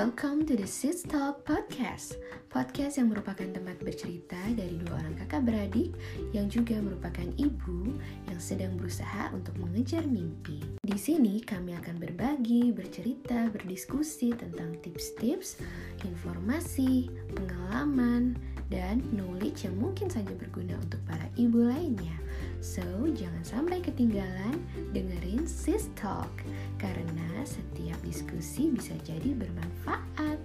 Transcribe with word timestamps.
Welcome 0.00 0.48
to 0.48 0.56
the 0.56 0.64
Sis 0.64 1.04
Talk 1.04 1.44
Podcast. 1.44 2.16
Podcast 2.48 2.96
yang 2.96 3.12
merupakan 3.12 3.44
tempat 3.44 3.84
bercerita 3.84 4.40
dari 4.56 4.80
dua 4.80 4.96
orang 4.96 5.12
kakak 5.20 5.44
beradik 5.44 5.92
Yang 6.32 6.56
juga 6.56 6.80
merupakan 6.80 7.28
ibu 7.36 8.00
yang 8.24 8.40
sedang 8.40 8.80
berusaha 8.80 9.28
untuk 9.36 9.60
mengejar 9.60 10.00
mimpi. 10.08 10.64
Di 10.80 10.96
sini 10.96 11.44
kami 11.44 11.76
akan 11.76 12.00
berbagi, 12.00 12.72
bercerita, 12.72 13.52
berdiskusi 13.52 14.32
tentang 14.32 14.72
tips-tips, 14.80 15.60
informasi, 16.08 17.12
pengalaman, 17.36 18.40
dan 18.70 19.02
knowledge 19.12 19.66
yang 19.66 19.76
mungkin 19.76 20.06
saja 20.08 20.30
berguna 20.38 20.78
untuk 20.78 21.02
para 21.04 21.26
ibu 21.36 21.66
lainnya 21.66 22.20
So, 22.60 22.84
jangan 23.16 23.40
sampai 23.40 23.80
ketinggalan 23.80 24.60
dengerin 24.92 25.48
Sis 25.48 25.88
Talk 25.96 26.28
karena 26.76 27.40
setiap 27.48 27.96
diskusi 28.04 28.68
bisa 28.68 28.92
jadi 29.00 29.32
bermanfaat. 29.32 30.38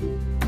Hai 0.00 0.47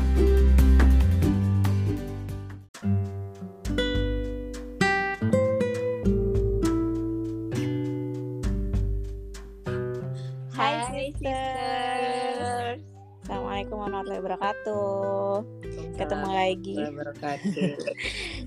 lagi. 17.21 17.67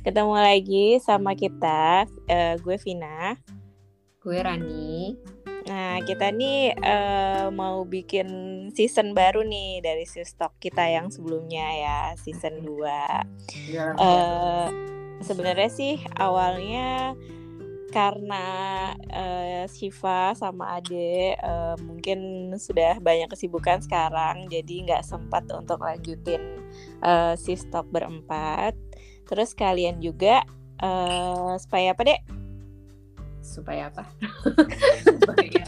Ketemu 0.04 0.34
lagi 0.34 0.86
sama 0.98 1.32
kita. 1.38 2.08
eh, 2.26 2.54
gue 2.58 2.76
Vina. 2.82 3.38
Gue 4.18 4.40
Rani. 4.40 5.14
Nah 5.64 5.96
kita 6.04 6.28
nih 6.28 6.76
eh, 6.76 7.46
mau 7.54 7.84
bikin 7.88 8.28
season 8.76 9.16
baru 9.16 9.44
nih 9.44 9.80
dari 9.80 10.04
Sistok 10.04 10.56
kita 10.60 10.84
yang 10.84 11.08
sebelumnya 11.08 11.64
ya 11.72 11.98
season 12.20 12.60
2 12.60 13.72
eh 13.96 14.66
sebenarnya 15.24 15.70
sih 15.72 15.94
awalnya 16.20 17.16
karena 17.94 18.46
eh, 19.06 19.64
Shiva 19.70 20.34
sama 20.34 20.82
Ade 20.82 21.38
eh, 21.38 21.76
mungkin 21.86 22.50
sudah 22.58 22.98
banyak 22.98 23.30
kesibukan 23.30 23.78
sekarang 23.86 24.50
jadi 24.50 24.74
nggak 24.82 25.06
sempat 25.06 25.46
untuk 25.54 25.78
lanjutin 25.78 26.42
eh, 27.06 27.34
si 27.38 27.54
stok 27.54 27.86
berempat 27.94 28.74
terus 29.30 29.54
kalian 29.54 30.02
juga 30.02 30.42
eh, 30.82 31.54
supaya 31.62 31.94
apa 31.94 32.02
dek 32.02 32.22
supaya 33.44 33.92
apa? 33.92 34.08
supaya. 35.04 35.64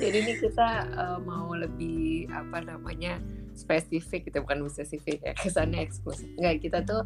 Jadi 0.00 0.16
ini 0.16 0.32
kita 0.40 0.68
eh, 0.88 1.18
mau 1.20 1.52
lebih 1.52 2.26
apa 2.32 2.64
namanya 2.64 3.20
spesifik 3.54 4.28
gitu 4.28 4.42
bukan 4.42 4.64
spesifik 4.68 5.20
ya 5.22 5.32
kesannya 5.36 5.84
eksklusif. 5.84 6.28
Enggak 6.40 6.64
kita 6.64 6.78
tuh 6.84 7.02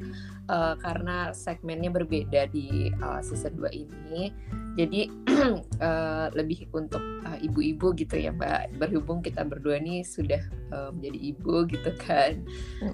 eh, 0.50 0.74
karena 0.80 1.30
segmennya 1.34 1.90
berbeda 1.90 2.50
di 2.50 2.90
eh, 2.90 3.20
season 3.22 3.58
2 3.58 3.70
ini. 3.74 4.30
Jadi 4.76 5.08
eh, 5.86 6.26
lebih 6.36 6.68
untuk 6.72 7.02
ibu-ibu 7.42 7.92
gitu 7.96 8.14
ya 8.16 8.30
Mbak. 8.32 8.78
Berhubung 8.78 9.20
kita 9.20 9.42
berdua 9.42 9.82
nih 9.82 10.06
sudah 10.06 10.42
eh, 10.72 10.90
menjadi 10.94 11.18
ibu 11.34 11.54
gitu 11.68 11.90
kan. 12.00 12.42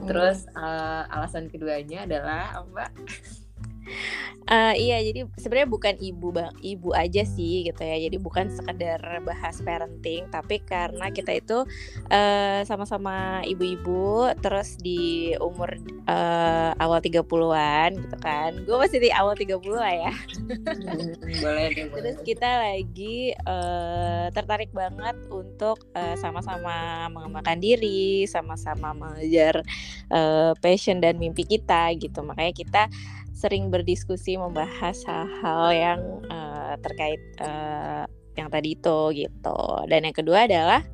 Terus 0.08 0.48
eh, 0.53 1.03
alasan 1.12 1.48
keduanya 1.53 2.08
adalah 2.08 2.64
Mbak 2.73 2.91
Eh, 4.42 4.75
iya, 4.91 4.98
jadi 5.00 5.30
sebenarnya 5.38 5.70
bukan 5.70 5.94
ibu 6.02 6.34
bang, 6.34 6.50
ibu 6.61 6.91
aja 6.92 7.22
sih 7.22 7.62
gitu 7.62 7.78
ya. 7.78 7.97
Jadi 7.97 8.16
bukan 8.19 8.50
sekedar 8.50 8.98
bahas 9.22 9.62
parenting, 9.62 10.27
tapi 10.34 10.58
karena 10.66 11.14
kita 11.14 11.30
itu 11.30 11.62
eh, 12.11 12.66
sama-sama 12.66 13.41
ibu-ibu, 13.47 14.34
terus 14.42 14.77
di 14.83 15.33
umur 15.39 15.78
eh, 16.11 16.70
awal 16.74 16.98
30-an 16.98 17.90
gitu 17.96 18.17
kan. 18.18 18.51
Gue 18.67 18.77
masih 18.83 18.98
di 18.98 19.11
awal 19.14 19.39
30 19.39 19.79
lah 19.79 19.95
ya. 19.95 20.12
Hmm, 20.12 21.14
boleh. 21.39 21.70
Terus 21.95 22.18
kita 22.27 22.51
lagi 22.67 23.33
eh, 23.33 24.27
tertarik 24.34 24.74
banget 24.74 25.17
untuk 25.30 25.86
eh, 25.95 26.18
sama-sama 26.18 27.07
mengembangkan 27.14 27.62
diri, 27.62 28.27
sama-sama 28.27 28.90
mengejar 28.90 29.62
eh, 30.11 30.52
passion 30.58 30.98
dan 30.98 31.17
mimpi 31.17 31.46
kita 31.46 31.95
gitu. 31.95 32.27
Makanya 32.27 32.52
kita 32.52 32.83
sering 33.33 33.73
berdiskusi 33.73 34.37
membahas 34.37 35.03
hal-hal 35.09 35.65
yang 35.73 36.01
eh, 36.29 36.75
terkait 36.85 37.23
eh, 37.41 38.05
yang 38.37 38.48
tadi 38.48 38.77
itu 38.77 38.98
gitu. 39.17 39.61
Dan 39.89 40.09
yang 40.09 40.17
kedua 40.17 40.45
adalah 40.48 40.85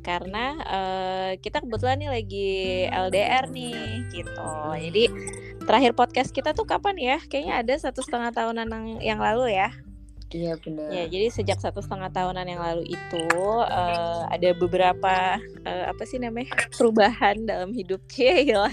karena 0.00 0.56
eh, 0.64 1.30
kita 1.42 1.60
kebetulan 1.60 2.00
nih 2.00 2.10
lagi 2.10 2.50
LDR 2.88 3.44
nih 3.52 4.08
gitu. 4.10 4.50
Jadi 4.78 5.04
terakhir 5.66 5.92
podcast 5.92 6.30
kita 6.32 6.56
tuh 6.56 6.64
kapan 6.64 6.96
ya? 6.96 7.18
Kayaknya 7.28 7.54
ada 7.62 7.74
satu 7.76 8.00
setengah 8.00 8.32
tahunan 8.32 8.68
yang, 8.70 8.86
yang 9.14 9.20
lalu 9.20 9.54
ya. 9.54 9.70
Iya 10.30 10.54
benar. 10.62 10.88
Ya, 10.94 11.04
jadi 11.10 11.26
sejak 11.30 11.58
satu 11.58 11.82
setengah 11.82 12.10
tahunan 12.14 12.46
yang 12.46 12.62
lalu 12.62 12.94
itu 12.94 13.26
eh, 13.66 14.20
ada 14.30 14.50
beberapa 14.54 15.42
eh, 15.66 15.84
apa 15.90 16.02
sih 16.06 16.22
namanya 16.22 16.54
perubahan 16.70 17.42
dalam 17.46 17.74
hidup 17.74 17.98
Cila. 18.12 18.70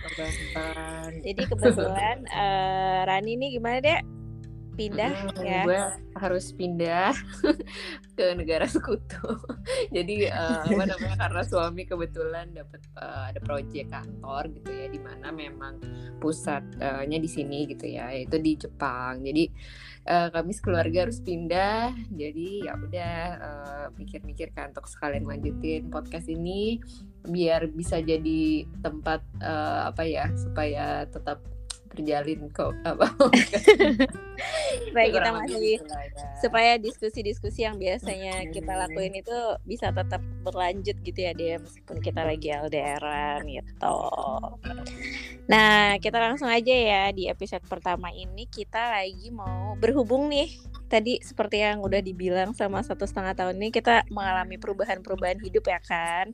Perbankan. 0.00 1.10
Jadi 1.20 1.42
kebetulan 1.44 2.16
eh, 2.24 3.00
Rani 3.04 3.32
nih 3.36 3.50
gimana 3.60 3.78
deh? 3.84 4.19
Pindah 4.80 5.12
Hmm, 5.12 5.44
ya? 5.44 5.62
Gue 5.68 5.80
harus 6.16 6.56
pindah 6.56 7.12
ke 8.16 8.24
negara 8.32 8.64
sekutu. 8.64 9.20
Jadi 9.96 10.24
eh, 10.24 10.60
apa 10.64 10.84
namanya 10.88 11.28
karena 11.28 11.42
suami 11.44 11.84
kebetulan 11.84 12.56
dapat 12.56 12.80
eh, 12.96 13.22
ada 13.36 13.40
proyek 13.44 13.92
kantor 13.92 14.48
gitu 14.56 14.70
ya 14.72 14.86
di 14.88 15.00
mana 15.00 15.28
memang 15.28 15.84
pusatnya 16.16 17.18
di 17.20 17.28
sini 17.28 17.68
gitu 17.68 17.84
ya, 17.92 18.08
yaitu 18.16 18.40
di 18.40 18.56
Jepang. 18.56 19.20
Jadi 19.20 19.44
eh, 20.08 20.28
kami 20.32 20.50
sekeluarga 20.56 21.04
harus 21.04 21.20
pindah. 21.20 21.92
Jadi 22.16 22.64
ya 22.64 22.72
udah 22.80 23.16
eh, 23.36 23.86
mikir-mikir 24.00 24.56
kan 24.56 24.72
untuk 24.72 24.88
sekalian 24.88 25.28
lanjutin 25.28 25.92
podcast 25.92 26.32
ini 26.32 26.80
biar 27.28 27.68
bisa 27.68 28.00
jadi 28.00 28.64
tempat 28.80 29.20
eh, 29.44 29.80
apa 29.92 30.02
ya 30.08 30.32
supaya 30.40 31.04
tetap 31.04 31.44
terjalin 31.90 32.46
kok 32.50 32.70
apa 32.82 33.10
Supaya 34.86 35.06
kita 35.06 35.20
Kurang 35.20 35.36
lebih 35.36 35.52
masih 35.52 35.70
gitu 35.76 35.92
ya. 35.92 36.06
supaya 36.40 36.72
diskusi-diskusi 36.76 37.60
yang 37.62 37.76
biasanya 37.76 38.34
Hmm. 38.40 38.50
kita 38.50 38.72
lakuin 38.72 39.14
itu 39.14 39.36
bisa 39.62 39.90
tetap 39.90 40.22
berlanjut 40.40 40.96
gitu 41.02 41.20
ya 41.20 41.32
dia 41.32 41.58
meskipun 41.58 41.98
kita 41.98 42.24
lagi 42.24 42.48
LDRan 42.48 43.42
gitu. 43.44 43.96
Nah, 45.46 45.98
kita 45.98 46.16
langsung 46.16 46.46
aja 46.46 46.70
ya 46.72 47.02
di 47.10 47.26
episode 47.26 47.62
pertama 47.66 48.08
ini 48.08 48.46
kita 48.46 48.96
lagi 48.96 49.28
mau 49.28 49.74
berhubung 49.76 50.30
nih. 50.30 50.48
Tadi 50.86 51.20
seperti 51.20 51.62
yang 51.62 51.82
udah 51.82 52.00
dibilang 52.00 52.50
sama 52.50 52.82
satu 52.82 53.06
setengah 53.06 53.34
tahun 53.36 53.58
ini 53.58 53.70
kita 53.70 54.06
mengalami 54.10 54.56
perubahan-perubahan 54.56 55.38
hidup 55.38 55.66
ya 55.66 55.78
kan. 55.82 56.30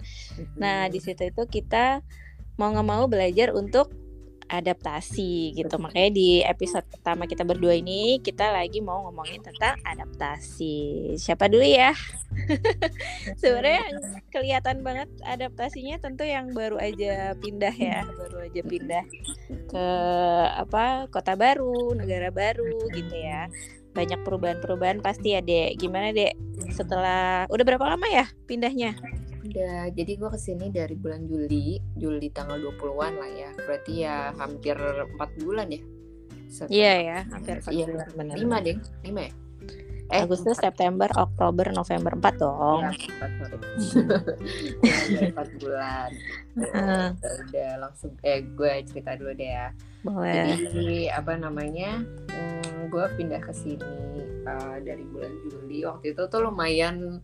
Nah, 0.54 0.88
di 0.88 1.00
situ 1.00 1.26
itu 1.26 1.42
kita 1.44 2.00
mau 2.56 2.72
nggak 2.72 2.88
mau 2.88 3.04
belajar 3.04 3.52
untuk 3.52 3.92
adaptasi 4.48 5.54
gitu. 5.54 5.74
Makanya 5.78 6.10
di 6.14 6.40
episode 6.42 6.86
pertama 6.88 7.26
kita 7.26 7.42
berdua 7.42 7.76
ini 7.76 8.18
kita 8.22 8.50
lagi 8.54 8.78
mau 8.80 9.06
ngomongin 9.06 9.42
tentang 9.42 9.78
adaptasi. 9.82 11.14
Siapa 11.18 11.50
dulu 11.50 11.66
ya? 11.66 11.92
Sebenarnya 13.40 13.80
yang 13.90 13.96
kelihatan 14.30 14.76
banget 14.86 15.08
adaptasinya 15.24 15.96
tentu 15.98 16.22
yang 16.26 16.52
baru 16.52 16.78
aja 16.78 17.34
pindah 17.38 17.74
ya, 17.74 18.04
baru 18.06 18.46
aja 18.46 18.62
pindah 18.62 19.04
ke 19.66 19.86
apa 20.60 21.10
kota 21.10 21.34
baru, 21.34 21.94
negara 21.94 22.30
baru 22.30 22.86
gitu 22.94 23.14
ya. 23.14 23.50
Banyak 23.96 24.28
perubahan-perubahan 24.28 25.00
pasti 25.00 25.32
ya, 25.32 25.40
Dek. 25.40 25.80
Gimana, 25.80 26.12
Dek? 26.12 26.36
Setelah 26.68 27.48
udah 27.48 27.64
berapa 27.64 27.96
lama 27.96 28.04
ya 28.12 28.28
pindahnya? 28.44 28.92
Udah, 29.56 29.88
jadi 29.88 30.12
gue 30.20 30.28
ke 30.28 30.36
sini 30.36 30.68
dari 30.68 30.92
bulan 30.92 31.24
Juli, 31.24 31.80
Juli 31.96 32.28
tanggal 32.28 32.60
20-an 32.60 33.14
lah 33.16 33.30
ya. 33.32 33.50
Berarti 33.56 33.92
ya 34.04 34.28
hampir 34.36 34.76
4 34.76 35.16
bulan 35.40 35.72
ya. 35.72 35.80
Iya 36.68 36.92
ya, 37.00 37.18
hampir 37.32 37.64
empat 37.64 37.72
Iya, 37.72 37.86
bulan, 37.88 38.08
benar. 38.20 38.36
5 38.36 38.66
deh, 38.68 38.76
5 39.00 39.16
ya? 39.16 39.32
Eh, 40.12 40.22
Agustus, 40.28 40.60
September, 40.60 41.08
Oktober, 41.16 41.72
November 41.72 42.12
4 42.20 42.36
dong. 42.36 42.80
Ya, 42.84 42.92
4, 42.92 43.32
sorry. 43.40 43.56
Ya, 44.84 44.96
udah 45.08 45.30
4 45.40 45.60
bulan. 45.64 46.08
Heeh. 46.60 47.06
Ya, 47.16 47.30
udah 47.40 47.70
langsung, 47.80 48.12
eh 48.28 48.44
gue 48.44 48.72
cerita 48.92 49.16
dulu 49.16 49.32
deh 49.40 49.50
ya. 49.56 49.72
Boleh. 50.04 50.52
Jadi 50.68 51.08
apa 51.08 51.32
namanya, 51.40 52.04
hmm, 52.28 52.92
gue 52.92 53.04
pindah 53.16 53.40
ke 53.40 53.56
sini 53.56 54.20
uh, 54.46 54.78
dari 54.84 55.02
bulan 55.10 55.32
Juli 55.42 55.82
waktu 55.82 56.14
itu 56.14 56.22
tuh 56.30 56.40
lumayan 56.44 57.18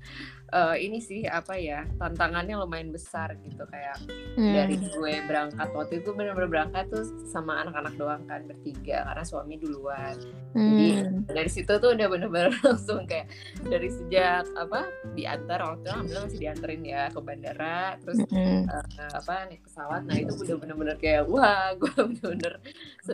uh, 0.53 0.77
ini 0.77 1.01
sih 1.01 1.25
apa 1.25 1.57
ya 1.57 1.89
tantangannya 1.97 2.61
lumayan 2.61 2.93
besar 2.93 3.35
gitu 3.41 3.65
kayak 3.67 3.97
hmm. 4.37 4.53
dari 4.53 4.77
gue 4.79 5.15
berangkat 5.27 5.69
waktu 5.73 6.05
itu 6.05 6.13
benar-benar 6.13 6.49
berangkat 6.49 6.85
tuh 6.93 7.05
sama 7.27 7.65
anak-anak 7.65 7.97
doang 7.97 8.23
kan 8.29 8.45
bertiga 8.45 9.09
karena 9.09 9.25
suami 9.25 9.57
duluan 9.59 10.15
hmm. 10.53 10.61
jadi 10.77 10.89
dari 11.33 11.51
situ 11.51 11.73
tuh 11.81 11.97
udah 11.97 12.07
benar-benar 12.07 12.53
langsung 12.69 13.09
kayak 13.09 13.33
dari 13.65 13.89
sejak 13.89 14.47
apa 14.55 14.87
diantar 15.17 15.59
waktu 15.65 15.81
itu 15.83 15.89
alhamdulillah 15.91 16.25
masih 16.29 16.41
dianterin 16.41 16.83
ya 16.85 17.03
ke 17.09 17.21
bandara 17.25 17.81
terus 18.05 18.19
hmm. 18.29 18.63
uh, 18.69 19.13
apa 19.17 19.35
naik 19.49 19.65
pesawat 19.65 20.01
nah 20.05 20.17
itu 20.21 20.33
udah 20.37 20.57
benar-benar 20.61 20.97
kayak 21.01 21.25
wah 21.27 21.73
gue 21.81 21.97
benar-benar 21.97 22.55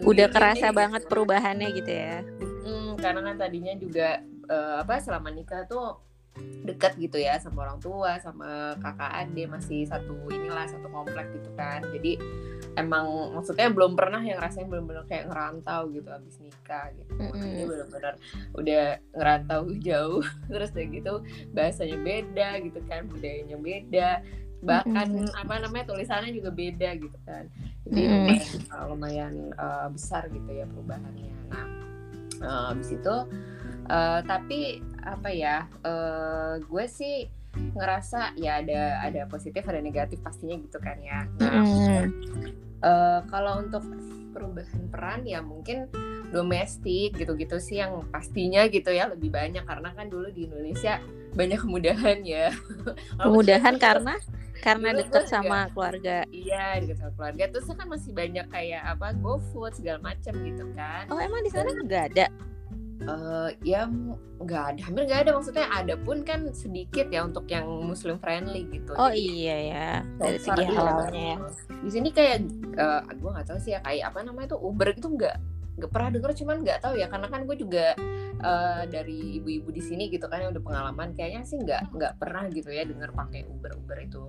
udah 0.02 0.26
kerasa 0.28 0.74
banget 0.74 1.06
perubahannya 1.06 1.68
gitu 1.72 1.92
ya 1.94 2.26
hmm, 2.66 2.98
karena 2.98 3.20
kan 3.22 3.36
tadinya 3.38 3.74
juga 3.78 4.20
uh, 4.50 4.82
apa 4.82 4.98
selama 4.98 5.30
nikah 5.30 5.64
tuh 5.70 6.07
dekat 6.68 7.00
gitu 7.00 7.16
ya 7.16 7.40
sama 7.40 7.64
orang 7.64 7.80
tua 7.80 8.20
sama 8.20 8.76
kakak 8.82 9.12
adik 9.24 9.48
masih 9.48 9.88
satu 9.88 10.12
inilah 10.28 10.68
satu 10.68 10.88
komplek 10.92 11.24
gitu 11.32 11.48
kan 11.56 11.80
jadi 11.96 12.20
emang 12.76 13.32
maksudnya 13.32 13.72
belum 13.72 13.96
pernah 13.96 14.20
yang 14.20 14.36
rasanya 14.38 14.68
benar-benar 14.68 15.04
kayak 15.08 15.26
ngerantau 15.32 15.88
gitu 15.90 16.08
abis 16.12 16.36
nikah 16.44 16.86
gitu 16.92 17.10
mm-hmm. 17.16 17.66
benar-benar 17.66 18.14
udah 18.54 18.84
ngerantau 19.16 19.62
jauh 19.88 20.24
terus 20.52 20.70
kayak 20.76 20.88
gitu 21.00 21.14
bahasanya 21.56 21.98
beda 22.04 22.48
gitu 22.62 22.80
kan 22.86 23.08
budayanya 23.08 23.56
beda 23.56 24.10
bahkan 24.58 25.06
mm-hmm. 25.08 25.40
apa 25.40 25.54
namanya 25.62 25.84
tulisannya 25.94 26.34
juga 26.34 26.50
beda 26.50 26.90
gitu 26.98 27.18
kan 27.24 27.46
jadi 27.88 28.00
mm-hmm. 28.02 28.18
lumayan, 28.18 28.60
uh, 28.74 28.84
lumayan 28.90 29.34
uh, 29.56 29.88
besar 29.88 30.26
gitu 30.28 30.50
ya 30.50 30.66
perubahannya 30.68 31.32
nah 31.48 31.66
uh, 32.42 32.72
abis 32.74 32.94
itu 32.94 33.16
uh, 33.88 34.20
tapi 34.24 34.84
apa 35.02 35.28
ya 35.32 35.64
uh, 35.84 36.60
gue 36.60 36.84
sih 36.88 37.28
ngerasa 37.58 38.38
ya 38.38 38.62
ada 38.62 39.02
ada 39.02 39.22
positif 39.26 39.66
ada 39.66 39.80
negatif 39.82 40.20
pastinya 40.22 40.56
gitu 40.60 40.78
kan 40.78 41.00
ya. 41.00 41.26
Nah 41.40 41.64
mm. 41.64 42.04
uh, 42.84 43.20
kalau 43.26 43.64
untuk 43.64 43.82
perubahan 44.30 44.84
peran 44.92 45.20
ya 45.26 45.42
mungkin 45.42 45.88
domestik 46.28 47.16
gitu-gitu 47.16 47.56
sih 47.56 47.80
yang 47.80 48.04
pastinya 48.12 48.68
gitu 48.68 48.92
ya 48.92 49.10
lebih 49.10 49.32
banyak. 49.32 49.64
Karena 49.64 49.90
kan 49.96 50.06
dulu 50.12 50.28
di 50.30 50.46
Indonesia 50.46 51.02
banyak 51.34 51.58
kemudahan 51.58 52.18
ya. 52.22 52.52
Kemudahan 53.24 53.74
karena 53.80 54.14
karena 54.58 54.90
deket 54.90 55.30
sama 55.30 55.70
keluarga. 55.72 56.26
Iya 56.30 56.82
deket 56.84 57.00
sama 57.00 57.12
keluarga. 57.16 57.44
Terus 57.50 57.66
kan 57.72 57.88
masih 57.88 58.12
banyak 58.12 58.46
kayak 58.52 58.82
apa 58.86 59.16
GoFood 59.18 59.72
segala 59.80 59.98
macam 60.04 60.34
gitu 60.44 60.64
kan. 60.76 61.08
Oh 61.10 61.18
emang 61.18 61.42
di 61.42 61.50
sana 61.50 61.72
nggak 61.74 62.04
ada 62.14 62.26
uh, 63.08 63.48
ya 63.64 63.88
nggak 64.38 64.64
ada 64.74 64.80
hampir 64.84 65.02
nggak 65.08 65.20
ada. 65.26 65.30
Maksudnya 65.34 65.66
ada 65.72 65.94
pun 65.96 66.22
kan 66.22 66.52
sedikit 66.52 67.08
ya 67.08 67.24
untuk 67.24 67.48
yang 67.48 67.66
muslim 67.66 68.20
friendly 68.20 68.68
gitu. 68.68 68.92
Oh 68.94 69.08
Jadi, 69.10 69.24
iya 69.24 69.56
ya 69.72 69.88
dari 70.20 70.38
segi 70.38 70.64
halalnya 70.68 71.24
ya. 71.34 71.38
Di 71.80 71.90
sini 71.90 72.08
kayak 72.12 72.44
uh, 72.76 73.02
eh, 73.08 73.16
gue 73.16 73.30
nggak 73.32 73.46
tahu 73.48 73.58
sih 73.58 73.72
ya 73.74 73.80
kayak 73.82 74.12
apa 74.12 74.18
namanya 74.22 74.54
tuh 74.54 74.60
Uber 74.60 74.92
itu 74.92 75.08
nggak 75.08 75.36
nggak 75.78 75.90
pernah 75.94 76.10
denger 76.10 76.30
cuman 76.44 76.56
nggak 76.62 76.78
tahu 76.84 76.94
ya. 77.00 77.06
Karena 77.08 77.26
kan 77.32 77.40
gue 77.48 77.56
juga 77.56 77.86
uh, 78.44 78.82
dari 78.86 79.40
ibu-ibu 79.40 79.72
di 79.72 79.82
sini 79.82 80.12
gitu 80.12 80.28
kan 80.28 80.44
yang 80.44 80.52
udah 80.52 80.64
pengalaman 80.64 81.16
kayaknya 81.16 81.42
sih 81.48 81.58
nggak 81.58 81.96
nggak 81.96 82.12
pernah 82.20 82.46
gitu 82.52 82.68
ya 82.70 82.84
denger 82.84 83.10
pakai 83.16 83.48
Uber 83.48 83.72
Uber 83.74 83.98
itu. 83.98 84.24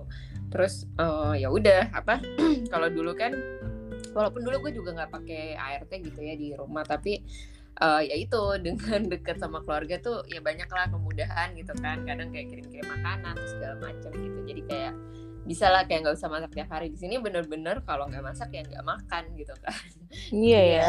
Terus 0.50 0.88
uh, 0.98 1.36
ya 1.36 1.52
udah 1.52 1.94
apa 1.94 2.18
kalau 2.72 2.88
dulu 2.90 3.14
kan 3.14 3.36
walaupun 4.10 4.42
dulu 4.42 4.66
gue 4.66 4.72
juga 4.82 4.90
nggak 4.96 5.10
pakai 5.12 5.54
ART 5.54 5.92
gitu 5.92 6.20
ya 6.24 6.34
di 6.34 6.50
rumah 6.56 6.82
tapi 6.82 7.22
uh, 7.80 8.00
ya 8.04 8.16
itu 8.16 8.42
dengan 8.64 9.00
dekat 9.08 9.40
sama 9.40 9.64
keluarga 9.64 9.98
tuh 9.98 10.22
ya 10.28 10.38
banyak 10.44 10.68
lah 10.68 10.86
kemudahan 10.92 11.56
gitu 11.56 11.72
kan. 11.80 12.04
Kadang 12.04 12.30
kayak 12.30 12.52
kirim-kirim 12.52 12.86
makanan 12.86 13.34
segala 13.48 13.74
macam 13.80 14.12
gitu. 14.14 14.38
Jadi 14.46 14.62
kayak 14.68 14.94
bisa 15.48 15.72
lah 15.72 15.88
kayak 15.88 16.06
nggak 16.06 16.16
usah 16.20 16.28
masak 16.30 16.52
tiap 16.52 16.70
hari. 16.70 16.92
Di 16.92 16.98
sini 17.00 17.16
bener-bener 17.16 17.82
kalau 17.88 18.06
nggak 18.06 18.22
masak 18.22 18.52
ya 18.52 18.62
nggak 18.62 18.84
makan 18.86 19.24
gitu 19.34 19.54
kan. 19.64 19.74
Iya 20.30 20.60
ya. 20.62 20.88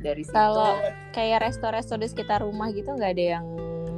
dari 0.00 0.24
situ. 0.24 0.34
Kalau 0.34 0.80
kayak 1.12 1.44
resto-resto 1.44 1.94
di 2.00 2.08
sekitar 2.08 2.40
rumah 2.42 2.72
gitu 2.72 2.88
nggak 2.88 3.12
ada 3.14 3.24
yang 3.38 3.46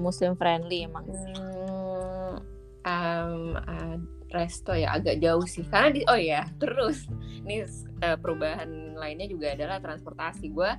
muslim 0.02 0.34
friendly 0.36 0.84
emang? 0.84 1.06
Hmm, 1.08 2.42
um, 2.84 3.34
uh, 3.54 3.96
resto 4.34 4.74
ya 4.74 4.98
agak 4.98 5.22
jauh 5.22 5.46
sih. 5.46 5.62
Karena 5.64 5.88
di 5.94 6.02
oh 6.10 6.18
ya 6.18 6.42
terus. 6.58 7.06
Ini 7.44 7.64
uh, 8.02 8.18
perubahan 8.18 8.98
lainnya 8.98 9.30
juga 9.30 9.54
adalah 9.54 9.78
transportasi. 9.78 10.50
Gue 10.50 10.74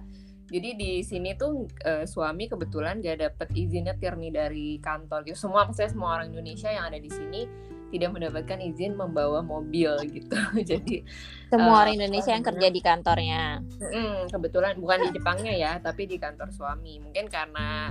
jadi 0.45 0.77
di 0.77 1.01
sini 1.01 1.33
tuh 1.33 1.65
uh, 1.89 2.05
suami 2.05 2.45
kebetulan 2.45 3.01
gak 3.01 3.17
dapet 3.17 3.49
izin 3.57 3.89
nyetir 3.89 4.13
nih 4.13 4.33
dari 4.33 4.67
kantor 4.77 5.25
gitu. 5.25 5.49
Semua 5.49 5.65
saya 5.73 5.89
semua 5.89 6.21
orang 6.21 6.29
Indonesia 6.37 6.69
yang 6.69 6.85
ada 6.85 7.01
di 7.01 7.09
sini 7.09 7.49
tidak 7.89 8.13
mendapatkan 8.13 8.59
izin 8.61 8.93
membawa 8.93 9.41
mobil 9.41 9.89
gitu. 10.05 10.37
Jadi 10.69 11.01
semua 11.49 11.73
uh, 11.73 11.81
orang 11.85 11.97
Indonesia 11.97 12.31
yang 12.37 12.45
kerja 12.45 12.67
di 12.69 12.81
kantornya. 12.81 13.43
Mm, 13.81 14.29
kebetulan 14.29 14.77
bukan 14.77 15.09
di 15.09 15.09
Jepangnya 15.17 15.53
ya, 15.57 15.71
tapi 15.81 16.05
di 16.05 16.21
kantor 16.21 16.53
suami. 16.53 17.01
Mungkin 17.01 17.25
karena 17.25 17.89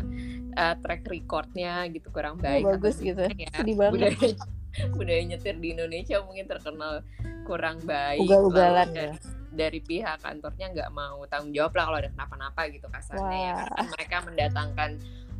uh, 0.54 0.74
track 0.78 1.10
recordnya 1.10 1.90
gitu 1.90 2.06
kurang 2.14 2.38
baik. 2.38 2.62
Oh, 2.62 2.78
bagus 2.78 3.02
gitu. 3.02 3.26
Ya. 3.34 3.50
Sedih 3.50 3.74
banget. 3.74 4.14
Budaya, 4.14 4.30
budaya 4.98 5.22
nyetir 5.26 5.58
di 5.58 5.74
Indonesia 5.74 6.22
mungkin 6.22 6.46
terkenal 6.46 7.02
kurang 7.50 7.82
baik. 7.82 8.22
Ugal-ugalan 8.22 8.94
ya 8.94 9.10
dari 9.54 9.80
pihak 9.80 10.20
kantornya 10.20 10.66
nggak 10.74 10.90
mau 10.90 11.22
tanggung 11.30 11.54
jawab 11.54 11.72
lah 11.78 11.84
kalau 11.88 11.98
ada 12.02 12.10
kenapa-napa 12.10 12.60
gitu 12.70 12.86
kasarnya 12.90 13.38
ya. 13.38 13.54
Kan 13.70 13.86
mereka 13.94 14.16
mendatangkan 14.26 14.90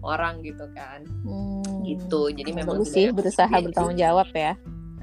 orang 0.00 0.34
gitu 0.46 0.66
kan. 0.72 1.00
Hmm. 1.26 1.82
gitu. 1.84 2.32
Jadi 2.32 2.50
memang 2.54 2.80
Bagus 2.80 2.94
sih 2.94 3.12
berusaha 3.12 3.50
bertanggung 3.50 3.98
jawab 3.98 4.28
ya. 4.32 4.54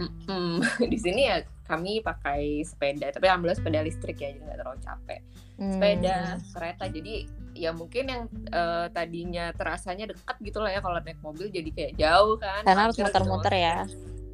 Mm 0.02 0.64
di 0.92 0.98
sini 0.98 1.30
ya 1.30 1.44
kami 1.68 2.04
pakai 2.04 2.68
sepeda 2.68 3.16
tapi 3.16 3.32
alhamdulillah 3.32 3.56
sepeda 3.56 3.80
listrik 3.86 4.18
ya 4.20 4.34
jadi 4.34 4.44
nggak 4.44 4.60
terlalu 4.60 4.80
capek. 4.82 5.22
Hmm. 5.62 5.78
sepeda 5.78 6.16
kereta 6.58 6.86
jadi 6.90 7.14
ya 7.54 7.72
mungkin 7.76 8.04
yang 8.08 8.24
uh, 8.50 8.88
tadinya 8.90 9.52
terasanya 9.54 10.10
dekat 10.10 10.36
gitu 10.42 10.58
lah 10.64 10.72
ya 10.72 10.80
kalau 10.80 10.98
naik 11.04 11.20
mobil 11.20 11.52
jadi 11.52 11.70
kayak 11.70 11.94
jauh 12.00 12.36
kan 12.40 12.64
karena 12.66 12.82
harus 12.90 12.98
muter-muter 12.98 13.54
ya 13.54 13.78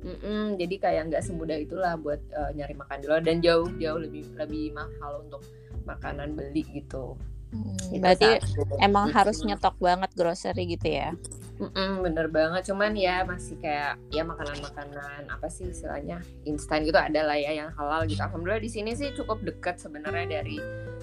Mm-mm, 0.08 0.56
jadi 0.56 0.76
kayak 0.80 1.04
nggak 1.12 1.24
semudah 1.28 1.58
itulah 1.60 2.00
buat 2.00 2.24
uh, 2.32 2.56
nyari 2.56 2.80
makan 2.80 3.04
di 3.04 3.06
luar 3.12 3.22
dan 3.28 3.44
jauh 3.44 3.68
jauh 3.76 4.00
lebih 4.00 4.24
lebih 4.40 4.72
mahal 4.72 5.28
untuk 5.28 5.44
makanan 5.84 6.32
beli 6.32 6.64
gitu. 6.72 7.20
Hmm, 7.52 8.00
berarti 8.00 8.40
satu. 8.44 8.80
emang 8.84 9.12
mm-hmm. 9.12 9.20
harus 9.20 9.38
nyetok 9.44 9.76
banget 9.80 10.12
grocery 10.16 10.64
gitu 10.68 10.88
ya? 10.88 11.12
Mm-mm, 11.58 12.06
bener 12.06 12.30
banget, 12.30 12.70
cuman 12.70 12.94
ya 12.94 13.26
masih 13.26 13.58
kayak 13.58 13.98
ya 14.14 14.22
makanan-makanan 14.22 15.26
apa 15.26 15.48
sih 15.50 15.66
istilahnya 15.66 16.22
instan 16.46 16.86
gitu 16.86 17.02
ada 17.02 17.26
lah 17.26 17.34
ya 17.34 17.50
yang 17.50 17.74
halal 17.74 18.06
gitu. 18.06 18.22
Alhamdulillah 18.22 18.62
di 18.62 18.70
sini 18.70 18.94
sih 18.94 19.10
cukup 19.12 19.42
dekat 19.42 19.82
sebenarnya 19.82 20.40
dari 20.40 20.62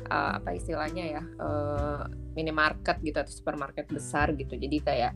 uh, 0.08 0.38
apa 0.38 0.54
istilahnya 0.54 1.04
ya 1.18 1.22
uh, 1.42 2.06
minimarket 2.38 3.02
gitu 3.02 3.18
atau 3.18 3.34
supermarket 3.34 3.90
besar 3.90 4.30
gitu. 4.38 4.54
Jadi 4.54 4.76
kayak 4.78 5.12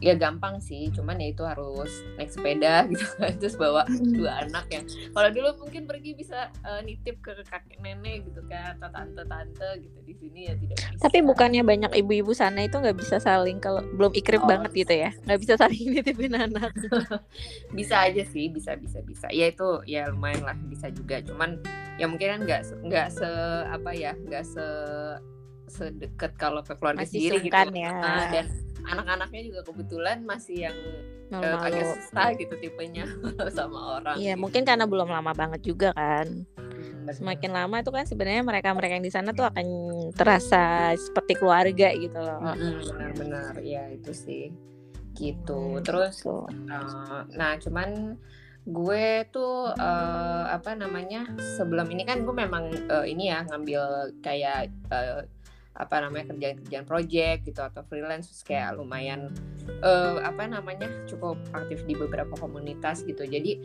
ya 0.00 0.16
gampang 0.16 0.58
sih 0.58 0.88
cuman 0.94 1.20
ya 1.20 1.28
itu 1.30 1.44
harus 1.44 1.92
naik 2.16 2.32
sepeda 2.32 2.84
gitu 2.90 3.04
kan 3.20 3.32
terus 3.36 3.54
bawa 3.60 3.84
dua 4.14 4.46
anak 4.46 4.66
ya. 4.72 4.82
Kalau 5.12 5.28
dulu 5.30 5.48
mungkin 5.66 5.84
pergi 5.84 6.16
bisa 6.16 6.48
uh, 6.64 6.80
nitip 6.80 7.20
ke 7.20 7.36
kakek 7.44 7.78
nenek 7.82 8.24
gitu 8.30 8.40
kan 8.48 8.78
atau 8.80 8.88
tante 8.88 9.22
tante 9.28 9.68
gitu 9.84 9.98
di 10.02 10.14
sini 10.16 10.40
ya 10.48 10.54
tidak 10.56 10.76
bisa. 10.80 11.02
Tapi 11.02 11.18
bukannya 11.20 11.62
banyak 11.66 11.92
ibu-ibu 12.02 12.32
sana 12.32 12.64
itu 12.64 12.78
nggak 12.80 12.96
bisa 12.96 13.20
saling 13.20 13.60
kalau 13.60 13.84
belum 13.94 14.14
ikrip 14.16 14.42
oh, 14.42 14.48
banget 14.48 14.72
gitu 14.72 14.94
ya? 14.96 15.10
Nggak 15.28 15.40
bisa 15.44 15.54
saling 15.60 15.82
nitipin 15.98 16.34
anak. 16.38 16.72
Bisa 17.76 18.04
aja 18.04 18.22
sih 18.28 18.52
bisa 18.52 18.76
bisa 18.76 19.00
bisa. 19.02 19.26
Ya 19.32 19.48
itu 19.48 19.80
ya 19.88 20.08
lumayan 20.12 20.44
lah 20.44 20.56
bisa 20.68 20.92
juga. 20.92 21.18
Cuman 21.24 21.58
ya 21.96 22.06
mungkin 22.06 22.38
kan 22.38 22.40
nggak 22.44 22.62
nggak 22.84 23.08
se 23.10 23.30
apa 23.68 23.90
ya 23.96 24.12
nggak 24.28 24.44
se 24.44 24.66
sedekat 25.72 26.36
kalau 26.36 26.60
ke 26.60 26.76
keluarga 26.76 27.00
Masih 27.00 27.32
sendiri 27.32 27.48
gitu. 27.48 27.72
ya. 27.72 27.92
nah, 27.96 28.28
dan 28.28 28.46
anak-anaknya 28.86 29.42
juga 29.52 29.60
kebetulan 29.66 30.24
masih 30.26 30.68
yang 30.70 30.78
uh, 31.32 31.64
agak 31.64 31.86
susah 31.96 32.28
gitu 32.36 32.54
tipenya 32.60 33.08
sama 33.56 34.00
orang. 34.00 34.16
Iya, 34.18 34.34
gitu. 34.36 34.42
mungkin 34.42 34.62
karena 34.66 34.84
belum 34.84 35.08
lama 35.08 35.32
banget 35.32 35.60
juga 35.64 35.94
kan. 35.96 36.44
Hmm, 36.56 37.08
Semakin 37.10 37.50
lama 37.50 37.82
itu 37.82 37.90
kan 37.90 38.04
sebenarnya 38.04 38.42
mereka-mereka 38.44 38.92
yang 39.00 39.06
di 39.06 39.12
sana 39.12 39.30
tuh 39.32 39.46
akan 39.48 39.66
terasa 40.14 40.94
seperti 40.94 41.38
keluarga 41.38 41.88
gitu 41.96 42.18
loh. 42.18 42.40
Benar-benar, 42.42 43.58
ya 43.62 43.88
itu 43.90 44.12
sih. 44.12 44.52
Gitu. 45.16 45.60
Hmm, 45.78 45.84
Terus, 45.84 46.22
gitu. 46.22 46.46
Uh, 46.48 47.24
nah 47.36 47.56
cuman 47.58 48.18
gue 48.62 49.26
tuh 49.34 49.74
uh, 49.74 50.44
apa 50.46 50.78
namanya 50.78 51.26
sebelum 51.58 51.90
ini 51.90 52.06
kan 52.06 52.22
gue 52.22 52.30
memang 52.30 52.70
uh, 52.94 53.02
ini 53.02 53.34
ya 53.34 53.42
ngambil 53.50 54.14
kayak 54.22 54.70
uh, 54.94 55.26
apa 55.72 56.04
namanya 56.04 56.36
kerjaan-kerjaan 56.36 56.84
project 56.84 57.48
gitu 57.48 57.60
atau 57.64 57.80
freelance 57.88 58.28
kayak 58.44 58.76
lumayan 58.76 59.32
uh, 59.80 60.20
apa 60.20 60.44
namanya 60.44 60.88
cukup 61.08 61.40
aktif 61.56 61.84
di 61.88 61.96
beberapa 61.96 62.36
komunitas 62.36 63.04
gitu. 63.08 63.24
Jadi 63.24 63.56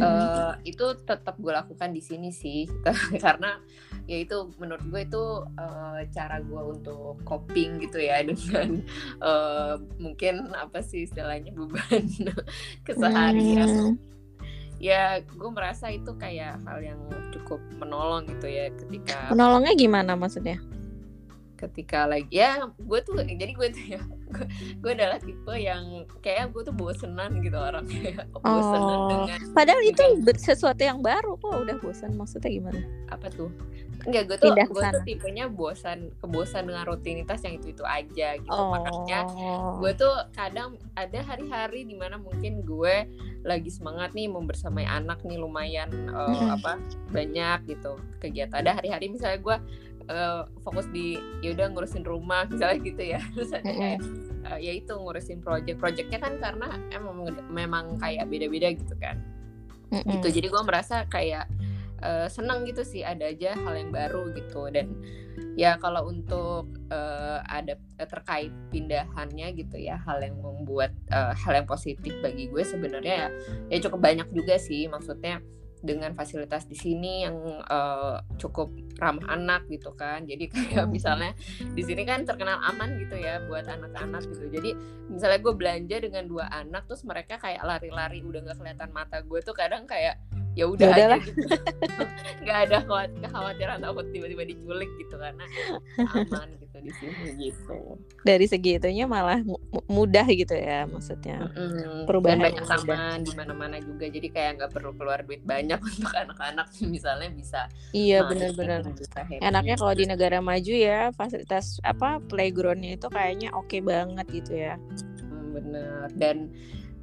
uh, 0.00 0.52
itu 0.64 0.86
tetap 1.04 1.36
gue 1.40 1.52
lakukan 1.52 1.90
di 1.92 2.02
sini 2.04 2.28
sih 2.28 2.68
karena 3.24 3.60
ya 4.06 4.22
itu 4.22 4.52
menurut 4.60 4.84
gue 4.86 5.02
itu 5.02 5.24
uh, 5.58 6.00
cara 6.12 6.38
gue 6.44 6.62
untuk 6.76 7.18
coping 7.26 7.82
gitu 7.82 7.98
ya 7.98 8.22
dengan 8.28 8.84
uh, 9.24 9.80
mungkin 9.98 10.52
apa 10.54 10.84
sih 10.84 11.08
istilahnya 11.08 11.52
beban 11.56 12.04
keseharian. 12.86 13.68
Hmm. 13.68 13.94
ya 14.76 15.24
gue 15.24 15.50
merasa 15.50 15.88
itu 15.88 16.12
kayak 16.20 16.60
hal 16.68 16.78
yang 16.84 17.00
cukup 17.32 17.58
menolong 17.80 18.28
gitu 18.28 18.44
ya 18.44 18.68
ketika 18.76 19.32
menolongnya 19.32 19.72
gimana 19.72 20.12
maksudnya 20.20 20.60
ketika 21.56 22.04
lagi 22.04 22.28
ya 22.30 22.68
gue 22.76 23.00
tuh 23.00 23.16
jadi 23.24 23.52
gue 23.52 23.68
tuh 23.72 23.84
ya 23.96 24.02
gue, 24.82 24.92
adalah 24.92 25.18
tipe 25.22 25.54
yang 25.56 26.04
kayak 26.20 26.52
gue 26.52 26.62
tuh 26.66 26.74
bosenan 26.74 27.40
gitu 27.40 27.56
orang 27.56 27.88
kayak 27.88 28.28
bosenan 28.44 28.98
oh. 29.00 29.08
dengan 29.08 29.38
padahal 29.56 29.82
itu 29.82 30.02
sesuatu 30.36 30.82
yang 30.82 31.00
baru 31.00 31.40
kok 31.40 31.56
udah 31.66 31.76
bosan 31.80 32.12
maksudnya 32.14 32.50
gimana? 32.50 32.80
Apa 33.08 33.30
tuh? 33.32 33.50
Enggak, 34.06 34.22
gue 34.30 34.36
tuh 34.38 34.52
gue 34.54 34.82
tuh 34.92 35.02
tipenya 35.02 35.50
bosan 35.50 36.12
kebosan 36.20 36.68
dengan 36.68 36.84
rutinitas 36.86 37.42
yang 37.42 37.58
itu 37.58 37.74
itu 37.74 37.84
aja 37.84 38.38
gitu. 38.38 38.52
Oh. 38.52 38.70
makanya 38.76 39.26
gue 39.82 39.92
tuh 39.96 40.14
kadang 40.36 40.78
ada 40.94 41.20
hari-hari 41.24 41.82
di 41.82 41.96
mana 41.96 42.20
mungkin 42.20 42.62
gue 42.62 43.08
lagi 43.46 43.70
semangat 43.70 44.14
nih 44.14 44.26
membersamai 44.26 44.86
anak 44.86 45.22
nih 45.22 45.38
lumayan 45.38 45.90
uh, 46.10 46.54
apa 46.54 46.78
banyak 47.10 47.66
gitu 47.70 47.98
kegiatan. 48.18 48.62
Ada 48.62 48.82
hari-hari 48.82 49.10
misalnya 49.10 49.38
gue 49.38 49.56
uh, 50.10 50.46
fokus 50.62 50.86
di 50.90 51.18
ya 51.42 51.54
udah 51.54 51.66
ngurusin 51.72 52.04
rumah 52.06 52.46
misalnya 52.50 52.78
gitu 52.82 53.02
ya. 53.02 53.20
Terus 53.34 53.50
ada 53.54 53.70
kayak 53.70 54.00
uh, 54.46 54.58
ya 54.58 54.72
itu 54.74 54.92
ngurusin 54.94 55.40
project. 55.42 55.76
Projectnya 55.78 56.18
kan 56.22 56.38
karena 56.38 56.68
emang 56.94 57.26
memang 57.50 57.84
kayak 57.98 58.26
beda-beda 58.30 58.74
gitu 58.74 58.94
kan. 58.98 59.20
Mm 59.90 60.02
-hmm. 60.02 60.12
gitu. 60.18 60.28
Jadi 60.40 60.46
gue 60.50 60.62
merasa 60.66 61.06
kayak 61.06 61.46
uh, 62.02 62.26
senang 62.26 62.66
gitu 62.66 62.82
sih 62.82 63.06
ada 63.06 63.30
aja 63.30 63.54
hal 63.54 63.74
yang 63.76 63.90
baru 63.94 64.30
gitu. 64.34 64.68
Dan 64.70 64.92
ya 65.56 65.76
kalau 65.80 66.08
untuk 66.08 66.68
uh, 66.92 67.40
ada 67.48 67.76
terkait 67.96 68.52
pindahannya 68.72 69.52
gitu 69.56 69.76
ya 69.76 70.00
hal 70.04 70.20
yang 70.20 70.36
membuat 70.40 70.92
uh, 71.12 71.32
hal 71.32 71.52
yang 71.56 71.68
positif 71.68 72.12
bagi 72.20 72.48
gue 72.48 72.64
sebenarnya 72.64 73.28
ya, 73.70 73.78
ya 73.78 73.78
cukup 73.88 74.00
banyak 74.00 74.28
juga 74.32 74.56
sih. 74.60 74.88
Maksudnya 74.88 75.40
dengan 75.84 76.16
fasilitas 76.16 76.64
di 76.64 76.76
sini 76.76 77.28
yang 77.28 77.36
uh, 77.68 78.20
cukup 78.40 78.72
ramah 78.96 79.28
anak 79.32 79.68
gitu 79.68 79.92
kan. 79.92 80.24
Jadi 80.24 80.48
kayak 80.48 80.88
hmm. 80.88 80.92
misalnya 80.92 81.32
di 81.60 81.82
sini 81.84 82.02
kan 82.08 82.24
terkenal 82.24 82.60
aman 82.64 82.96
gitu 83.00 83.16
ya 83.16 83.44
buat 83.44 83.68
anak-anak 83.68 84.22
gitu. 84.32 84.48
Jadi 84.48 84.70
misalnya 85.12 85.38
gue 85.40 85.54
belanja 85.54 85.96
dengan 86.00 86.24
dua 86.24 86.48
anak 86.48 86.88
terus 86.88 87.04
mereka 87.04 87.36
kayak 87.36 87.62
lari-lari 87.62 88.24
udah 88.24 88.40
nggak 88.42 88.56
kelihatan 88.56 88.90
mata 88.92 89.20
gue 89.20 89.38
tuh 89.44 89.54
kadang 89.54 89.84
kayak 89.84 90.16
ya 90.56 90.64
udah 90.64 90.88
aja 90.88 91.20
gitu. 91.20 91.36
Nggak 92.42 92.58
ada 92.64 92.78
kekhawatiran 93.20 93.78
takut 93.84 94.08
tiba-tiba 94.08 94.48
diculik 94.48 94.88
gitu 94.96 95.20
karena 95.20 95.44
aman 96.16 96.48
gitu 96.56 96.65
di 96.86 96.92
sini 96.94 97.50
gitu. 97.50 97.98
Dari 98.22 98.46
segi 98.46 98.78
itunya 98.78 99.10
malah 99.10 99.42
mudah 99.90 100.26
gitu 100.30 100.54
ya 100.54 100.86
maksudnya. 100.86 101.50
Mm-hmm. 101.56 102.06
perubahan 102.06 102.38
banyak 102.38 102.64
sama 102.64 103.18
di 103.18 103.32
mana-mana 103.34 103.76
juga 103.82 104.06
jadi 104.06 104.28
kayak 104.30 104.50
nggak 104.62 104.70
perlu 104.72 104.92
keluar 104.94 105.26
duit 105.26 105.42
banyak 105.42 105.78
untuk 105.90 106.12
anak-anak 106.14 106.70
misalnya 106.86 107.28
bisa 107.34 107.60
iya 107.90 108.22
benar-benar. 108.22 108.86
enaknya 109.42 109.74
kalau 109.78 109.94
di 109.96 110.04
negara 110.06 110.38
maju 110.38 110.74
ya 110.74 111.10
fasilitas 111.14 111.82
apa 111.82 112.22
playgroundnya 112.30 112.94
itu 112.94 113.08
kayaknya 113.10 113.50
oke 113.52 113.66
okay 113.66 113.80
banget 113.82 114.26
gitu 114.30 114.52
ya. 114.54 114.74
Bener 115.50 116.12
dan 116.14 116.52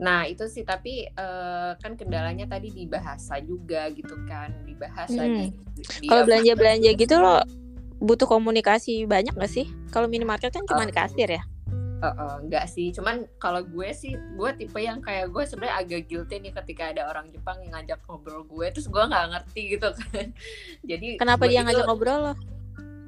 Nah 0.02 0.26
itu 0.26 0.50
sih 0.50 0.66
tapi 0.66 1.06
uh, 1.16 1.78
kan 1.78 1.94
kendalanya 1.94 2.50
tadi 2.50 2.74
di 2.74 2.90
bahasa 2.90 3.38
juga 3.40 3.88
gitu 3.94 4.18
kan 4.26 4.50
di 4.66 4.74
bahasa 4.74 5.22
hmm. 5.22 5.54
di, 5.78 6.08
Kalau 6.10 6.24
belanja 6.26 6.54
belanja 6.58 6.90
gitu 6.98 7.16
lo 7.22 7.63
butuh 8.04 8.28
komunikasi 8.28 9.08
banyak 9.08 9.32
gak 9.34 9.48
sih? 9.48 9.72
Kalau 9.96 10.12
minimarket 10.12 10.52
kan 10.52 10.68
cuma 10.68 10.84
uh, 10.84 10.92
kasir 10.92 11.40
ya? 11.40 11.44
Uh, 12.04 12.12
uh, 12.12 12.36
enggak 12.44 12.68
sih, 12.68 12.92
cuman 12.92 13.24
kalau 13.40 13.64
gue 13.64 13.88
sih 13.96 14.12
gue 14.36 14.50
tipe 14.60 14.76
yang 14.76 15.00
kayak 15.00 15.32
gue 15.32 15.44
sebenarnya 15.48 15.76
agak 15.80 16.12
guilty 16.12 16.36
nih 16.44 16.52
ketika 16.52 16.92
ada 16.92 17.08
orang 17.08 17.32
Jepang 17.32 17.64
yang 17.64 17.80
ngajak 17.80 18.04
ngobrol 18.04 18.44
gue, 18.44 18.68
terus 18.76 18.92
gue 18.92 19.00
nggak 19.00 19.26
ngerti 19.32 19.62
gitu 19.80 19.88
kan. 19.96 20.28
Jadi 20.92 21.16
kenapa 21.16 21.48
dia 21.48 21.64
ngajak 21.64 21.88
ngobrol 21.88 22.20
lo? 22.20 22.34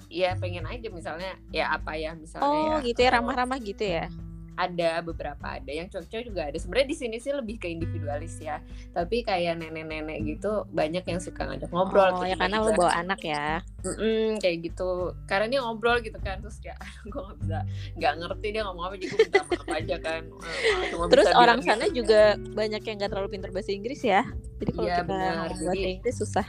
Ya 0.07 0.31
pengen 0.39 0.63
aja 0.63 0.87
misalnya 0.87 1.35
ya 1.51 1.75
apa 1.75 1.99
ya 1.99 2.15
misalnya. 2.15 2.47
Oh 2.47 2.79
ya, 2.79 2.87
gitu 2.87 3.03
ya 3.03 3.19
ramah-ramah 3.19 3.59
gitu 3.59 3.83
ya? 3.83 4.07
Ada 4.55 5.03
beberapa 5.03 5.45
ada 5.45 5.71
yang 5.71 5.87
cowok-cowok 5.91 6.25
juga 6.25 6.41
ada. 6.49 6.57
Sebenarnya 6.57 6.87
di 6.89 6.97
sini 6.97 7.17
sih 7.19 7.31
lebih 7.31 7.59
ke 7.59 7.67
individualis 7.69 8.39
ya. 8.39 8.59
Tapi 8.91 9.23
kayak 9.23 9.59
nenek-nenek 9.59 10.23
gitu 10.25 10.67
banyak 10.71 11.03
yang 11.05 11.19
suka 11.19 11.47
ngajak 11.47 11.69
ngobrol 11.71 12.15
oh 12.15 12.25
ya 12.25 12.39
karena 12.39 12.63
lo 12.63 12.71
bawa 12.75 12.93
anak 12.95 13.21
ya. 13.23 13.59
Mm-mm, 13.83 14.39
kayak 14.39 14.71
gitu. 14.71 15.13
Karena 15.29 15.45
dia 15.51 15.59
ngobrol 15.61 15.99
gitu 16.01 16.17
kan 16.23 16.39
terus 16.41 16.57
kayak 16.63 16.79
gue 17.11 17.21
nggak 17.21 17.37
bisa 17.43 17.59
nggak 17.99 18.13
ngerti 18.23 18.47
dia 18.55 18.61
ngomong 18.65 18.83
apa 18.87 18.95
jadi 18.97 19.07
gue 19.11 19.19
minta 19.27 19.43
maaf 19.45 19.67
aja 19.69 19.95
kan. 19.99 20.21
Cuma 20.91 21.03
terus 21.11 21.29
orang 21.35 21.59
gitu. 21.61 21.67
sana 21.69 21.85
juga 21.91 22.21
banyak 22.55 22.81
yang 22.81 22.95
nggak 22.99 23.11
terlalu 23.11 23.29
pintar 23.35 23.51
bahasa 23.51 23.71
Inggris 23.71 24.01
ya. 24.01 24.23
Jadi 24.63 24.71
kalau 24.71 24.87
ya, 24.87 24.95
kita 24.99 25.05
benar. 25.07 25.51
bahasa 25.51 25.71
Inggris 25.75 26.15
susah 26.15 26.47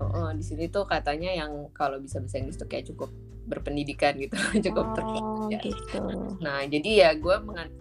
Oh, 0.00 0.28
di 0.36 0.44
sini 0.44 0.68
tuh 0.68 0.84
katanya 0.84 1.32
yang 1.32 1.72
kalau 1.72 1.96
bisa 1.96 2.20
bahasa 2.20 2.36
Inggris 2.36 2.60
tuh 2.60 2.68
kayak 2.68 2.92
cukup 2.92 3.08
berpendidikan 3.46 4.18
gitu, 4.18 4.36
cukup 4.70 4.92
oh, 4.92 4.94
terkenal. 4.94 5.48
Gitu. 5.48 6.00
Nah, 6.42 6.66
jadi 6.66 6.90
ya 7.06 7.10
gue 7.16 7.36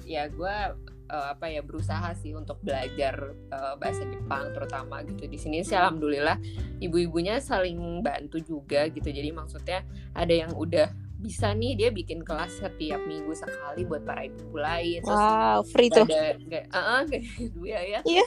ya 0.06 0.24
gue 0.30 0.56
uh, 1.10 1.28
apa 1.34 1.46
ya 1.50 1.62
berusaha 1.66 2.14
sih 2.18 2.32
untuk 2.38 2.62
belajar 2.62 3.34
uh, 3.52 3.76
bahasa 3.76 4.06
Jepang 4.08 4.54
terutama 4.54 5.02
gitu. 5.04 5.26
Di 5.28 5.38
sini 5.42 5.66
sih 5.66 5.76
alhamdulillah 5.76 6.38
ibu-ibunya 6.80 7.42
saling 7.42 8.06
bantu 8.06 8.40
juga 8.40 8.88
gitu. 8.88 9.10
Jadi 9.10 9.30
maksudnya 9.34 9.84
ada 10.14 10.32
yang 10.32 10.54
udah 10.56 10.88
bisa 11.16 11.52
nih 11.58 11.74
dia 11.74 11.90
bikin 11.90 12.22
kelas 12.22 12.62
setiap 12.62 13.02
minggu 13.02 13.34
sekali 13.34 13.84
buat 13.84 14.06
para 14.06 14.30
ibu 14.30 14.56
lain. 14.56 15.02
Terus 15.02 15.20
wow 15.26 15.60
free 15.66 15.90
tuh. 15.90 16.06
ada 16.06 16.38
kayak 16.38 16.66
uh, 16.72 17.02
uh, 17.02 17.04
ya 17.66 17.82
ya. 17.82 18.00
Iya. 18.06 18.26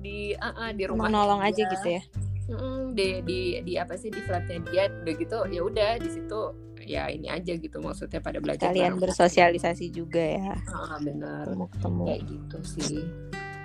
Di 0.00 0.32
uh, 0.32 0.48
uh, 0.48 0.70
di 0.72 0.84
rumah 0.88 1.12
nolong 1.12 1.44
aja 1.44 1.60
gitu 1.68 2.00
ya 2.00 2.02
mm, 2.50 2.82
di 2.98 3.08
di 3.22 3.40
di 3.62 3.72
apa 3.78 3.94
sih 3.94 4.10
di 4.10 4.20
flatnya 4.26 4.58
dia 4.68 4.90
udah 4.90 5.14
gitu 5.14 5.38
ya 5.48 5.60
udah 5.62 5.90
di 6.02 6.10
situ 6.10 6.40
ya 6.84 7.06
ini 7.12 7.28
aja 7.30 7.54
gitu 7.54 7.78
maksudnya 7.78 8.18
pada 8.18 8.40
belajar 8.42 8.72
kalian 8.72 8.98
bersosialisasi 8.98 9.92
juga 9.92 10.20
ya. 10.20 10.54
Ah, 10.72 10.98
benar 10.98 11.46
ketemu 11.46 11.66
ketemu. 11.76 12.02
Kayak 12.04 12.22
gitu 12.26 12.58
sih. 12.66 12.98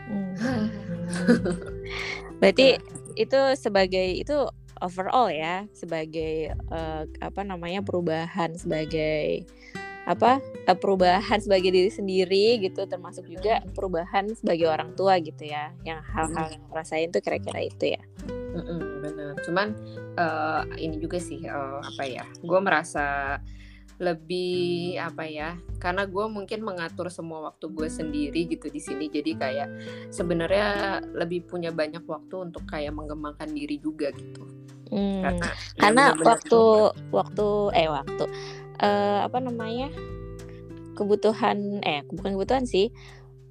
Hmm. 0.06 0.70
berarti 2.39 2.77
ya. 2.77 2.82
itu 3.18 3.39
sebagai 3.58 4.08
itu 4.22 4.38
overall 4.84 5.32
ya 5.32 5.65
sebagai 5.72 6.54
uh, 6.70 7.08
apa 7.24 7.42
namanya 7.42 7.82
perubahan 7.82 8.54
sebagai 8.60 9.48
apa 10.06 10.38
eh, 10.70 10.78
perubahan 10.78 11.42
sebagai 11.42 11.74
diri 11.74 11.90
sendiri 11.90 12.62
gitu 12.62 12.86
termasuk 12.86 13.26
juga 13.26 13.66
perubahan 13.74 14.30
sebagai 14.38 14.70
orang 14.70 14.94
tua 14.94 15.18
gitu 15.18 15.50
ya 15.50 15.74
yang 15.82 16.00
hal-hal 16.14 16.54
yang 16.54 16.66
rasain 16.70 17.10
tuh 17.10 17.26
kira-kira 17.26 17.66
itu 17.66 17.98
ya. 17.98 18.02
Mm-mm, 18.30 19.04
bener. 19.04 19.34
Cuman 19.44 19.76
uh, 20.16 20.64
ini 20.78 21.02
juga 21.02 21.18
sih 21.20 21.44
uh, 21.50 21.82
apa 21.82 22.04
ya 22.06 22.24
gue 22.40 22.60
merasa 22.62 23.38
lebih 23.96 25.00
apa 25.00 25.24
ya 25.24 25.56
karena 25.80 26.04
gue 26.04 26.26
mungkin 26.28 26.68
mengatur 26.68 27.08
semua 27.08 27.48
waktu 27.52 27.66
gue 27.72 27.90
sendiri 27.90 28.42
gitu 28.48 28.70
di 28.70 28.80
sini. 28.80 29.10
Jadi 29.10 29.32
kayak 29.36 29.70
sebenarnya 30.14 31.02
lebih 31.18 31.50
punya 31.50 31.74
banyak 31.74 32.06
waktu 32.06 32.52
untuk 32.52 32.64
kayak 32.70 32.94
mengembangkan 32.94 33.50
diri 33.52 33.82
juga 33.82 34.14
gitu. 34.14 34.46
Hmm, 34.86 35.26
karena 35.26 35.48
karena 35.82 36.04
waktu 36.22 36.62
waktu 37.10 37.48
eh 37.74 37.90
waktu 37.90 38.24
uh, 38.79 39.20
apa 39.27 39.38
namanya 39.44 39.91
kebutuhan 40.96 41.84
eh 41.84 42.01
bukan 42.08 42.39
kebutuhan 42.39 42.63
sih 42.63 42.91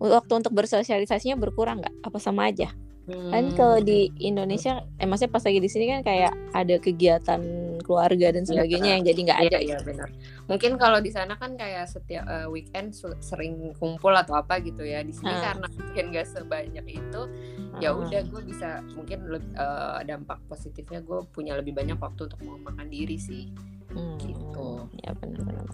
waktu 0.01 0.33
untuk 0.33 0.53
bersosialisasinya 0.57 1.37
berkurang 1.37 1.85
nggak 1.85 1.95
apa 2.05 2.19
sama 2.19 2.49
aja 2.49 2.73
Hmm. 3.05 3.29
Kan 3.29 3.45
kalau 3.53 3.79
di 3.85 4.09
Indonesia, 4.17 4.81
eh 4.97 5.05
maksudnya 5.05 5.37
pas 5.37 5.45
lagi 5.45 5.61
di 5.61 5.69
sini 5.69 5.93
kan 5.93 6.01
kayak 6.01 6.33
ada 6.57 6.81
kegiatan 6.81 7.41
keluarga 7.85 8.33
dan 8.33 8.49
iya, 8.49 8.49
sebagainya 8.49 8.89
ya, 8.89 8.95
yang 8.97 9.05
jadi 9.05 9.21
nggak 9.29 9.41
ada. 9.45 9.59
Iya, 9.61 9.61
iya 9.61 9.79
benar. 9.85 10.09
Mungkin 10.49 10.73
kalau 10.81 10.99
di 11.05 11.13
sana 11.13 11.37
kan 11.37 11.53
kayak 11.53 11.85
setiap 11.85 12.25
uh, 12.25 12.49
weekend 12.49 12.97
sering 13.21 13.77
kumpul 13.77 14.17
atau 14.17 14.41
apa 14.41 14.57
gitu 14.65 14.89
ya. 14.89 15.05
Di 15.05 15.13
sini 15.13 15.37
hmm. 15.37 15.45
karena 15.45 15.67
mungkin 15.69 16.05
gak 16.17 16.29
sebanyak 16.33 16.87
itu, 16.89 17.23
hmm. 17.29 17.81
ya 17.85 17.93
udah 17.93 18.21
gue 18.25 18.43
bisa 18.49 18.81
mungkin 18.97 19.19
uh, 19.53 20.01
dampak 20.01 20.41
positifnya 20.49 21.05
gue 21.05 21.29
punya 21.29 21.61
lebih 21.61 21.77
banyak 21.77 22.01
waktu 22.01 22.33
untuk 22.33 22.41
mengembangkan 22.41 22.89
diri 22.89 23.21
sih. 23.21 23.53
Hmm. 23.95 24.19
Gitu. 24.19 24.67
Ya 25.01 25.11
benar-benar. 25.17 25.67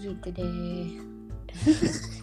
Gitu 0.00 0.28
deh. 0.32 0.88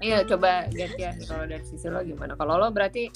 Iya 0.00 0.24
coba 0.24 0.64
gantian 0.72 1.20
kalau 1.28 1.44
dari 1.44 1.64
sisi 1.64 1.92
lo 1.92 2.00
gimana? 2.00 2.32
Kalau 2.40 2.56
lo 2.56 2.72
berarti 2.72 3.08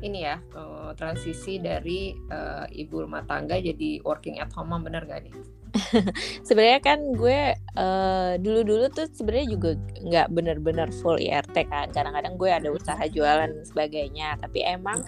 ini 0.00 0.24
ya 0.24 0.40
uh, 0.54 0.94
transisi 0.94 1.58
dari 1.58 2.14
uh, 2.30 2.64
ibu 2.70 3.04
rumah 3.04 3.26
tangga 3.26 3.58
jadi 3.58 4.00
working 4.06 4.40
at 4.40 4.48
home 4.54 4.72
bener 4.80 5.04
gak 5.04 5.26
nih? 5.26 5.34
sebenarnya 6.46 6.80
kan 6.80 6.98
gue 7.14 7.54
uh, 7.76 8.32
dulu-dulu 8.40 8.90
tuh 8.90 9.06
sebenarnya 9.12 9.48
juga 9.52 9.70
nggak 10.02 10.28
bener-bener 10.32 10.88
full 11.00 11.20
IRT 11.20 11.56
kan. 11.68 11.90
Kadang-kadang 11.92 12.34
gue 12.40 12.50
ada 12.50 12.68
usaha 12.72 13.00
jualan 13.08 13.50
dan 13.50 13.64
sebagainya. 13.64 14.38
Tapi 14.40 14.64
emang 14.64 15.02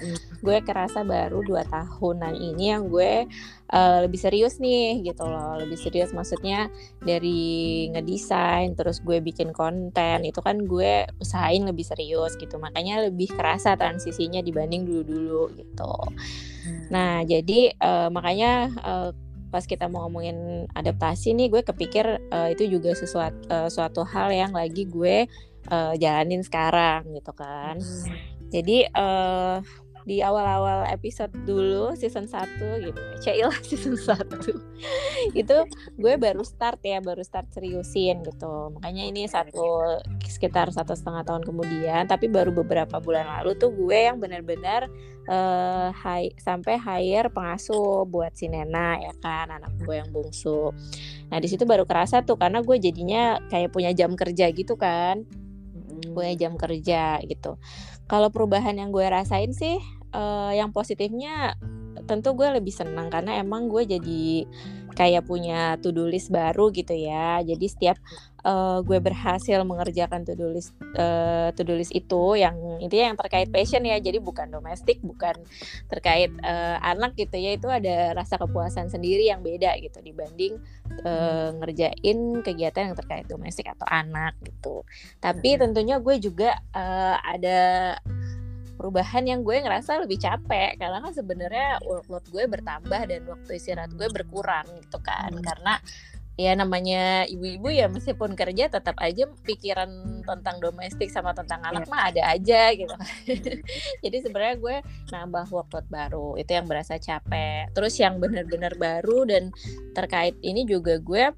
gue 0.44 0.58
kerasa 0.64 1.02
baru 1.02 1.42
dua 1.42 1.64
tahunan 1.66 2.34
ini 2.36 2.64
yang 2.72 2.88
gue 2.88 3.26
uh, 3.72 3.98
lebih 4.04 4.20
serius 4.20 4.60
nih 4.60 5.02
gitu 5.04 5.24
loh. 5.26 5.58
Lebih 5.58 5.78
serius 5.78 6.10
maksudnya 6.12 6.68
dari 7.02 7.88
ngedesain 7.92 8.76
terus 8.76 9.00
gue 9.00 9.18
bikin 9.22 9.52
konten. 9.54 10.22
Itu 10.24 10.44
kan 10.44 10.64
gue 10.68 11.08
usahain 11.18 11.64
lebih 11.64 11.84
serius 11.86 12.36
gitu. 12.36 12.60
Makanya 12.60 13.08
lebih 13.08 13.32
kerasa 13.32 13.74
transisinya 13.74 14.44
dibanding 14.44 14.84
dulu-dulu 14.84 15.52
gitu. 15.56 15.94
Hmm. 16.60 16.92
nah 16.92 17.24
jadi 17.24 17.72
uh, 17.80 18.12
makanya 18.12 18.68
uh, 18.84 19.10
pas 19.50 19.66
kita 19.66 19.90
mau 19.90 20.06
ngomongin 20.06 20.70
adaptasi 20.72 21.34
nih 21.34 21.50
gue 21.50 21.62
kepikir 21.66 22.06
uh, 22.30 22.48
itu 22.48 22.70
juga 22.70 22.94
sesuatu 22.94 23.38
uh, 23.50 23.68
suatu 23.68 24.06
hal 24.06 24.30
yang 24.30 24.54
lagi 24.54 24.86
gue 24.86 25.26
uh, 25.68 25.92
jalanin 25.98 26.40
sekarang 26.40 27.04
gitu 27.12 27.34
kan. 27.34 27.76
Hmm. 27.78 28.14
Jadi 28.50 28.86
uh, 28.94 29.62
di 30.08 30.24
awal-awal 30.24 30.88
episode 30.88 31.32
dulu 31.44 31.92
season 31.96 32.24
1 32.24 32.88
gitu 32.88 33.00
Cailah 33.20 33.58
season 33.68 33.96
1 33.96 35.36
itu 35.40 35.56
gue 36.00 36.14
baru 36.16 36.40
start 36.40 36.80
ya 36.80 37.04
baru 37.04 37.20
start 37.20 37.52
seriusin 37.52 38.24
gitu 38.24 38.72
makanya 38.76 39.04
ini 39.04 39.28
satu 39.28 40.00
sekitar 40.24 40.72
satu 40.72 40.96
setengah 40.96 41.24
tahun 41.24 41.44
kemudian 41.44 42.08
tapi 42.08 42.32
baru 42.32 42.50
beberapa 42.50 42.96
bulan 43.00 43.28
lalu 43.40 43.56
tuh 43.60 43.72
gue 43.72 43.98
yang 44.08 44.16
benar-benar 44.16 44.88
uh, 45.30 45.88
hai, 45.94 46.34
sampai 46.36 46.76
hire 46.76 47.30
pengasuh 47.30 48.04
buat 48.04 48.34
si 48.34 48.50
Nena 48.50 48.98
ya 48.98 49.14
kan 49.22 49.48
anak 49.54 49.78
gue 49.86 49.96
yang 50.02 50.10
bungsu. 50.10 50.74
Nah 51.30 51.38
di 51.38 51.46
situ 51.46 51.62
baru 51.62 51.86
kerasa 51.86 52.26
tuh 52.26 52.36
karena 52.36 52.60
gue 52.60 52.76
jadinya 52.76 53.38
kayak 53.48 53.70
punya 53.70 53.94
jam 53.94 54.18
kerja 54.18 54.50
gitu 54.50 54.74
kan. 54.74 55.22
Punya 56.10 56.34
jam 56.34 56.58
kerja 56.58 57.22
gitu. 57.22 57.56
Kalau 58.10 58.28
perubahan 58.34 58.74
yang 58.74 58.90
gue 58.90 59.06
rasain 59.06 59.54
sih 59.54 59.78
uh, 60.10 60.50
yang 60.50 60.74
positifnya 60.74 61.54
tentu 62.10 62.34
gue 62.34 62.48
lebih 62.50 62.74
senang 62.74 63.06
karena 63.06 63.38
emang 63.38 63.70
gue 63.70 63.86
jadi 63.86 64.46
kayak 64.90 65.30
punya 65.30 65.78
to-do 65.78 66.10
list 66.10 66.34
baru 66.34 66.74
gitu 66.74 66.92
ya. 66.92 67.38
Jadi 67.46 67.66
setiap 67.70 67.96
uh, 68.44 68.80
gue 68.84 68.98
berhasil 68.98 69.60
mengerjakan 69.64 70.24
to-do 70.24 70.52
list 70.52 70.72
uh, 70.96 71.52
to-do 71.54 71.76
list 71.76 71.92
itu 71.92 72.36
yang 72.36 72.56
intinya 72.80 73.14
yang 73.14 73.18
terkait 73.18 73.48
passion 73.52 73.84
ya. 73.84 73.96
Jadi 74.00 74.18
bukan 74.20 74.48
domestik, 74.48 75.00
bukan 75.00 75.36
terkait 75.88 76.32
uh, 76.44 76.78
anak 76.80 77.16
gitu 77.16 77.36
ya. 77.36 77.56
Itu 77.56 77.68
ada 77.68 78.16
rasa 78.16 78.40
kepuasan 78.40 78.88
sendiri 78.88 79.28
yang 79.28 79.40
beda 79.44 79.76
gitu 79.80 80.00
dibanding 80.00 80.60
uh, 81.04 81.52
ngerjain 81.60 82.18
kegiatan 82.44 82.92
yang 82.92 82.96
terkait 82.96 83.26
domestik 83.28 83.68
atau 83.68 83.86
anak 83.88 84.36
gitu. 84.44 84.84
Tapi 85.20 85.60
tentunya 85.60 86.00
gue 86.00 86.16
juga 86.20 86.56
uh, 86.72 87.16
ada 87.20 87.96
perubahan 88.80 89.28
yang 89.28 89.40
gue 89.44 89.60
ngerasa 89.60 90.00
lebih 90.08 90.16
capek 90.24 90.80
karena 90.80 91.04
kan 91.04 91.12
sebenarnya 91.12 91.84
workload 91.84 92.24
gue 92.32 92.48
bertambah 92.48 93.00
dan 93.12 93.20
waktu 93.28 93.60
istirahat 93.60 93.92
gue 93.92 94.08
berkurang 94.08 94.64
gitu 94.80 94.96
kan 95.04 95.28
hmm. 95.36 95.44
karena 95.44 95.76
ya 96.40 96.56
namanya 96.56 97.28
ibu-ibu 97.28 97.68
ya 97.68 97.92
meskipun 97.92 98.32
kerja 98.32 98.72
tetap 98.72 98.96
aja 98.96 99.28
pikiran 99.44 100.24
tentang 100.24 100.56
domestik 100.56 101.12
sama 101.12 101.36
tentang 101.36 101.60
anak 101.60 101.84
yeah. 101.84 101.92
mah 101.92 102.02
ada 102.08 102.22
aja 102.32 102.62
gitu. 102.72 102.94
Jadi 104.08 104.16
sebenarnya 104.24 104.56
gue 104.56 104.76
nambah 105.12 105.52
workload 105.52 105.84
baru 105.92 106.40
itu 106.40 106.56
yang 106.56 106.64
berasa 106.64 106.96
capek. 106.96 107.68
Terus 107.76 107.94
yang 108.00 108.16
benar-benar 108.16 108.72
baru 108.80 109.28
dan 109.28 109.52
terkait 109.92 110.32
ini 110.40 110.64
juga 110.64 110.96
gue 110.96 111.28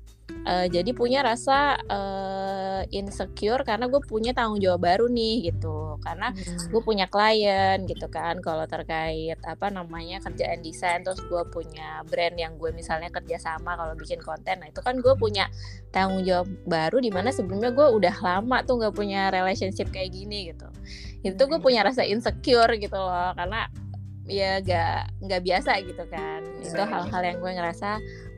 uh, 0.46 0.66
jadi 0.66 0.90
punya 0.92 1.20
rasa 1.22 1.78
uh, 1.86 2.82
insecure 2.90 3.62
karena 3.62 3.86
gue 3.86 4.02
punya 4.02 4.34
tanggung 4.34 4.58
jawab 4.58 4.82
baru 4.82 5.06
nih 5.06 5.52
gitu. 5.52 5.98
Karena 6.02 6.34
hmm. 6.34 6.74
gue 6.74 6.82
punya 6.82 7.06
klien 7.06 7.86
gitu 7.86 8.06
kan. 8.10 8.42
Kalau 8.42 8.66
terkait 8.66 9.38
apa 9.46 9.70
namanya 9.70 10.18
kerjaan 10.22 10.60
desain 10.64 11.06
terus 11.06 11.22
gue 11.24 11.42
punya 11.50 12.02
brand 12.08 12.34
yang 12.34 12.58
gue 12.58 12.74
misalnya 12.74 13.08
kerja 13.10 13.38
sama 13.38 13.78
kalau 13.78 13.94
bikin 13.94 14.18
konten 14.22 14.60
nah 14.62 14.68
itu 14.68 14.82
kan 14.84 14.98
gue 14.98 15.14
punya 15.18 15.48
tanggung 15.90 16.22
jawab 16.22 16.48
baru 16.66 16.98
di 17.02 17.10
mana 17.10 17.30
sebelumnya 17.30 17.70
gue 17.74 17.86
udah 17.88 18.14
lama 18.22 18.62
tuh 18.62 18.78
nggak 18.82 18.94
punya 18.94 19.30
relationship 19.30 19.88
kayak 19.94 20.12
gini 20.12 20.50
gitu. 20.50 20.68
Itu 21.22 21.42
gue 21.46 21.58
hmm. 21.58 21.66
punya 21.66 21.80
rasa 21.86 22.02
insecure 22.02 22.74
gitu 22.78 22.98
loh. 22.98 23.32
Karena 23.38 23.70
ya 24.26 24.62
gak 24.62 25.18
nggak 25.22 25.42
biasa 25.42 25.82
gitu 25.82 26.04
kan. 26.10 26.40
Itu 26.62 26.82
hal-hal 26.82 27.22
yang 27.22 27.38
gue 27.42 27.52
ngerasa 27.58 27.90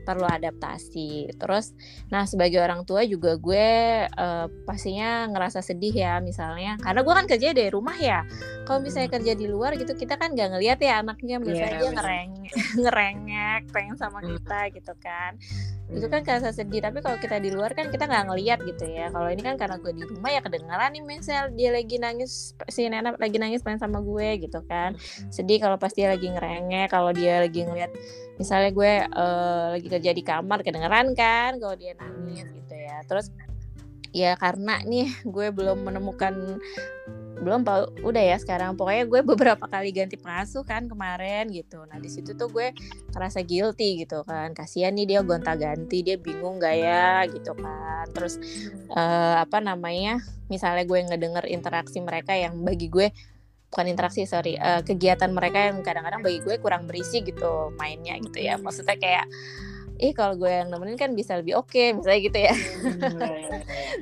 perlu 0.05 0.29
adaptasi. 0.29 1.33
Terus, 1.35 1.73
nah 2.13 2.29
sebagai 2.29 2.61
orang 2.61 2.85
tua 2.85 3.01
juga 3.03 3.35
gue 3.35 4.05
uh, 4.05 4.47
pastinya 4.63 5.25
ngerasa 5.33 5.65
sedih 5.65 5.91
ya 5.91 6.21
misalnya, 6.21 6.77
karena 6.79 7.01
gue 7.01 7.13
kan 7.17 7.25
kerja 7.25 7.51
dari 7.51 7.73
rumah 7.73 7.97
ya. 7.97 8.21
Kalau 8.69 8.79
misalnya 8.85 9.09
kerja 9.09 9.33
di 9.33 9.49
luar 9.49 9.73
gitu, 9.75 9.97
kita 9.97 10.21
kan 10.21 10.37
gak 10.37 10.53
ngeliat 10.53 10.77
ya 10.77 11.01
anaknya 11.01 11.41
misalnya 11.41 11.73
yeah, 11.73 11.81
dia 11.81 11.91
ngereng 11.91 12.31
ngerengek, 12.77 13.61
pengen 13.73 13.97
sama 13.97 14.21
hmm. 14.21 14.37
kita 14.37 14.59
gitu 14.77 14.93
kan. 15.01 15.35
Itu 15.91 16.09
kan 16.09 16.25
kerasa 16.25 16.49
sedih. 16.49 16.81
Tapi 16.81 17.01
kalau 17.03 17.17
kita 17.21 17.37
di 17.37 17.53
luar 17.53 17.77
kan 17.77 17.93
kita 17.93 18.09
nggak 18.09 18.25
ngeliat 18.31 18.59
gitu 18.65 18.85
ya. 18.89 19.13
Kalau 19.13 19.29
ini 19.29 19.41
kan 19.45 19.55
karena 19.55 19.77
gue 19.77 19.91
di 19.93 20.03
rumah 20.05 20.29
ya 20.33 20.41
kedengeran 20.41 20.89
nih 20.97 21.03
misal 21.05 21.53
dia 21.53 21.69
lagi 21.73 21.95
nangis, 22.01 22.57
si 22.71 22.89
Nena 22.89 23.13
lagi 23.15 23.37
nangis 23.37 23.61
pengen 23.61 23.81
sama 23.81 24.01
gue 24.01 24.41
gitu 24.41 24.59
kan. 24.65 24.97
Sedih 25.29 25.61
kalau 25.61 25.77
pas 25.77 25.93
dia 25.93 26.09
lagi 26.09 26.25
ngerengek, 26.31 26.89
kalau 26.89 27.13
dia 27.13 27.45
lagi 27.45 27.61
ngeliat 27.61 27.91
misalnya 28.35 28.71
gue 28.75 28.93
uh, 29.15 29.65
lagi 29.79 29.87
kerja 29.87 30.11
di 30.11 30.23
kamar 30.23 30.59
kedengeran 30.59 31.15
kan 31.15 31.55
kalau 31.55 31.75
dia 31.79 31.95
nangis 31.95 32.43
gitu 32.51 32.75
ya 32.75 32.99
terus 33.07 33.31
ya 34.15 34.39
karena 34.39 34.79
nih 34.87 35.11
gue 35.27 35.51
belum 35.51 35.83
menemukan 35.83 36.63
belum 37.35 37.67
udah 38.01 38.23
ya 38.23 38.37
sekarang. 38.39 38.79
Pokoknya 38.79 39.03
gue 39.11 39.21
beberapa 39.35 39.67
kali 39.67 39.91
ganti 39.91 40.15
pengasuh 40.15 40.63
kan 40.63 40.87
kemarin 40.87 41.51
gitu. 41.51 41.83
Nah 41.83 41.99
di 41.99 42.07
situ 42.07 42.31
tuh 42.33 42.47
gue 42.47 42.71
ngerasa 43.11 43.43
guilty 43.43 44.07
gitu 44.07 44.23
kan. 44.23 44.55
Kasihan 44.55 44.95
nih 44.95 45.05
dia 45.05 45.19
gonta 45.21 45.53
ganti 45.59 45.99
dia 45.99 46.15
bingung 46.15 46.63
gak 46.63 46.75
ya 46.79 47.27
gitu 47.27 47.51
kan. 47.59 48.07
Terus 48.15 48.39
uh, 48.95 49.43
apa 49.43 49.59
namanya 49.59 50.23
misalnya 50.47 50.87
gue 50.87 50.99
ngedenger 51.11 51.45
interaksi 51.51 51.99
mereka 51.99 52.31
yang 52.31 52.55
bagi 52.63 52.87
gue 52.87 53.11
bukan 53.67 53.91
interaksi 53.91 54.23
sorry 54.23 54.55
uh, 54.55 54.79
kegiatan 54.87 55.27
mereka 55.35 55.67
yang 55.67 55.83
kadang-kadang 55.83 56.23
bagi 56.23 56.39
gue 56.39 56.55
kurang 56.63 56.87
berisi 56.87 57.19
gitu 57.19 57.75
mainnya 57.75 58.15
gitu 58.23 58.39
ya. 58.39 58.55
Maksudnya 58.55 58.95
kayak 58.95 59.27
ih 59.95 60.11
kalau 60.11 60.35
gue 60.35 60.51
yang 60.51 60.67
nemenin 60.67 60.99
kan 60.99 61.11
bisa 61.15 61.39
lebih 61.39 61.55
oke 61.55 61.71
okay, 61.71 61.95
misalnya 61.95 62.19
gitu 62.23 62.39
ya. 62.39 62.55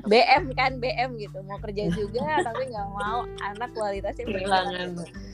BM 0.10 0.44
kan 0.58 0.82
BM 0.82 1.16
gitu. 1.22 1.38
Mau 1.46 1.62
kerja 1.62 1.90
juga 1.94 2.42
tapi 2.42 2.70
nggak 2.74 2.88
mau 2.94 3.26
anak 3.46 3.70
kualitasnya 3.78 4.26
kehilangan. 4.26 4.88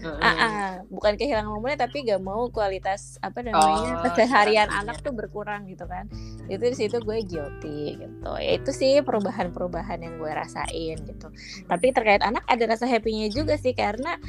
uh, 0.04 0.28
uh, 0.28 0.70
bukan 0.92 1.16
kehilangan 1.16 1.52
momennya 1.52 1.88
tapi 1.88 2.04
nggak 2.04 2.22
mau 2.24 2.52
kualitas 2.52 3.16
apa 3.24 3.40
namanya 3.44 4.04
oh, 4.04 4.12
keseharian. 4.12 4.68
anak 4.70 5.00
tuh 5.00 5.16
berkurang 5.16 5.68
gitu 5.72 5.88
kan. 5.88 6.12
Itu 6.52 6.64
di 6.68 6.76
situ 6.76 7.00
gue 7.00 7.24
guilty 7.24 7.96
gitu. 7.96 8.32
Ya 8.36 8.52
itu 8.60 8.72
sih 8.76 9.00
perubahan-perubahan 9.00 10.04
yang 10.04 10.20
gue 10.20 10.32
rasain 10.32 10.98
gitu. 11.08 11.28
Tapi 11.68 11.96
terkait 11.96 12.20
anak 12.20 12.44
ada 12.48 12.64
rasa 12.68 12.84
happynya 12.84 13.32
juga 13.32 13.56
sih 13.56 13.72
karena 13.72 14.20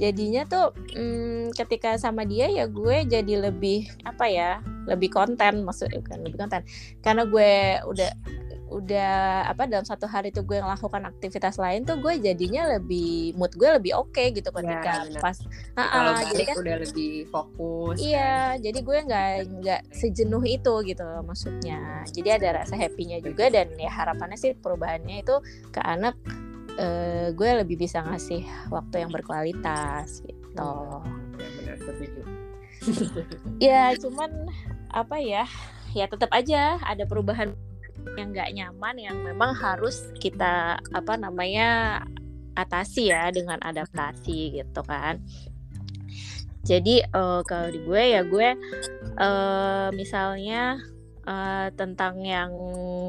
jadinya 0.00 0.48
tuh 0.48 0.72
hmm, 0.96 1.52
ketika 1.52 2.00
sama 2.00 2.24
dia 2.24 2.48
ya 2.48 2.64
gue 2.64 3.04
jadi 3.04 3.52
lebih 3.52 3.84
apa 4.08 4.24
ya 4.32 4.64
lebih 4.88 5.12
konten 5.12 5.60
maksudnya 5.60 6.00
kan 6.00 6.24
lebih 6.24 6.40
konten 6.40 6.64
karena 7.04 7.28
gue 7.28 7.52
udah 7.84 8.10
udah 8.70 9.50
apa 9.50 9.66
dalam 9.66 9.82
satu 9.82 10.06
hari 10.06 10.30
itu 10.30 10.46
gue 10.46 10.62
melakukan 10.62 11.02
aktivitas 11.02 11.58
lain 11.58 11.82
tuh 11.82 11.98
gue 11.98 12.22
jadinya 12.22 12.78
lebih 12.78 13.34
mood 13.34 13.50
gue 13.58 13.66
lebih 13.66 13.98
oke 13.98 14.14
okay 14.14 14.30
gitu 14.30 14.54
ketika 14.54 15.10
ya, 15.10 15.18
pas 15.18 15.36
kalau 15.74 16.14
uh, 16.14 16.22
jadi 16.30 16.42
kan 16.46 16.54
udah 16.62 16.76
lebih 16.78 17.26
fokus 17.34 17.98
iya 17.98 18.54
kan. 18.54 18.62
jadi 18.62 18.78
gue 18.78 18.98
nggak 19.10 19.30
nggak 19.60 19.80
sejenuh 19.90 20.44
itu 20.46 20.74
gitu 20.86 21.02
maksudnya 21.26 22.06
jadi 22.14 22.38
ada 22.38 22.62
rasa 22.62 22.78
happynya 22.78 23.18
juga 23.18 23.50
dan 23.50 23.74
ya 23.74 23.90
harapannya 23.90 24.38
sih 24.38 24.54
perubahannya 24.54 25.26
itu 25.26 25.34
ke 25.74 25.82
anak 25.82 26.14
uh, 26.80 27.26
gue 27.36 27.50
lebih 27.62 27.76
bisa 27.76 28.00
ngasih 28.00 28.42
waktu 28.72 29.04
yang 29.04 29.12
berkualitas 29.12 30.24
gitu. 30.24 30.72
Ya, 33.60 33.92
ya 33.92 34.00
cuman 34.00 34.48
apa 34.90 35.20
ya? 35.20 35.44
Ya 35.92 36.08
tetap 36.08 36.32
aja 36.32 36.80
ada 36.80 37.04
perubahan 37.04 37.52
yang 38.16 38.32
nggak 38.32 38.50
nyaman 38.56 38.96
yang 38.96 39.16
memang 39.20 39.52
harus 39.52 40.08
kita 40.16 40.80
apa 40.80 41.14
namanya 41.20 42.00
atasi 42.56 43.12
ya 43.12 43.28
dengan 43.30 43.60
adaptasi 43.60 44.60
gitu 44.60 44.80
kan. 44.86 45.20
Jadi 46.60 47.00
uh, 47.16 47.40
kalau 47.44 47.72
di 47.72 47.80
gue 47.84 48.02
ya 48.16 48.22
gue 48.24 48.48
uh, 49.16 49.88
misalnya 49.96 50.80
uh, 51.26 51.68
tentang 51.74 52.20
yang 52.24 52.52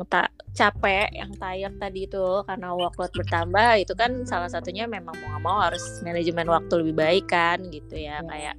tak 0.08 0.34
capek 0.52 1.08
yang 1.16 1.32
tired 1.36 1.76
tadi 1.80 2.08
itu 2.08 2.44
karena 2.44 2.76
workload 2.76 3.12
bertambah 3.16 3.80
itu 3.80 3.94
kan 3.96 4.28
salah 4.28 4.52
satunya 4.52 4.90
memang 4.90 5.16
mau 5.16 5.28
nggak 5.32 5.44
mau 5.44 5.58
harus 5.64 5.84
manajemen 6.04 6.48
waktu 6.52 6.74
lebih 6.84 6.96
baik 6.98 7.26
kan 7.32 7.60
gitu 7.72 7.96
ya. 7.96 8.20
Iya. 8.22 8.28
kayak 8.28 8.56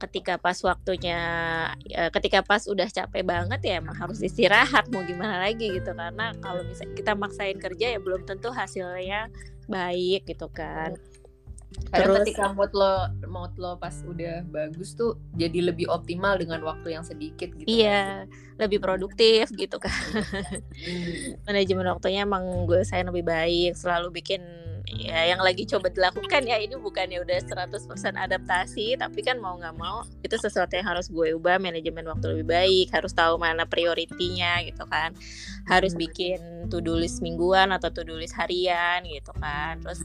ketika 0.00 0.40
pas 0.40 0.56
waktunya 0.64 1.20
ya, 1.84 2.08
ketika 2.08 2.40
pas 2.40 2.64
udah 2.64 2.88
capek 2.88 3.20
banget 3.20 3.60
ya 3.60 3.74
emang 3.84 3.92
harus 3.92 4.24
istirahat 4.24 4.88
mau 4.88 5.04
gimana 5.04 5.42
lagi 5.44 5.70
gitu. 5.76 5.90
Karena 5.92 6.32
kalau 6.40 6.62
misalnya 6.64 6.94
kita 6.96 7.12
maksain 7.18 7.58
kerja 7.58 7.86
ya 7.96 7.98
belum 8.00 8.24
tentu 8.24 8.48
hasilnya 8.48 9.28
baik 9.70 10.26
gitu 10.26 10.50
kan 10.50 10.98
Karena 11.90 12.06
Terus- 12.12 12.18
ketika 12.26 12.50
mood 12.50 12.70
lo 12.72 12.94
mood 13.24 13.54
lo 13.56 13.74
pas 13.76 13.94
udah 14.02 14.42
bagus 14.44 14.94
tuh 14.94 15.18
jadi 15.32 15.70
lebih 15.70 15.86
optimal 15.86 16.34
dengan 16.34 16.60
waktu 16.60 16.92
yang 16.92 17.02
sedikit 17.02 17.50
gitu. 17.52 17.66
iya 17.66 18.26
lebih 18.56 18.78
produktif 18.78 19.50
gitu 19.50 19.78
kan 19.78 19.90
Hmm. 19.90 21.34
manajemen 21.46 21.86
waktunya 21.88 22.22
emang 22.22 22.42
gue 22.64 22.82
saya 22.82 23.02
lebih 23.02 23.22
baik 23.22 23.74
selalu 23.74 24.10
bikin 24.12 24.42
ya 24.86 25.34
yang 25.34 25.40
lagi 25.40 25.66
coba 25.66 25.90
dilakukan 25.92 26.46
ya 26.46 26.56
ini 26.60 26.76
bukannya 26.76 27.20
udah 27.24 27.38
100% 27.42 28.16
adaptasi 28.16 28.96
tapi 28.96 29.20
kan 29.24 29.40
mau 29.40 29.56
nggak 29.56 29.76
mau 29.76 30.04
itu 30.20 30.36
sesuatu 30.36 30.76
yang 30.76 30.86
harus 30.86 31.10
gue 31.10 31.34
ubah 31.34 31.58
manajemen 31.58 32.06
waktu 32.06 32.36
lebih 32.36 32.46
baik 32.46 32.88
harus 32.94 33.12
tahu 33.16 33.40
mana 33.40 33.64
prioritinya 33.64 34.60
gitu 34.64 34.84
kan. 34.86 35.16
Harus 35.68 35.94
bikin 35.94 36.68
to 36.68 36.82
do 36.82 36.96
list 36.96 37.22
mingguan 37.24 37.70
atau 37.70 37.88
to 37.92 38.02
do 38.02 38.16
list 38.16 38.36
harian 38.36 39.04
gitu 39.06 39.32
kan. 39.38 39.80
Terus 39.80 40.00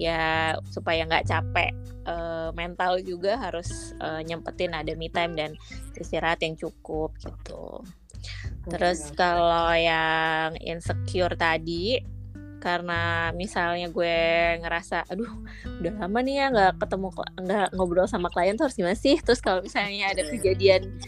ya 0.00 0.54
supaya 0.70 1.06
nggak 1.06 1.26
capek 1.28 1.72
eh, 2.06 2.50
mental 2.54 3.00
juga 3.04 3.38
harus 3.38 3.94
eh, 4.00 4.20
nyempetin 4.26 4.74
ada 4.74 4.92
me 4.96 5.08
time 5.12 5.34
dan 5.36 5.50
istirahat 5.94 6.40
yang 6.42 6.56
cukup 6.56 7.12
gitu. 7.20 7.84
Terus 8.68 9.12
kalau 9.16 9.72
yang 9.72 10.56
insecure 10.60 11.32
tadi 11.36 12.19
karena 12.60 13.32
misalnya 13.32 13.88
gue 13.88 14.16
ngerasa 14.60 15.08
aduh 15.08 15.32
udah 15.80 15.92
lama 15.96 16.18
nih 16.20 16.34
ya 16.36 16.46
nggak 16.52 16.72
ketemu 16.76 17.08
nggak 17.40 17.68
ngobrol 17.72 18.06
sama 18.06 18.28
klien 18.28 18.54
tuh 18.54 18.68
harus 18.68 18.76
gimana 18.76 18.94
sih? 18.94 19.16
Terus 19.24 19.40
kalau 19.40 19.64
misalnya 19.64 20.12
ada 20.12 20.22
kejadian 20.28 21.00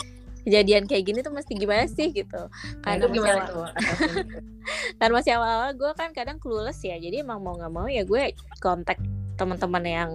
kejadian 0.42 0.90
kayak 0.90 1.04
gini 1.06 1.18
tuh 1.22 1.30
mesti 1.30 1.52
gimana 1.54 1.86
sih 1.86 2.10
gitu. 2.10 2.50
Nah, 2.82 2.98
karena 2.98 3.06
masih 3.06 3.14
gimana 3.14 3.40
tuh? 3.46 3.66
kan 5.00 5.10
masih 5.14 5.32
awal-awal 5.38 5.70
gue 5.78 5.90
kan 5.94 6.10
kadang 6.10 6.42
clueless 6.42 6.82
ya. 6.82 6.98
Jadi 6.98 7.22
emang 7.22 7.38
mau 7.38 7.54
nggak 7.54 7.72
mau 7.72 7.86
ya 7.86 8.02
gue 8.02 8.34
kontak 8.58 8.98
teman-teman 9.42 9.82
yang 9.82 10.10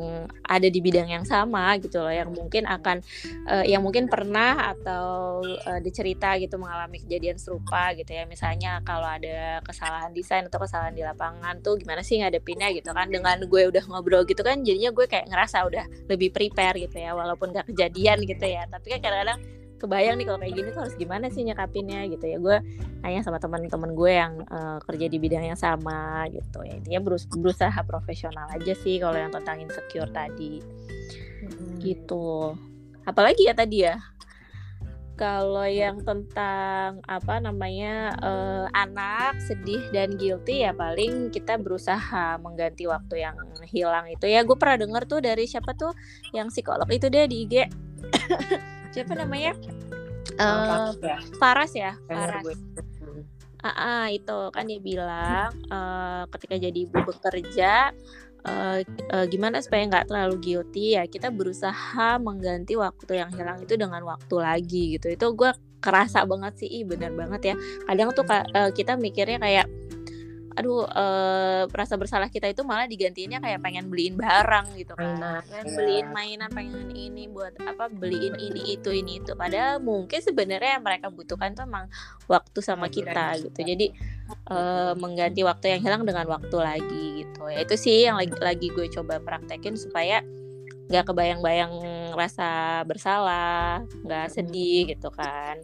ada 0.47 0.67
di 0.71 0.79
bidang 0.79 1.11
yang 1.11 1.27
sama 1.27 1.75
gitu 1.83 1.99
loh 1.99 2.13
yang 2.15 2.31
mungkin 2.31 2.63
akan 2.63 3.03
eh, 3.51 3.65
yang 3.67 3.83
mungkin 3.83 4.07
pernah 4.07 4.71
atau 4.71 5.43
eh, 5.43 5.79
dicerita 5.83 6.39
gitu 6.39 6.55
mengalami 6.55 7.03
kejadian 7.03 7.35
serupa 7.35 7.91
gitu 7.99 8.15
ya. 8.15 8.23
Misalnya 8.23 8.79
kalau 8.87 9.05
ada 9.05 9.59
kesalahan 9.67 10.15
desain 10.15 10.47
atau 10.47 10.63
kesalahan 10.63 10.95
di 10.95 11.03
lapangan 11.03 11.59
tuh 11.59 11.75
gimana 11.75 11.99
sih 11.99 12.23
ngadepinnya 12.23 12.71
gitu 12.71 12.95
kan? 12.95 13.11
Dengan 13.11 13.43
gue 13.43 13.67
udah 13.67 13.83
ngobrol 13.91 14.23
gitu 14.23 14.39
kan 14.47 14.63
jadinya 14.63 14.95
gue 14.95 15.05
kayak 15.05 15.27
ngerasa 15.27 15.67
udah 15.67 15.85
lebih 16.07 16.31
prepare 16.31 16.79
gitu 16.79 17.03
ya 17.03 17.11
walaupun 17.11 17.51
gak 17.51 17.67
kejadian 17.67 18.23
gitu 18.23 18.47
ya. 18.47 18.63
Tapi 18.71 18.95
kan 18.95 18.99
kadang-kadang 19.03 19.39
kebayang 19.77 20.17
nih 20.17 20.25
kalau 20.25 20.39
kayak 20.41 20.53
gini 20.57 20.69
tuh 20.73 20.81
harus 20.85 20.95
gimana 20.97 21.25
sih 21.29 21.45
nyekapinnya 21.45 22.09
gitu 22.09 22.25
ya. 22.25 22.37
Gue 22.41 22.57
nanya 23.05 23.21
sama 23.21 23.37
teman-teman 23.37 23.93
gue 23.93 24.11
yang 24.11 24.33
eh, 24.45 24.77
kerja 24.83 25.05
di 25.07 25.17
bidang 25.21 25.45
yang 25.45 25.59
sama 25.59 26.25
gitu 26.33 26.65
ya. 26.65 26.77
Intinya 26.77 27.01
berus- 27.01 27.29
berusaha 27.29 27.79
profesional 27.85 28.49
aja 28.51 28.73
sih 28.73 28.97
kalau 28.97 29.15
yang 29.15 29.31
tentang 29.31 29.61
insecure 29.61 30.09
tadi. 30.09 30.59
Hmm. 31.37 31.77
gitu. 31.79 32.57
Apalagi 33.05 33.47
ya 33.47 33.55
tadi 33.55 33.87
ya? 33.87 33.95
Kalau 35.17 35.65
yang 35.65 36.05
tentang 36.05 37.01
apa 37.09 37.41
namanya 37.41 38.13
eh, 38.21 38.65
anak 38.73 39.41
sedih 39.41 39.81
dan 39.89 40.13
guilty 40.13 40.61
ya 40.61 40.77
paling 40.77 41.33
kita 41.33 41.57
berusaha 41.57 42.37
mengganti 42.37 42.85
waktu 42.85 43.25
yang 43.25 43.37
hilang 43.65 44.05
itu 44.13 44.29
ya. 44.29 44.45
Gue 44.45 44.57
pernah 44.57 44.77
denger 44.77 45.03
tuh 45.09 45.19
dari 45.25 45.49
siapa 45.49 45.73
tuh 45.73 45.93
yang 46.37 46.53
psikolog 46.53 46.85
itu 46.93 47.09
dia 47.09 47.25
di 47.25 47.49
IG 47.49 47.55
siapa 48.97 49.13
namanya 49.13 49.53
Eh, 50.37 50.91
ya? 51.01 51.17
Faras 51.39 51.71
ya 51.71 51.95
Faras. 52.05 52.45
Hmm. 52.99 53.23
Ah, 53.63 53.73
ah, 53.73 54.05
itu 54.11 54.37
kan 54.53 54.67
dia 54.69 54.77
bilang 54.77 55.49
eh, 55.71 56.23
ketika 56.35 56.55
jadi 56.61 56.79
ibu 56.83 56.97
bekerja 56.99 57.89
eh, 58.45 58.79
eh, 58.85 59.25
gimana 59.31 59.63
supaya 59.63 59.87
nggak 59.87 60.11
terlalu 60.11 60.35
guilty 60.37 60.99
ya 60.99 61.07
kita 61.09 61.33
berusaha 61.33 62.21
mengganti 62.21 62.77
waktu 62.77 63.23
yang 63.23 63.31
hilang 63.33 63.63
itu 63.63 63.73
dengan 63.79 64.03
waktu 64.05 64.35
lagi 64.37 64.83
gitu 64.99 65.09
itu 65.09 65.25
gue 65.33 65.51
kerasa 65.81 66.27
banget 66.27 66.53
sih 66.65 66.69
ih 66.69 66.83
bener 66.83 67.13
banget 67.15 67.53
ya 67.53 67.55
kadang 67.87 68.11
tuh 68.13 68.25
eh, 68.29 68.71
kita 68.75 68.99
mikirnya 68.99 69.39
kayak 69.41 69.65
aduh 70.57 70.89
eh, 70.89 71.63
rasa 71.69 71.93
bersalah 72.01 72.33
kita 72.33 72.49
itu 72.49 72.65
malah 72.65 72.89
digantiinnya 72.89 73.37
kayak 73.37 73.61
pengen 73.61 73.93
beliin 73.93 74.17
barang 74.17 74.73
gitu 74.73 74.97
kan. 74.97 75.45
Pengen 75.45 75.65
iya. 75.69 75.75
beliin 75.77 76.07
mainan 76.09 76.49
pengen 76.49 76.89
ini 76.97 77.29
buat 77.29 77.53
apa 77.61 77.93
beliin 77.93 78.33
ini 78.41 78.73
itu 78.73 78.89
ini 78.89 79.21
itu. 79.21 79.37
Padahal 79.37 79.77
mungkin 79.77 80.17
sebenarnya 80.17 80.81
yang 80.81 80.83
mereka 80.83 81.13
butuhkan 81.13 81.53
tuh 81.53 81.69
emang 81.69 81.85
waktu 82.25 82.59
sama 82.65 82.89
kita 82.89 83.37
gitu. 83.37 83.59
Jadi 83.61 83.93
eh, 84.49 84.93
mengganti 84.97 85.45
waktu 85.45 85.77
yang 85.77 85.81
hilang 85.85 86.03
dengan 86.09 86.25
waktu 86.25 86.57
lagi 86.57 87.05
gitu. 87.21 87.53
Ya 87.53 87.61
itu 87.61 87.75
sih 87.77 88.09
yang 88.09 88.17
lagi 88.17 88.33
lagi 88.41 88.73
gue 88.73 88.89
coba 88.89 89.21
praktekin 89.21 89.77
supaya 89.77 90.25
nggak 90.87 91.03
kebayang-bayang 91.03 91.71
rasa 92.15 92.81
bersalah 92.87 93.83
nggak 94.07 94.27
sedih 94.31 94.87
gitu 94.95 95.11
kan 95.11 95.59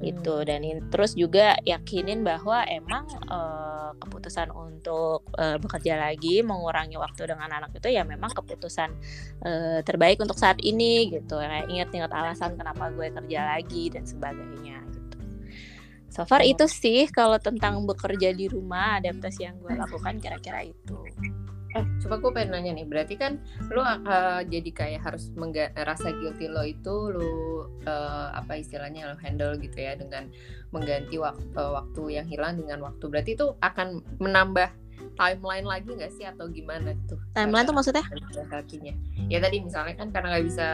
itu 0.00 0.34
dan 0.48 0.64
in- 0.64 0.88
terus 0.88 1.12
juga 1.12 1.56
yakinin 1.62 2.24
bahwa 2.24 2.64
emang 2.64 3.04
eh, 3.08 3.90
keputusan 4.00 4.48
untuk 4.50 5.28
eh, 5.36 5.56
bekerja 5.60 6.00
lagi 6.00 6.40
mengurangi 6.40 6.96
waktu 6.96 7.28
dengan 7.28 7.48
anak 7.52 7.76
itu 7.76 7.88
ya 7.92 8.02
memang 8.04 8.32
keputusan 8.32 8.90
eh, 9.44 9.80
terbaik 9.84 10.20
untuk 10.20 10.36
saat 10.36 10.56
ini 10.60 11.12
gitu. 11.12 11.36
Kayak 11.36 11.68
ingat-ingat 11.68 12.12
alasan 12.12 12.56
kenapa 12.56 12.88
gue 12.90 13.12
kerja 13.12 13.56
lagi 13.56 13.92
dan 13.92 14.04
sebagainya 14.04 14.80
gitu. 14.88 15.18
So 16.10 16.22
far 16.24 16.40
Oh. 16.40 16.48
itu 16.48 16.64
sih 16.70 17.10
kalau 17.10 17.36
tentang 17.42 17.82
bekerja 17.84 18.30
di 18.32 18.46
rumah 18.46 18.98
adaptasi 19.02 19.40
yang 19.46 19.56
gue 19.60 19.74
lakukan 19.74 20.16
kira-kira 20.22 20.62
itu 20.64 20.98
Eh, 21.74 21.84
coba 22.06 22.22
gue 22.22 22.30
pengen 22.30 22.50
nanya 22.54 22.72
nih. 22.78 22.86
Berarti 22.86 23.14
kan 23.18 23.42
lu 23.66 23.82
uh, 23.82 23.98
jadi 24.46 24.70
kayak 24.70 25.00
harus 25.02 25.34
mengga- 25.34 25.74
rasa 25.74 26.14
guilty 26.14 26.46
lo 26.46 26.62
itu 26.62 26.94
lu 27.10 27.66
uh, 27.86 28.30
apa 28.30 28.62
istilahnya 28.62 29.10
lo 29.10 29.16
handle 29.18 29.58
gitu 29.58 29.74
ya 29.74 29.98
dengan 29.98 30.30
mengganti 30.70 31.18
waktu 31.18 31.58
waktu 31.58 32.02
yang 32.14 32.26
hilang 32.30 32.62
dengan 32.62 32.86
waktu. 32.86 33.04
Berarti 33.10 33.30
itu 33.34 33.58
akan 33.58 34.06
menambah 34.22 34.70
timeline 35.18 35.66
lagi 35.66 35.90
nggak 35.90 36.12
sih 36.14 36.26
atau 36.26 36.46
gimana 36.50 36.94
tuh? 37.10 37.18
timeline 37.34 37.66
tuh 37.66 37.74
maksudnya 37.74 38.06
kakinya. 38.50 38.94
Ya 39.26 39.42
tadi 39.42 39.62
misalnya 39.62 39.94
kan 39.98 40.14
karena 40.14 40.38
nggak 40.38 40.46
bisa 40.46 40.66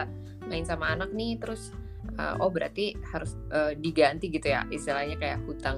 main 0.45 0.65
sama 0.65 0.93
anak 0.93 1.09
nih, 1.13 1.37
terus 1.41 1.73
uh, 2.17 2.35
oh 2.41 2.49
berarti 2.51 2.97
harus 3.11 3.37
uh, 3.53 3.71
diganti 3.77 4.27
gitu 4.31 4.51
ya 4.51 4.65
istilahnya 4.67 5.15
kayak 5.19 5.39
hutang 5.47 5.77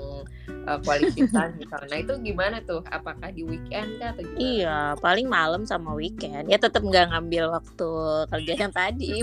uh, 0.67 0.80
time 0.82 1.54
misalnya. 1.62 1.88
Nah 1.89 2.00
itu 2.00 2.13
gimana 2.24 2.58
tuh? 2.63 2.82
Apakah 2.89 3.30
di 3.34 3.43
weekend 3.43 4.00
kah 4.00 4.15
atau 4.15 4.24
gimana? 4.24 4.39
Iya, 4.39 4.78
paling 5.00 5.28
malam 5.28 5.62
sama 5.67 5.93
weekend. 5.93 6.48
Ya 6.50 6.58
tetap 6.58 6.82
nggak 6.84 7.12
ngambil 7.13 7.52
waktu 7.52 7.89
kerja 8.32 8.54
yang 8.58 8.74
tadi. 8.74 9.22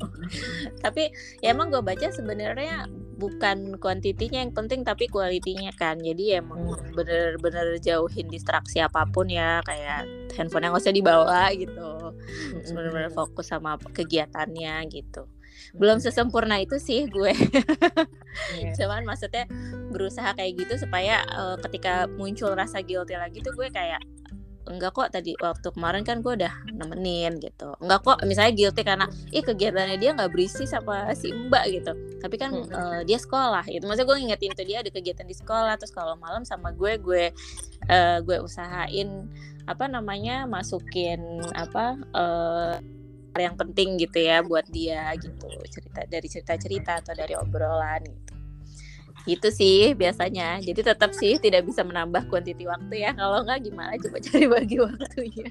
tapi 0.84 1.12
ya 1.44 1.52
emang 1.52 1.70
gue 1.70 1.82
baca 1.82 2.08
sebenarnya 2.10 2.88
bukan 3.16 3.80
kuantitinya 3.80 4.44
yang 4.44 4.52
penting 4.52 4.84
tapi 4.84 5.08
kualitinya 5.08 5.72
kan. 5.76 6.00
Jadi 6.00 6.36
emang 6.36 6.58
Hmm. 6.66 6.92
bener-bener 6.96 7.78
jauhin 7.78 8.26
distraksi 8.28 8.80
apa 8.82 9.06
pun 9.08 9.28
ya 9.30 9.60
kayak 9.64 10.08
handphone 10.34 10.66
yang 10.66 10.72
nggak 10.74 10.84
usah 10.84 10.96
dibawa 10.96 11.48
gitu. 11.56 11.90
Terus 12.60 12.72
bener-bener 12.72 13.12
fokus 13.12 13.48
sama 13.48 13.78
kegiatannya 13.80 14.84
gitu. 14.92 15.28
Belum 15.76 16.00
sesempurna 16.00 16.60
itu 16.60 16.76
sih 16.80 17.04
gue. 17.08 17.32
Iya. 18.56 18.72
Cuman 18.76 19.08
maksudnya 19.08 19.48
berusaha 19.88 20.36
kayak 20.36 20.60
gitu 20.60 20.84
supaya 20.88 21.24
eh, 21.24 21.56
ketika 21.64 22.04
muncul 22.20 22.52
rasa 22.52 22.84
guilty 22.84 23.16
lagi 23.16 23.40
tuh 23.40 23.56
gue 23.56 23.72
kayak 23.72 24.00
enggak 24.66 24.92
kok 24.98 25.14
tadi 25.14 25.32
waktu 25.38 25.68
kemarin 25.70 26.02
kan 26.02 26.26
gue 26.26 26.34
udah 26.42 26.50
nemenin 26.74 27.38
gitu 27.38 27.78
enggak 27.78 28.02
kok 28.02 28.18
misalnya 28.26 28.52
guilty 28.52 28.82
karena 28.82 29.06
ih 29.30 29.42
kegiatannya 29.46 29.94
dia 29.94 30.10
nggak 30.12 30.34
berisi 30.34 30.66
sama 30.66 31.14
si 31.14 31.30
mbak 31.30 31.64
gitu 31.70 31.94
tapi 32.18 32.34
kan 32.34 32.50
Hmm. 32.50 32.66
eh, 32.74 33.00
dia 33.06 33.14
sekolah 33.14 33.62
gitu 33.70 33.86
maksudnya 33.86 34.10
gue 34.10 34.16
ngingetin 34.26 34.52
tuh 34.58 34.66
dia 34.66 34.82
ada 34.82 34.90
kegiatan 34.90 35.22
di 35.22 35.36
sekolah 35.38 35.78
terus 35.78 35.94
kalau 35.94 36.18
malam 36.18 36.42
sama 36.42 36.74
gue 36.74 36.98
gue 36.98 37.30
eh, 37.86 38.18
gue 38.26 38.36
usahain 38.42 39.30
apa 39.70 39.86
namanya 39.86 40.50
masukin 40.50 41.22
apa 41.54 41.98
hal 42.10 42.82
yang 43.40 43.56
penting 43.56 44.00
gitu 44.00 44.18
ya 44.22 44.40
buat 44.42 44.66
dia 44.68 45.12
gitu 45.18 45.48
cerita 45.68 46.04
dari 46.08 46.26
cerita-cerita 46.28 47.02
atau 47.04 47.12
dari 47.12 47.34
obrolan 47.36 48.02
gitu. 48.04 48.32
Gitu 49.26 49.48
sih 49.50 49.80
biasanya. 49.98 50.62
Jadi 50.62 50.80
tetap 50.86 51.10
sih 51.10 51.36
tidak 51.42 51.66
bisa 51.66 51.82
menambah 51.82 52.30
kuantiti 52.30 52.62
waktu 52.64 53.02
ya. 53.02 53.10
Kalau 53.12 53.42
nggak 53.42 53.60
gimana? 53.66 53.98
Coba 53.98 54.18
cari 54.22 54.46
bagi 54.46 54.76
waktunya 54.78 55.50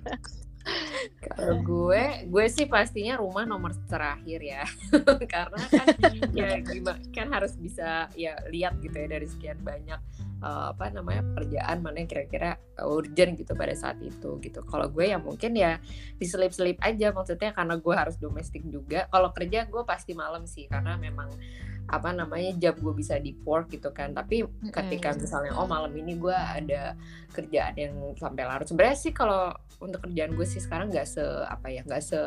Kalau 1.22 1.62
gue, 1.62 2.26
gue 2.26 2.46
sih 2.50 2.66
pastinya 2.66 3.18
rumah 3.18 3.46
nomor 3.46 3.74
terakhir 3.86 4.42
ya, 4.42 4.64
karena 5.34 5.62
kan 5.70 5.88
ya 6.34 6.58
gimana 6.62 7.02
kan 7.14 7.28
harus 7.30 7.54
bisa 7.58 8.10
ya 8.18 8.34
lihat 8.50 8.82
gitu 8.82 8.94
ya 8.94 9.08
dari 9.10 9.28
sekian 9.30 9.62
banyak 9.62 9.98
uh, 10.42 10.74
apa 10.74 10.90
namanya 10.94 11.22
pekerjaan 11.34 11.82
mana 11.82 12.02
yang 12.02 12.10
kira-kira 12.10 12.58
urgent 12.82 13.38
gitu 13.38 13.54
pada 13.54 13.74
saat 13.78 13.98
itu 14.02 14.38
gitu. 14.42 14.60
Kalau 14.66 14.90
gue 14.90 15.06
ya 15.10 15.18
mungkin 15.22 15.54
ya 15.58 15.78
diselip-selip 16.18 16.82
aja 16.82 17.14
maksudnya 17.14 17.54
karena 17.54 17.78
gue 17.78 17.96
harus 17.96 18.18
domestik 18.18 18.66
juga. 18.70 19.10
Kalau 19.10 19.30
kerja 19.34 19.66
gue 19.70 19.84
pasti 19.86 20.18
malam 20.18 20.46
sih 20.50 20.70
karena 20.70 20.98
memang 20.98 21.30
apa 21.86 22.10
namanya 22.10 22.50
jam 22.58 22.74
gue 22.74 22.94
bisa 22.98 23.22
di 23.22 23.38
work 23.46 23.70
gitu 23.70 23.94
kan. 23.94 24.14
Tapi 24.14 24.46
ketika 24.74 25.14
misalnya 25.14 25.54
oh 25.54 25.70
malam 25.70 25.94
ini 25.94 26.18
gue 26.18 26.34
ada 26.34 26.98
kerjaan 27.34 27.76
yang 27.78 27.94
sampai 28.18 28.44
larut. 28.46 28.66
Sebenarnya 28.66 28.98
sih 28.98 29.14
kalau 29.14 29.54
untuk 29.78 30.10
kerjaan 30.10 30.34
gue 30.34 30.46
sih 30.48 30.62
sekarang 30.62 30.90
nggak 30.90 31.06
se 31.06 31.24
apa 31.46 31.68
ya 31.70 31.82
nggak 31.86 32.02
se 32.02 32.20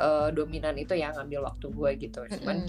uh, 0.00 0.28
dominan 0.32 0.76
itu 0.80 0.96
yang 0.96 1.12
ngambil 1.16 1.52
waktu 1.52 1.66
gue 1.68 1.90
gitu. 2.08 2.20
Cuman 2.40 2.64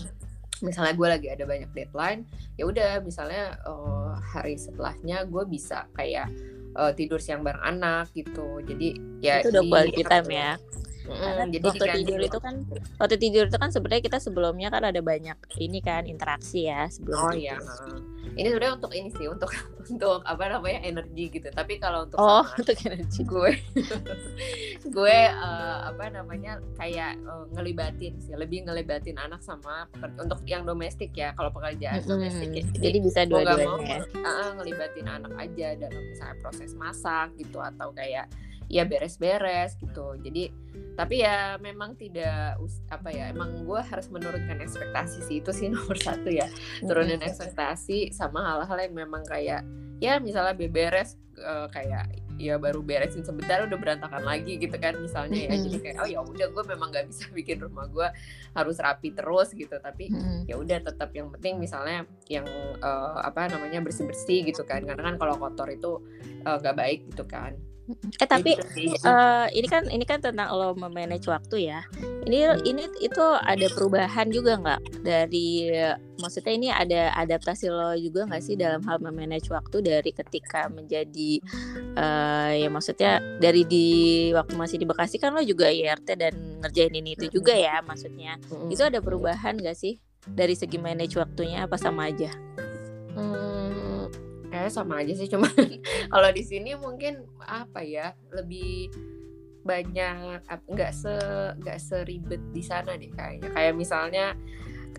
misalnya 0.59 0.91
gue 0.91 1.07
lagi 1.07 1.27
ada 1.31 1.47
banyak 1.47 1.71
deadline 1.71 2.27
ya 2.59 2.67
udah 2.67 2.99
misalnya 2.99 3.55
uh, 3.63 4.19
hari 4.19 4.59
setelahnya 4.59 5.23
gue 5.23 5.43
bisa 5.47 5.87
kayak 5.95 6.27
uh, 6.75 6.91
tidur 6.91 7.23
siang 7.23 7.39
bareng 7.47 7.63
anak 7.63 8.11
gitu. 8.11 8.59
Jadi 8.67 8.99
ya 9.23 9.39
itu 9.39 9.55
udah 9.55 9.63
quality 9.63 10.03
time 10.03 10.29
ya 10.29 10.51
Mm, 11.09 11.49
jadi 11.49 11.65
waktu 11.65 11.85
tidur 12.01 12.19
itu 12.21 12.37
kan 12.37 12.55
waktu 13.01 13.15
tidur 13.17 13.43
itu 13.49 13.57
kan 13.57 13.69
sebenarnya 13.73 14.03
kita 14.05 14.17
sebelumnya 14.21 14.69
kan 14.69 14.85
ada 14.85 15.01
banyak 15.01 15.37
ini 15.57 15.81
kan 15.81 16.05
interaksi 16.05 16.69
ya 16.69 16.85
sebelum 16.85 17.17
oh 17.17 17.33
iya. 17.33 17.57
ini 18.37 18.47
sebenarnya 18.53 18.77
untuk 18.77 18.93
ini 18.93 19.09
sih 19.09 19.25
untuk 19.25 19.49
untuk 19.89 20.21
apa 20.23 20.43
namanya 20.53 20.85
energi 20.85 21.33
gitu. 21.33 21.49
Tapi 21.49 21.81
kalau 21.81 22.05
untuk 22.05 22.21
oh 22.21 22.45
sama, 22.45 22.57
untuk 22.61 22.77
energi. 22.85 23.21
gue 23.25 23.51
gue 24.95 25.19
uh, 25.33 25.77
apa 25.89 26.05
namanya 26.13 26.61
kayak 26.77 27.17
uh, 27.25 27.49
ngelibatin 27.57 28.21
sih 28.21 28.37
lebih 28.37 28.69
ngelibatin 28.69 29.17
anak 29.17 29.41
sama 29.41 29.89
untuk 30.21 30.45
yang 30.45 30.63
domestik 30.63 31.11
ya. 31.17 31.33
Kalau 31.33 31.49
pekerjaan 31.49 32.05
hmm, 32.05 32.09
domestik 32.09 32.49
ya. 32.53 32.63
jadi, 32.63 32.79
jadi 32.85 32.97
bisa 33.01 33.19
dua-duanya 33.25 33.81
ya. 33.81 33.99
uh, 34.21 34.49
ngelibatin 34.61 35.07
anak 35.09 35.33
aja. 35.35 35.67
Dalam 35.75 36.03
misalnya 36.05 36.37
proses 36.39 36.71
masak 36.77 37.33
gitu 37.41 37.57
atau 37.57 37.89
kayak 37.91 38.29
ya 38.69 38.85
beres-beres 38.85 39.75
gitu. 39.81 40.15
Jadi 40.21 40.53
tapi 40.93 41.25
ya 41.25 41.57
memang 41.57 41.97
tidak 41.97 42.61
apa 42.91 43.09
ya 43.09 43.33
emang 43.33 43.65
gue 43.65 43.81
harus 43.81 44.07
menurunkan 44.13 44.61
ekspektasi 44.61 45.25
sih 45.25 45.35
itu 45.41 45.51
sih 45.51 45.67
nomor 45.73 45.97
satu 45.97 46.29
ya. 46.29 46.47
Turunin 46.85 47.19
ekspektasi 47.19 48.13
sama 48.13 48.45
hal-hal 48.45 48.77
yang 48.87 48.95
memang 48.95 49.25
kayak 49.25 49.65
ya 49.99 50.21
misalnya 50.21 50.55
beberes 50.55 51.19
uh, 51.43 51.67
kayak 51.67 52.07
ya 52.39 52.55
baru 52.55 52.79
beresin 52.79 53.19
sebentar 53.19 53.67
udah 53.67 53.75
berantakan 53.75 54.23
lagi 54.23 54.55
gitu 54.61 54.77
kan 54.77 54.95
misalnya 55.01 55.49
ya. 55.49 55.53
Jadi 55.59 55.77
kayak 55.81 55.97
oh 56.03 56.07
ya 56.07 56.19
udah 56.23 56.47
gue 56.53 56.63
memang 56.69 56.93
nggak 56.93 57.09
bisa 57.09 57.25
bikin 57.37 57.57
rumah 57.63 57.89
gue 57.89 58.07
harus 58.53 58.77
rapi 58.77 59.11
terus 59.17 59.49
gitu. 59.57 59.75
Tapi 59.81 60.13
ya 60.45 60.55
udah 60.61 60.77
tetap 60.83 61.09
yang 61.17 61.33
penting 61.33 61.57
misalnya 61.57 62.05
yang 62.29 62.45
uh, 62.85 63.23
apa 63.25 63.49
namanya 63.49 63.81
bersih 63.81 64.05
bersih 64.05 64.45
gitu 64.45 64.61
kan. 64.61 64.85
Karena 64.85 65.09
kan 65.09 65.15
kalau 65.17 65.35
kotor 65.41 65.67
itu 65.73 65.99
uh, 66.43 66.59
baik 66.59 67.07
gitu 67.11 67.23
kan 67.23 67.55
Eh 67.97 68.27
tapi 68.29 68.53
uh, 69.01 69.47
ini 69.49 69.67
kan 69.67 69.89
ini 69.89 70.05
kan 70.05 70.21
tentang 70.21 70.53
lo 70.53 70.77
memanage 70.77 71.25
waktu 71.25 71.73
ya. 71.73 71.81
Ini 72.29 72.61
ini 72.61 72.85
itu 73.01 73.25
ada 73.41 73.65
perubahan 73.73 74.29
juga 74.29 74.61
nggak 74.61 75.01
dari 75.01 75.73
maksudnya 76.21 76.53
ini 76.53 76.67
ada 76.69 77.01
adaptasi 77.17 77.71
lo 77.73 77.97
juga 77.97 78.29
nggak 78.29 78.43
sih 78.45 78.53
dalam 78.53 78.85
hal 78.85 79.01
memanage 79.01 79.49
waktu 79.49 79.81
dari 79.81 80.11
ketika 80.13 80.69
menjadi 80.69 81.41
uh, 81.97 82.51
ya 82.53 82.69
maksudnya 82.69 83.17
dari 83.41 83.65
di 83.65 83.87
waktu 84.37 84.53
masih 84.53 84.77
di 84.77 84.85
Bekasi 84.85 85.17
kan 85.17 85.33
lo 85.33 85.41
juga 85.41 85.73
IRT 85.73 86.07
dan 86.13 86.33
ngerjain 86.61 86.93
ini 86.93 87.17
itu 87.17 87.25
juga 87.33 87.57
ya 87.57 87.81
maksudnya. 87.81 88.37
Itu 88.69 88.85
ada 88.85 89.01
perubahan 89.01 89.57
nggak 89.57 89.77
sih 89.77 89.97
dari 90.29 90.53
segi 90.53 90.77
manage 90.77 91.17
waktunya 91.17 91.65
apa 91.65 91.79
sama 91.81 92.13
aja? 92.13 92.29
Kayak 94.69 94.85
sama 94.85 95.01
aja 95.01 95.13
sih 95.17 95.25
cuman 95.25 95.49
kalau 96.13 96.29
di 96.29 96.43
sini 96.45 96.77
mungkin 96.77 97.25
apa 97.41 97.81
ya 97.81 98.13
lebih 98.29 98.93
banyak 99.65 100.45
nggak 100.45 100.93
se 100.93 101.17
nggak 101.57 101.79
seribet 101.81 102.41
di 102.53 102.61
sana 102.61 102.93
deh 102.93 103.09
kayaknya 103.09 103.49
kayak 103.49 103.73
misalnya 103.73 104.37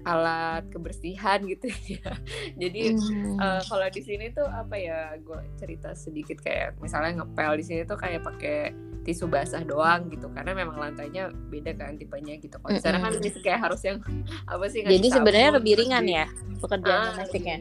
alat 0.02 0.66
kebersihan 0.74 1.46
gitu 1.46 1.70
ya 2.02 2.10
jadi 2.58 2.98
mm. 2.98 3.38
uh, 3.38 3.62
kalau 3.62 3.86
di 3.94 4.02
sini 4.02 4.34
tuh 4.34 4.46
apa 4.50 4.74
ya 4.74 5.14
gue 5.22 5.38
cerita 5.54 5.94
sedikit 5.94 6.42
kayak 6.42 6.74
misalnya 6.82 7.22
ngepel 7.22 7.62
di 7.62 7.64
sini 7.64 7.80
tuh 7.86 7.94
kayak 7.94 8.26
pakai 8.26 8.74
tisu 9.00 9.32
basah 9.32 9.64
doang 9.64 10.12
gitu 10.12 10.28
karena 10.36 10.52
memang 10.52 10.76
lantainya 10.76 11.32
beda 11.48 11.72
kan 11.76 11.96
tipenya 11.96 12.36
gitu. 12.36 12.60
Kalau 12.60 12.72
di 12.76 12.82
sana 12.82 13.00
kan 13.00 13.16
kayak 13.44 13.60
harus 13.64 13.80
yang 13.84 13.98
apa 14.44 14.64
sih 14.68 14.84
jadi 14.84 15.08
sebenarnya 15.08 15.50
lebih 15.56 15.80
ringan 15.80 16.04
ya 16.04 16.26
pekerjaan 16.60 17.00
ah, 17.00 17.06
domestiknya? 17.16 17.58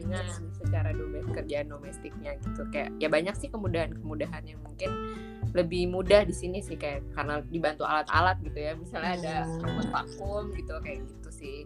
secara 0.60 0.92
domestik 0.92 1.32
kerjaan 1.32 1.66
domestiknya 1.72 2.32
gitu. 2.44 2.62
Kayak 2.68 2.90
ya 3.00 3.08
banyak 3.08 3.34
sih 3.40 3.48
kemudahan-kemudahan 3.48 4.42
yang 4.44 4.60
mungkin 4.60 4.90
lebih 5.50 5.90
mudah 5.90 6.22
di 6.22 6.34
sini 6.36 6.62
sih 6.62 6.78
kayak 6.78 7.02
karena 7.16 7.42
dibantu 7.48 7.88
alat-alat 7.88 8.36
gitu 8.44 8.58
ya. 8.60 8.72
Misalnya 8.76 9.12
ada 9.16 9.34
robot 9.64 9.88
vakum 9.88 10.44
gitu 10.52 10.74
kayak 10.84 10.98
gitu 11.08 11.30
sih. 11.32 11.58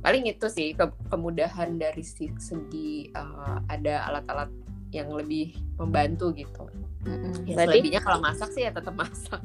Paling 0.00 0.24
itu 0.32 0.48
sih 0.48 0.72
ke 0.72 0.88
kemudahan 1.12 1.76
dari 1.76 2.00
segi 2.00 3.12
uh, 3.12 3.60
ada 3.68 4.08
alat-alat 4.08 4.48
yang 4.90 5.08
lebih 5.14 5.54
membantu 5.78 6.34
gitu. 6.34 6.66
Mm-hmm. 7.00 7.48
Ya, 7.48 7.54
Berarti 7.56 7.80
selebihnya 7.80 8.00
kalau 8.04 8.18
masak 8.20 8.52
sih 8.52 8.68
ya 8.68 8.70
tetap 8.76 8.92
masak. 8.92 9.40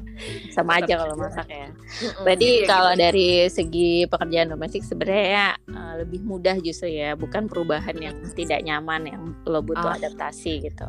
Sama 0.51 0.75
tetap 0.75 0.83
aja 0.83 0.93
kalau 1.05 1.15
masak 1.15 1.47
ya. 1.47 1.69
Mm-hmm. 1.71 2.23
Berarti 2.27 2.49
Jadi, 2.51 2.67
kalau 2.67 2.91
gitu. 2.91 3.01
dari 3.07 3.29
segi 3.47 3.91
pekerjaan 4.11 4.47
domestik 4.51 4.83
sebenarnya 4.83 5.55
uh, 5.71 5.93
lebih 6.03 6.21
mudah 6.27 6.57
justru 6.59 6.91
ya, 6.91 7.15
bukan 7.15 7.47
perubahan 7.47 7.95
yang 7.95 8.15
tidak 8.35 8.59
nyaman 8.65 9.07
yang 9.07 9.23
lo 9.47 9.63
butuh 9.63 9.87
oh. 9.87 9.97
adaptasi 9.97 10.67
gitu. 10.67 10.87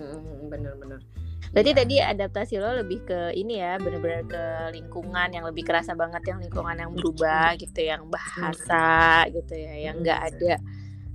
Mm-hmm, 0.00 0.50
bener-bener. 0.50 0.98
Berarti 1.50 1.70
ya. 1.74 1.78
tadi 1.78 1.94
adaptasi 2.02 2.54
lo 2.58 2.70
lebih 2.82 3.06
ke 3.06 3.20
ini 3.38 3.62
ya, 3.62 3.78
benar-benar 3.78 4.22
ke 4.26 4.44
lingkungan 4.74 5.28
yang 5.30 5.44
lebih 5.46 5.62
kerasa 5.62 5.94
banget 5.94 6.26
yang 6.26 6.42
lingkungan 6.42 6.74
yang 6.74 6.90
berubah 6.90 7.54
gitu, 7.54 7.86
yang 7.86 8.02
bahasa 8.10 9.26
gitu 9.30 9.54
ya, 9.54 9.90
yang 9.90 10.02
enggak 10.02 10.30
ada 10.30 10.58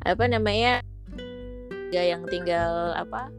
apa 0.06 0.30
namanya 0.30 0.86
ya 1.94 2.04
yang 2.16 2.26
tinggal 2.26 2.94
apa 2.98 3.30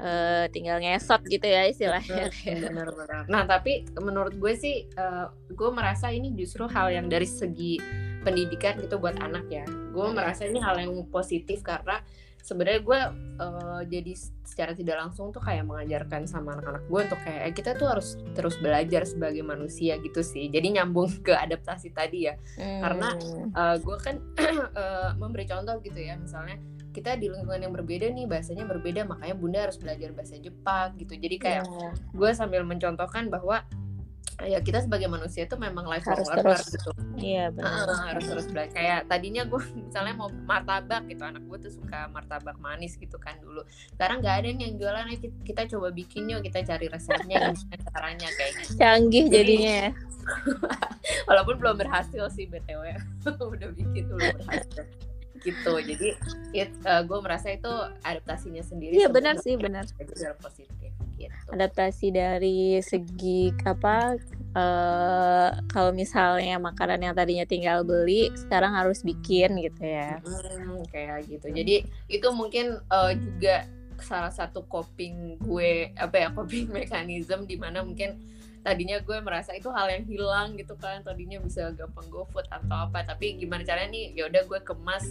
uh, 0.00 0.44
tinggal 0.52 0.80
ngesot 0.80 1.22
gitu 1.28 1.46
ya 1.46 1.68
istilahnya. 1.68 2.28
Benar-benar. 2.44 3.24
Nah 3.32 3.42
tapi 3.48 3.86
menurut 3.98 4.36
gue 4.36 4.54
sih, 4.56 4.86
uh, 4.96 5.32
gue 5.50 5.70
merasa 5.72 6.12
ini 6.12 6.32
justru 6.36 6.68
hal 6.68 6.92
yang 6.92 7.06
dari 7.08 7.26
segi 7.26 7.80
pendidikan 8.22 8.78
gitu 8.82 8.98
buat 8.98 9.16
anak 9.22 9.46
ya. 9.48 9.64
Gue 9.94 10.12
merasa 10.12 10.44
ini 10.44 10.58
hal 10.60 10.78
yang 10.82 10.92
positif 11.08 11.62
karena 11.62 12.02
sebenarnya 12.46 12.80
gue 12.86 13.00
uh, 13.42 13.82
jadi 13.90 14.12
secara 14.46 14.70
tidak 14.70 15.02
langsung 15.02 15.34
tuh 15.34 15.42
kayak 15.42 15.66
mengajarkan 15.66 16.30
sama 16.30 16.54
anak-anak 16.54 16.86
gue 16.86 17.00
untuk 17.10 17.20
kayak 17.26 17.42
eh, 17.42 17.54
kita 17.58 17.74
tuh 17.74 17.90
harus 17.90 18.14
terus 18.38 18.54
belajar 18.62 19.02
sebagai 19.02 19.42
manusia 19.42 19.98
gitu 19.98 20.22
sih 20.22 20.46
jadi 20.46 20.78
nyambung 20.78 21.10
ke 21.26 21.34
adaptasi 21.34 21.90
tadi 21.90 22.30
ya 22.30 22.38
hmm. 22.54 22.80
karena 22.86 23.08
uh, 23.50 23.76
gue 23.82 23.96
kan 23.98 24.22
uh, 24.78 25.10
memberi 25.20 25.50
contoh 25.50 25.74
gitu 25.82 25.98
ya 25.98 26.14
misalnya 26.14 26.62
kita 26.96 27.20
di 27.20 27.28
lingkungan 27.28 27.60
yang 27.68 27.74
berbeda 27.76 28.08
nih 28.08 28.24
bahasanya 28.24 28.64
berbeda 28.64 29.04
makanya 29.04 29.36
bunda 29.36 29.68
harus 29.68 29.76
belajar 29.76 30.16
bahasa 30.16 30.40
Jepang 30.40 30.96
gitu 30.96 31.12
jadi 31.12 31.36
kayak 31.36 31.62
yeah. 31.68 31.92
gue 31.92 32.30
sambil 32.32 32.64
mencontohkan 32.64 33.28
bahwa 33.28 33.60
ya 34.44 34.60
kita 34.60 34.84
sebagai 34.84 35.08
manusia 35.08 35.48
itu 35.48 35.56
memang 35.56 35.88
lifelong 35.88 36.20
learner 36.28 36.60
gitu. 36.60 36.90
Iya 37.16 37.48
benar. 37.56 37.88
Uh, 37.88 38.00
harus 38.12 38.24
terus 38.28 38.46
belajar. 38.52 38.72
Kayak 38.76 39.00
tadinya 39.08 39.42
gue 39.48 39.60
misalnya 39.88 40.12
mau 40.12 40.28
martabak 40.44 41.08
gitu, 41.08 41.24
anak 41.24 41.40
gue 41.48 41.58
tuh 41.64 41.72
suka 41.72 42.12
martabak 42.12 42.60
manis 42.60 43.00
gitu 43.00 43.16
kan 43.16 43.40
dulu. 43.40 43.64
Sekarang 43.96 44.20
nggak 44.20 44.36
ada 44.44 44.48
yang 44.52 44.76
jualan, 44.76 45.08
kita, 45.16 45.36
kita 45.40 45.62
coba 45.72 45.88
bikin 45.88 46.28
yuk, 46.28 46.44
kita 46.44 46.60
cari 46.68 46.86
resepnya, 46.92 47.56
gimana 47.56 47.84
caranya 47.96 48.28
kayak 48.36 48.52
gitu. 48.60 48.76
Canggih 48.76 49.24
Jadi, 49.32 49.36
jadinya 49.40 49.72
ya. 49.72 49.90
walaupun 51.32 51.56
belum 51.56 51.76
berhasil 51.80 52.24
sih 52.28 52.44
btw, 52.44 52.92
udah 53.56 53.68
bikin 53.72 54.04
dulu 54.04 54.20
berhasil 54.20 54.84
gitu. 55.46 55.78
Jadi 55.78 56.08
it, 56.50 56.74
uh, 56.82 57.06
gue 57.06 57.18
merasa 57.22 57.54
itu 57.54 57.70
adaptasinya 58.02 58.66
sendiri. 58.66 58.98
Iya 58.98 59.08
benar 59.08 59.38
sih 59.38 59.54
benar. 59.54 59.86
positif 60.42 60.96
gitu. 61.16 61.32
adaptasi 61.52 62.06
dari 62.12 62.78
segi 62.84 63.52
apa 63.64 64.16
uh, 64.56 65.50
kalau 65.72 65.90
misalnya 65.96 66.60
makanan 66.60 67.00
yang 67.02 67.14
tadinya 67.16 67.46
tinggal 67.48 67.82
beli 67.82 68.28
sekarang 68.36 68.76
harus 68.76 69.00
bikin 69.00 69.56
gitu 69.60 69.82
ya 69.82 70.20
hmm, 70.20 70.84
kayak 70.92 71.26
gitu 71.26 71.48
jadi 71.50 71.84
itu 72.12 72.28
mungkin 72.36 72.80
uh, 72.92 73.12
juga 73.16 73.66
salah 73.96 74.32
satu 74.32 74.68
coping 74.68 75.40
gue 75.40 75.96
apa 75.96 76.16
ya 76.20 76.28
coping 76.36 76.68
mekanisme 76.68 77.48
di 77.48 77.56
mana 77.56 77.80
mungkin 77.80 78.20
tadinya 78.66 78.98
gue 78.98 79.18
merasa 79.22 79.54
itu 79.54 79.70
hal 79.70 79.86
yang 79.86 80.02
hilang 80.10 80.58
gitu 80.58 80.74
kan 80.74 81.06
tadinya 81.06 81.38
bisa 81.38 81.70
gampang 81.70 82.10
food 82.10 82.46
atau 82.50 82.90
apa 82.90 83.06
tapi 83.06 83.38
gimana 83.38 83.62
caranya 83.62 83.94
nih 83.94 84.18
ya 84.18 84.26
udah 84.26 84.42
gue 84.42 84.60
kemas 84.66 85.06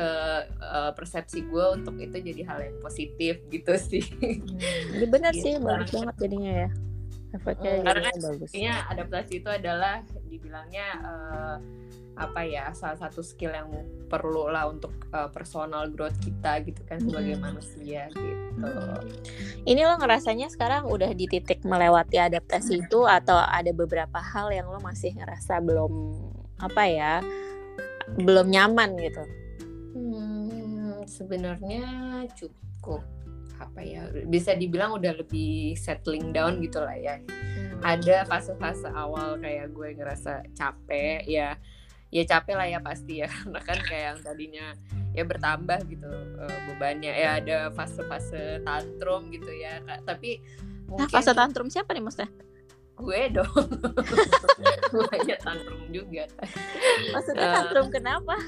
uh, 0.00 0.40
uh, 0.64 0.90
persepsi 0.96 1.44
gue 1.44 1.64
untuk 1.76 2.00
itu 2.00 2.16
jadi 2.16 2.42
hal 2.48 2.58
yang 2.64 2.76
positif 2.80 3.44
gitu 3.52 3.72
sih. 3.76 4.04
Hmm, 4.16 5.12
benar 5.12 5.36
gitu. 5.36 5.44
sih 5.44 5.52
bagus 5.60 5.92
banget 5.92 6.14
jadinya 6.16 6.52
ya 6.64 6.68
efeknya 7.34 7.70
Hmm, 7.78 7.84
karena 7.84 8.10
bagus. 8.14 8.50
Intinya 8.50 8.74
adaptasi 8.90 9.32
itu 9.42 9.50
adalah 9.50 9.94
dibilangnya 10.26 10.86
eh, 11.02 11.56
apa 12.16 12.40
ya 12.48 12.72
salah 12.72 12.96
satu 12.96 13.20
skill 13.20 13.52
yang 13.52 13.68
perlu 14.08 14.48
lah 14.48 14.70
untuk 14.72 14.88
eh, 15.12 15.28
personal 15.34 15.90
growth 15.92 16.16
kita 16.22 16.64
gitu 16.64 16.80
kan 16.88 16.96
sebagai 16.96 17.36
Mm. 17.36 17.42
manusia 17.44 18.08
gitu. 18.08 18.64
ini 19.68 19.84
lo 19.84 20.00
ngerasanya 20.00 20.48
sekarang 20.48 20.88
udah 20.88 21.12
di 21.12 21.28
titik 21.28 21.60
melewati 21.60 22.16
adaptasi 22.16 22.88
itu 22.88 23.04
atau 23.04 23.36
ada 23.36 23.68
beberapa 23.76 24.16
hal 24.16 24.48
yang 24.48 24.64
lo 24.72 24.80
masih 24.80 25.12
ngerasa 25.12 25.60
belum 25.60 25.92
apa 26.56 26.82
ya 26.88 27.20
belum 28.16 28.48
nyaman 28.48 28.96
gitu? 28.96 29.22
Hmm, 29.92 31.04
sebenarnya 31.04 31.84
cukup 32.32 33.02
apa 33.56 33.80
ya 33.80 34.06
bisa 34.28 34.52
dibilang 34.52 34.96
udah 34.96 35.16
lebih 35.16 35.74
settling 35.74 36.30
down 36.30 36.60
gitu 36.60 36.80
lah 36.80 36.96
ya. 36.96 37.20
Ada 37.80 38.24
fase-fase 38.24 38.88
awal 38.92 39.36
kayak 39.38 39.72
gue 39.72 39.96
ngerasa 39.96 40.44
capek 40.52 41.24
ya. 41.24 41.56
Ya 42.08 42.22
capek 42.22 42.54
lah 42.54 42.68
ya 42.70 42.78
pasti 42.80 43.20
ya 43.20 43.28
karena 43.42 43.60
kan 43.60 43.78
kayak 43.82 44.04
yang 44.14 44.18
tadinya 44.22 44.66
ya 45.12 45.24
bertambah 45.26 45.78
gitu 45.90 46.06
eh, 46.38 46.58
bebannya 46.70 47.12
ya 47.12 47.28
ada 47.42 47.58
fase-fase 47.74 48.62
tantrum 48.62 49.28
gitu 49.34 49.50
ya 49.50 49.80
Kak. 49.82 50.06
tapi 50.06 50.38
Nah, 50.86 51.02
mungkin 51.02 51.10
fase 51.10 51.34
tantrum 51.34 51.66
siapa 51.66 51.90
nih 51.90 52.02
maksudnya? 52.06 52.30
gue 52.96 53.22
dong 53.28 53.52
banyak 55.12 55.38
tantrum 55.42 55.82
juga 55.90 56.24
Maksudnya 57.12 57.44
Eh, 57.44 57.52
tantrum 57.58 57.86
kenapa? 57.92 58.38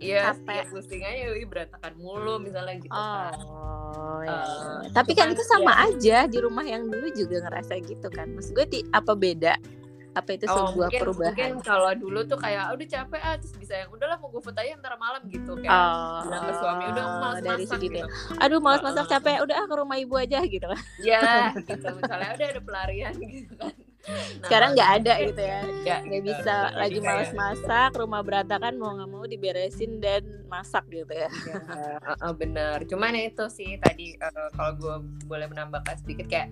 Iya, 0.00 0.32
Capek. 0.32 0.56
ya 0.56 0.64
pusing 0.66 1.02
aja, 1.02 1.24
wih, 1.30 1.44
berantakan 1.44 1.92
mulu 1.94 2.40
misalnya 2.40 2.74
gitu 2.78 2.88
kan. 2.88 3.36
Oh, 3.38 4.24
ya. 4.24 4.32
Eh, 4.32 4.88
Tapi 4.90 5.12
kan 5.12 5.28
itu 5.28 5.44
sama 5.44 5.70
ya- 5.70 5.80
aja 5.86 6.18
di 6.24 6.38
rumah 6.38 6.64
yang 6.64 6.82
dulu 6.84 7.06
juga 7.10 7.36
ngerasa 7.42 7.76
gitu 7.80 8.08
kan. 8.08 8.26
Maksud 8.30 8.52
gue 8.52 8.66
di, 8.66 8.80
apa 8.90 9.12
beda? 9.12 9.54
Apa 10.10 10.34
itu 10.34 10.42
Oh, 10.44 10.66
sebuah 10.66 10.88
mungkin, 10.88 10.98
perubahan? 10.98 11.36
mungkin 11.52 11.52
kalau 11.62 11.92
dulu 11.94 12.26
tuh 12.26 12.34
kayak 12.34 12.66
"Ah, 12.66 12.74
udah 12.74 12.86
capek 12.88 13.20
ah 13.20 13.34
terus 13.38 13.54
bisa 13.54 13.74
yang 13.76 13.90
udahlah 13.90 14.18
mau 14.18 14.26
gue 14.26 14.42
foto 14.42 14.58
aja 14.58 14.74
ntar 14.74 14.98
malam 14.98 15.22
gitu 15.24 15.54
kayak 15.54 15.70
Oh, 15.70 16.26
bilang 16.26 16.42
ke 16.42 16.54
suami 16.56 16.84
udah 16.88 17.04
aku 17.04 17.16
malas 17.20 17.38
dari 17.38 17.46
masak 17.62 17.72
segitu. 17.78 17.94
gitu. 17.94 18.06
Aduh, 18.36 18.58
malas 18.58 18.80
masak 18.82 19.06
capek. 19.06 19.36
Udah 19.38 19.54
ah, 19.54 19.66
ke 19.66 19.74
rumah 19.76 19.96
ibu 19.96 20.14
aja 20.16 20.38
gitu 20.42 20.66
kan. 20.66 20.80
Ya, 20.98 21.22
gitu 21.68 21.86
misalnya 21.94 22.30
udah 22.34 22.48
ada 22.48 22.60
pelarian 22.60 23.12
gitu 23.36 23.52
kan. 23.54 23.70
Nah, 24.00 24.48
Sekarang 24.48 24.70
nggak 24.72 24.90
ada 25.00 25.12
mungkin 25.12 25.28
gitu 25.28 25.42
ya. 25.44 25.60
Nggak 25.64 26.00
Nggak 26.08 26.22
bisa 26.24 26.54
Jadi 26.56 26.78
lagi 26.80 26.98
malas 27.04 27.32
masak, 27.36 27.90
rumah 28.00 28.20
berantakan 28.24 28.74
mau 28.80 28.96
nggak 28.96 29.10
mau 29.12 29.24
diberesin 29.28 30.00
dan 30.00 30.22
masak 30.48 30.84
gitu 30.88 31.12
ya. 31.12 31.28
Ya, 31.28 31.60
uh, 32.00 32.16
uh, 32.16 32.32
bener. 32.32 32.84
Cuman 32.88 33.12
ya 33.12 33.28
itu 33.28 33.44
sih 33.52 33.76
tadi 33.76 34.16
uh, 34.16 34.48
kalau 34.56 34.72
gue 34.80 34.96
boleh 35.28 35.46
menambahkan 35.52 36.00
sedikit 36.00 36.26
kayak 36.32 36.48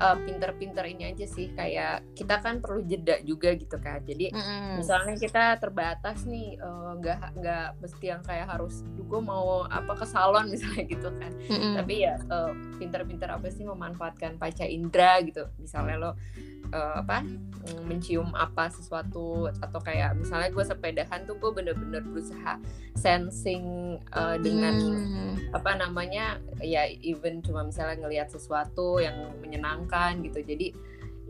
uh, 0.00 0.16
pinter-pinter 0.24 0.84
ini 0.88 1.12
aja 1.12 1.28
sih 1.28 1.52
kayak 1.52 2.16
kita 2.16 2.40
kan 2.40 2.64
perlu 2.64 2.80
jeda 2.88 3.20
juga 3.20 3.52
gitu 3.52 3.76
kan. 3.76 4.00
Jadi 4.02 4.32
Mm-mm. 4.32 4.80
misalnya 4.80 5.14
kita 5.20 5.60
terbatas 5.60 6.24
nih 6.24 6.56
uh, 6.58 6.96
nggak 6.96 7.36
nggak 7.36 7.66
mesti 7.84 8.04
yang 8.08 8.22
kayak 8.24 8.48
harus 8.48 8.82
gue 8.96 9.20
mau 9.20 9.68
apa 9.68 9.92
ke 9.94 10.06
salon 10.08 10.48
misalnya 10.56 10.84
gitu 10.88 11.08
kan. 11.20 11.32
Mm-mm. 11.46 11.74
Tapi 11.76 11.94
ya 12.08 12.16
uh, 12.32 12.52
pinter-pinter 12.80 13.28
apa 13.28 13.46
sih 13.52 13.68
memanfaatkan 13.68 14.40
panca 14.40 14.64
indera 14.64 15.20
gitu. 15.20 15.46
Misalnya 15.60 15.96
lo 16.00 16.10
uh, 16.10 16.94
apa 17.04 17.22
mm, 17.22 17.84
mencium 17.86 18.32
apa 18.32 18.70
sesuatu 18.72 19.50
atau 19.60 19.80
kayak 19.82 20.16
misalnya 20.16 20.48
gue 20.50 20.64
sepedahan 20.64 21.26
tuh 21.28 21.36
gue 21.36 21.50
bener-bener 21.52 22.02
berusaha 22.02 22.56
sensing 22.96 23.96
uh, 24.14 24.36
dengan 24.40 24.72
Hmm. 24.80 25.34
apa 25.50 25.74
namanya 25.76 26.38
ya 26.62 26.86
even 27.02 27.42
cuma 27.42 27.66
misalnya 27.66 27.98
ngelihat 28.06 28.30
sesuatu 28.30 29.02
yang 29.02 29.34
menyenangkan 29.42 29.89
gitu. 30.22 30.40
Jadi 30.40 30.72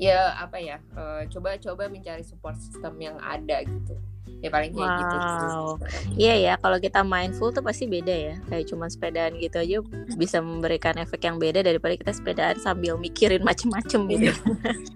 ya 0.00 0.32
apa 0.40 0.56
ya 0.56 0.80
eh, 0.96 1.22
coba-coba 1.28 1.92
mencari 1.92 2.24
support 2.24 2.56
system 2.56 2.96
yang 3.00 3.20
ada 3.20 3.60
gitu 3.64 4.00
ya 4.40 4.48
paling 4.48 4.72
kayak 4.72 4.90
gitu 4.96 5.16
sih 5.16 5.20
Wow. 5.20 5.66
sekarang. 5.76 6.12
Iya 6.16 6.34
ya, 6.36 6.52
kalau 6.56 6.78
kita 6.78 7.00
mindful 7.02 7.48
tuh 7.50 7.60
pasti 7.60 7.84
beda 7.84 8.10
ya. 8.10 8.34
Kayak 8.46 8.66
cuma 8.66 8.86
sepedaan 8.86 9.32
gitu 9.36 9.56
aja 9.56 9.76
bisa 10.14 10.38
memberikan 10.38 10.96
efek 10.96 11.20
yang 11.22 11.36
beda 11.36 11.60
daripada 11.60 11.92
kita 11.94 12.10
sepedaan 12.10 12.56
sambil 12.56 12.96
mikirin 12.96 13.40
macem-macem 13.40 14.00
gitu. 14.10 14.32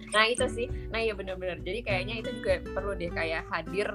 nah 0.09 0.25
itu 0.25 0.47
sih 0.47 0.67
nah 0.89 0.97
ya 0.97 1.11
benar-benar 1.11 1.59
jadi 1.59 1.79
kayaknya 1.81 2.15
itu 2.17 2.29
juga 2.33 2.63
perlu 2.69 2.93
deh 2.93 3.09
kayak 3.09 3.43
hadir 3.45 3.91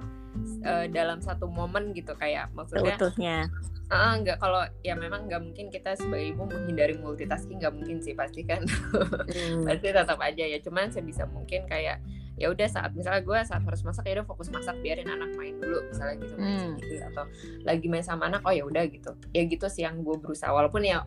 eh, 0.61 0.87
dalam 0.87 1.17
satu 1.19 1.47
momen 1.47 1.91
gitu 1.91 2.13
kayak 2.13 2.53
maksudnya 2.53 2.93
Seutuhnya. 2.95 3.37
ah 3.89 4.15
nggak 4.15 4.37
kalau 4.37 4.61
ya 4.81 4.93
memang 4.95 5.25
nggak 5.27 5.41
mungkin 5.43 5.67
kita 5.67 5.97
sebagai 5.97 6.31
ibu 6.31 6.45
menghindari 6.45 6.95
multitasking 6.95 7.57
nggak 7.57 7.73
mungkin 7.73 7.99
sih 7.99 8.13
pasti 8.13 8.45
kan 8.45 8.61
Hmm. 9.33 9.65
pasti 9.67 9.89
tetap 9.89 10.19
aja 10.19 10.45
ya 10.45 10.59
cuman 10.59 10.89
sebisa 10.89 11.25
mungkin 11.27 11.65
kayak 11.65 12.05
ya 12.41 12.49
udah 12.49 12.69
saat 12.73 12.97
misalnya 12.97 13.21
gue 13.21 13.39
saat 13.45 13.61
harus 13.61 13.85
masak 13.85 14.09
ya 14.09 14.17
udah 14.19 14.27
fokus 14.27 14.49
masak 14.49 14.73
biarin 14.81 15.13
anak 15.13 15.29
main 15.37 15.61
dulu 15.61 15.85
misalnya 15.93 16.17
gitu, 16.25 16.35
Hmm. 16.41 16.73
gitu 16.81 17.05
atau 17.13 17.25
lagi 17.69 17.87
main 17.87 18.01
sama 18.01 18.33
anak 18.33 18.41
oh 18.49 18.53
ya 18.57 18.65
udah 18.65 18.89
gitu. 18.89 19.13
Ya 19.37 19.45
gitu 19.45 19.69
sih 19.69 19.85
yang 19.85 20.01
gue 20.01 20.17
berusaha 20.17 20.49
walaupun 20.49 20.81
ya 20.81 21.05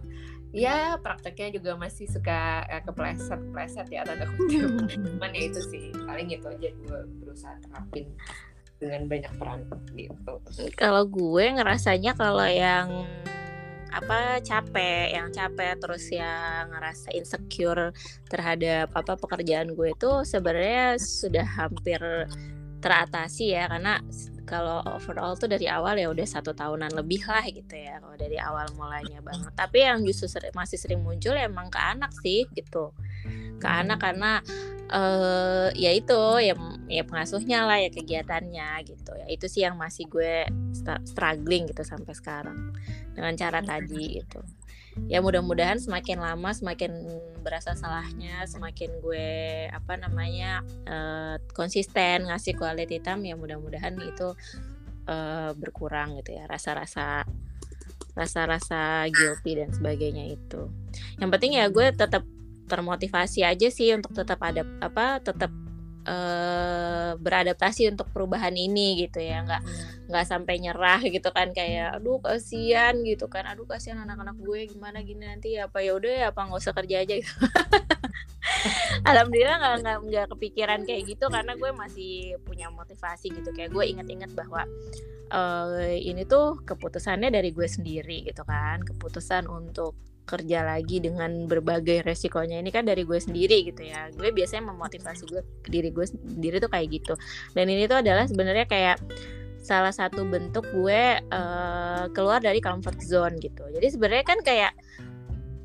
ya 0.54 1.02
prakteknya 1.02 1.58
juga 1.58 1.74
masih 1.74 2.06
suka 2.06 2.62
eh, 2.70 2.86
kepleset 2.86 3.42
kepleset 3.50 3.88
ya 3.90 4.06
tanda 4.06 4.30
kutip. 4.38 4.70
Cuman 5.18 5.34
ya 5.34 5.42
itu 5.50 5.60
sih 5.66 5.90
paling 6.06 6.30
itu 6.30 6.46
aja 6.46 6.70
gue 6.70 7.00
berusaha 7.26 7.58
terapin 7.66 8.06
dengan 8.78 9.02
banyak 9.10 9.34
perangkat 9.42 9.80
gitu. 9.98 10.34
Kalau 10.78 11.10
gue 11.10 11.46
ngerasanya 11.58 12.14
kalau 12.14 12.46
yang 12.46 13.10
apa 13.94 14.42
capek, 14.42 15.14
yang 15.14 15.30
capek 15.30 15.78
terus 15.78 16.10
yang 16.10 16.74
ngerasa 16.74 17.14
insecure 17.14 17.94
terhadap 18.26 18.90
apa 18.98 19.14
pekerjaan 19.14 19.78
gue 19.78 19.94
itu 19.94 20.12
sebenarnya 20.26 20.98
sudah 20.98 21.46
hampir 21.46 22.02
teratasi 22.82 23.56
ya 23.56 23.70
karena 23.70 24.02
kalau 24.44 24.84
overall 24.92 25.34
tuh 25.40 25.48
dari 25.48 25.72
awal 25.72 25.96
ya 25.96 26.12
udah 26.12 26.28
satu 26.28 26.52
tahunan 26.52 26.92
lebih 26.94 27.24
lah 27.26 27.44
gitu 27.48 27.76
ya 27.76 28.00
kalau 28.04 28.16
dari 28.20 28.36
awal 28.36 28.68
mulainya 28.76 29.24
banget. 29.24 29.52
Tapi 29.56 29.88
yang 29.88 30.04
justru 30.04 30.28
seri- 30.28 30.52
masih 30.52 30.76
sering 30.76 31.00
muncul 31.00 31.32
ya 31.34 31.48
emang 31.48 31.72
ke 31.72 31.80
anak 31.80 32.12
sih 32.20 32.44
gitu. 32.52 32.92
Ke 33.58 33.68
anak 33.68 34.04
karena 34.04 34.44
eh 34.94 35.68
ya 35.80 35.92
itu 35.96 36.20
ya 36.44 36.54
ya 36.92 37.04
pengasuhnya 37.08 37.66
lah 37.66 37.80
ya 37.82 37.90
kegiatannya 37.90 38.70
gitu. 38.84 39.12
Ya 39.16 39.28
itu 39.32 39.46
sih 39.48 39.64
yang 39.64 39.80
masih 39.80 40.12
gue 40.12 40.46
struggling 41.08 41.72
gitu 41.72 41.88
sampai 41.88 42.12
sekarang 42.12 42.76
dengan 43.16 43.34
cara 43.40 43.64
tadi 43.64 44.20
itu 44.20 44.44
ya 45.10 45.20
mudah-mudahan 45.20 45.82
semakin 45.82 46.22
lama 46.22 46.54
semakin 46.54 46.92
berasa 47.42 47.74
salahnya 47.74 48.46
semakin 48.46 48.90
gue 49.02 49.30
apa 49.74 49.94
namanya 49.98 50.62
eh, 50.86 51.36
konsisten 51.54 52.30
ngasih 52.30 52.54
quality 52.56 53.02
time 53.02 53.26
ya 53.26 53.36
mudah-mudahan 53.36 53.98
itu 54.02 54.34
eh, 55.10 55.52
berkurang 55.58 56.18
gitu 56.22 56.38
ya 56.38 56.46
rasa-rasa 56.46 57.26
rasa-rasa 58.14 59.10
guilty 59.10 59.58
dan 59.58 59.74
sebagainya 59.74 60.38
itu. 60.38 60.70
Yang 61.18 61.30
penting 61.34 61.52
ya 61.58 61.66
gue 61.74 61.90
tetap 61.94 62.24
termotivasi 62.70 63.44
aja 63.44 63.68
sih 63.74 63.92
untuk 63.94 64.16
tetap 64.16 64.40
ada 64.40 64.64
apa 64.80 65.20
tetap 65.20 65.52
eh, 66.04 67.12
beradaptasi 67.18 67.92
untuk 67.92 68.12
perubahan 68.12 68.54
ini 68.54 69.08
gitu 69.08 69.20
ya. 69.20 69.44
Nggak 69.44 69.62
nggak 70.12 70.26
sampai 70.28 70.60
nyerah 70.60 71.02
gitu 71.04 71.30
kan 71.32 71.56
kayak 71.56 72.00
aduh 72.00 72.20
kasihan 72.20 72.96
gitu 73.04 73.28
kan. 73.32 73.48
Aduh 73.50 73.66
kasihan 73.66 74.04
anak-anak 74.04 74.38
gue 74.40 74.68
gimana 74.70 75.02
gini 75.02 75.24
nanti 75.26 75.56
apa 75.60 75.80
ya 75.80 75.96
udah 75.96 76.12
ya 76.12 76.26
apa 76.32 76.40
nggak 76.44 76.62
usah 76.62 76.76
kerja 76.76 76.96
aja 77.04 77.14
gitu. 77.20 77.34
Alhamdulillah 79.10 79.58
nggak 79.60 79.76
nggak 79.84 79.98
nggak 80.08 80.26
kepikiran 80.38 80.80
kayak 80.88 81.04
gitu 81.08 81.26
karena 81.28 81.54
gue 81.56 81.72
masih 81.74 82.38
punya 82.44 82.68
motivasi 82.70 83.32
gitu. 83.32 83.50
Kayak 83.56 83.72
gue 83.74 83.84
inget-inget 83.88 84.32
bahwa 84.36 84.68
eh, 85.34 85.98
ini 86.04 86.28
tuh 86.28 86.62
keputusannya 86.64 87.32
dari 87.32 87.50
gue 87.56 87.68
sendiri 87.68 88.28
gitu 88.28 88.44
kan. 88.44 88.84
Keputusan 88.84 89.48
untuk 89.48 89.96
kerja 90.24 90.64
lagi 90.64 91.04
dengan 91.04 91.46
berbagai 91.46 92.04
resikonya. 92.08 92.60
Ini 92.64 92.72
kan 92.72 92.88
dari 92.88 93.04
gue 93.04 93.20
sendiri 93.20 93.68
gitu 93.68 93.84
ya. 93.84 94.08
Gue 94.16 94.32
biasanya 94.32 94.72
memotivasi 94.72 95.28
gue 95.28 95.42
diri 95.68 95.92
gue 95.92 96.06
sendiri 96.08 96.64
tuh 96.64 96.72
kayak 96.72 96.88
gitu. 96.92 97.14
Dan 97.52 97.68
ini 97.68 97.86
tuh 97.86 98.00
adalah 98.00 98.26
sebenarnya 98.28 98.66
kayak 98.66 98.98
salah 99.64 99.96
satu 99.96 100.28
bentuk 100.28 100.68
gue 100.76 101.24
eh, 101.24 102.04
keluar 102.12 102.40
dari 102.44 102.60
comfort 102.60 103.00
zone 103.00 103.40
gitu. 103.40 103.64
Jadi 103.72 103.88
sebenarnya 103.92 104.26
kan 104.28 104.40
kayak 104.44 104.74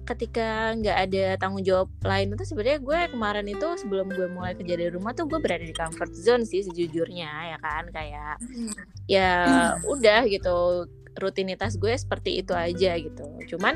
ketika 0.08 0.72
nggak 0.72 0.98
ada 1.04 1.24
tanggung 1.36 1.60
jawab 1.60 1.92
lain 2.00 2.32
itu 2.32 2.40
sebenarnya 2.48 2.80
gue 2.80 3.00
kemarin 3.12 3.44
itu 3.44 3.68
sebelum 3.76 4.08
gue 4.08 4.24
mulai 4.32 4.56
kerja 4.56 4.80
dari 4.80 4.88
rumah 4.88 5.12
tuh 5.12 5.28
gue 5.28 5.36
berada 5.36 5.60
di 5.60 5.76
comfort 5.76 6.16
zone 6.16 6.48
sih 6.48 6.64
sejujurnya 6.64 7.54
ya 7.54 7.58
kan? 7.60 7.84
Kayak 7.92 8.34
ya 9.04 9.30
udah 9.84 10.24
gitu 10.30 10.88
rutinitas 11.18 11.76
gue 11.76 11.92
seperti 11.92 12.40
itu 12.40 12.54
aja 12.54 12.96
gitu. 12.96 13.26
Cuman 13.50 13.74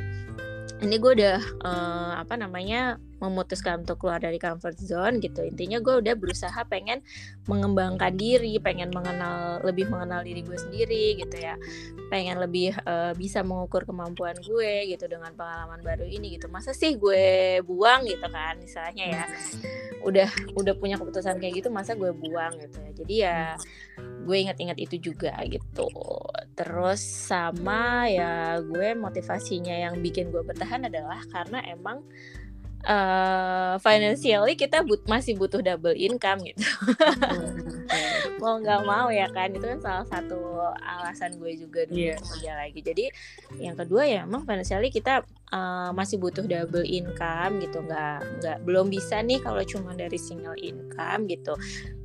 ini 0.83 0.99
gue 0.99 1.13
udah 1.15 1.39
uh, 1.63 2.13
apa 2.19 2.35
namanya 2.35 2.99
memutuskan 3.23 3.87
untuk 3.87 4.03
keluar 4.03 4.19
dari 4.19 4.43
comfort 4.43 4.75
zone 4.83 5.23
gitu. 5.23 5.47
Intinya 5.47 5.79
gue 5.79 6.03
udah 6.03 6.15
berusaha 6.19 6.61
pengen 6.67 7.07
mengembangkan 7.47 8.19
diri 8.19 8.59
pengen 8.59 8.91
mengenal 8.91 9.63
lebih 9.63 9.87
mengenal 9.87 10.27
diri 10.27 10.43
gue 10.43 10.59
sendiri 10.59 11.23
gitu 11.23 11.37
ya. 11.39 11.55
Pengen 12.11 12.43
lebih 12.43 12.75
uh, 12.83 13.15
bisa 13.15 13.47
mengukur 13.47 13.87
kemampuan 13.87 14.35
gue 14.43 14.91
gitu 14.91 15.07
dengan 15.07 15.31
pengalaman 15.39 15.79
baru 15.87 16.03
ini 16.03 16.35
gitu. 16.35 16.51
Masa 16.51 16.75
sih 16.75 16.99
gue 16.99 17.63
buang 17.63 18.03
gitu 18.11 18.27
kan 18.27 18.59
misalnya 18.59 19.05
ya. 19.07 19.25
Udah 20.03 20.27
udah 20.59 20.75
punya 20.75 20.99
keputusan 20.99 21.39
kayak 21.39 21.63
gitu 21.63 21.69
masa 21.71 21.95
gue 21.95 22.11
buang 22.11 22.59
gitu 22.59 22.77
ya. 22.83 22.91
Jadi 22.93 23.15
ya 23.15 23.41
gue 24.23 24.37
ingat-ingat 24.39 24.79
itu 24.83 25.13
juga 25.13 25.39
gitu. 25.47 25.87
Terus 26.59 27.01
sama 27.01 28.07
ya 28.11 28.59
gue 28.59 28.95
motivasinya 28.99 29.73
yang 29.73 29.99
bikin 30.03 30.35
gue 30.35 30.43
bertahan 30.43 30.87
adalah 30.87 31.23
karena 31.31 31.63
emang 31.71 32.03
uh, 32.87 33.75
financially 33.79 34.55
kita 34.59 34.83
but 34.83 35.03
masih 35.07 35.39
butuh 35.39 35.63
double 35.63 35.95
income 35.95 36.43
gitu. 36.47 36.63
Mau 38.43 38.59
nggak 38.59 38.83
mau 38.83 39.07
ya 39.11 39.31
kan 39.31 39.55
itu 39.55 39.63
kan 39.63 39.79
salah 39.79 40.07
satu 40.07 40.39
alasan 40.83 41.39
gue 41.39 41.55
juga 41.59 41.87
dulu 41.87 42.11
yeah. 42.15 42.19
kerja 42.19 42.53
lagi. 42.59 42.81
Jadi 42.83 43.05
yang 43.63 43.79
kedua 43.79 44.03
ya 44.07 44.27
emang 44.27 44.43
financially 44.43 44.91
kita 44.91 45.23
uh, 45.55 45.91
masih 45.95 46.19
butuh 46.19 46.43
double 46.47 46.87
income 46.87 47.63
gitu. 47.63 47.79
Nggak 47.83 48.19
nggak 48.43 48.59
belum 48.67 48.91
bisa 48.91 49.23
nih 49.23 49.39
kalau 49.43 49.63
cuma 49.63 49.95
dari 49.95 50.19
single 50.19 50.59
income 50.59 51.31
gitu. 51.31 51.55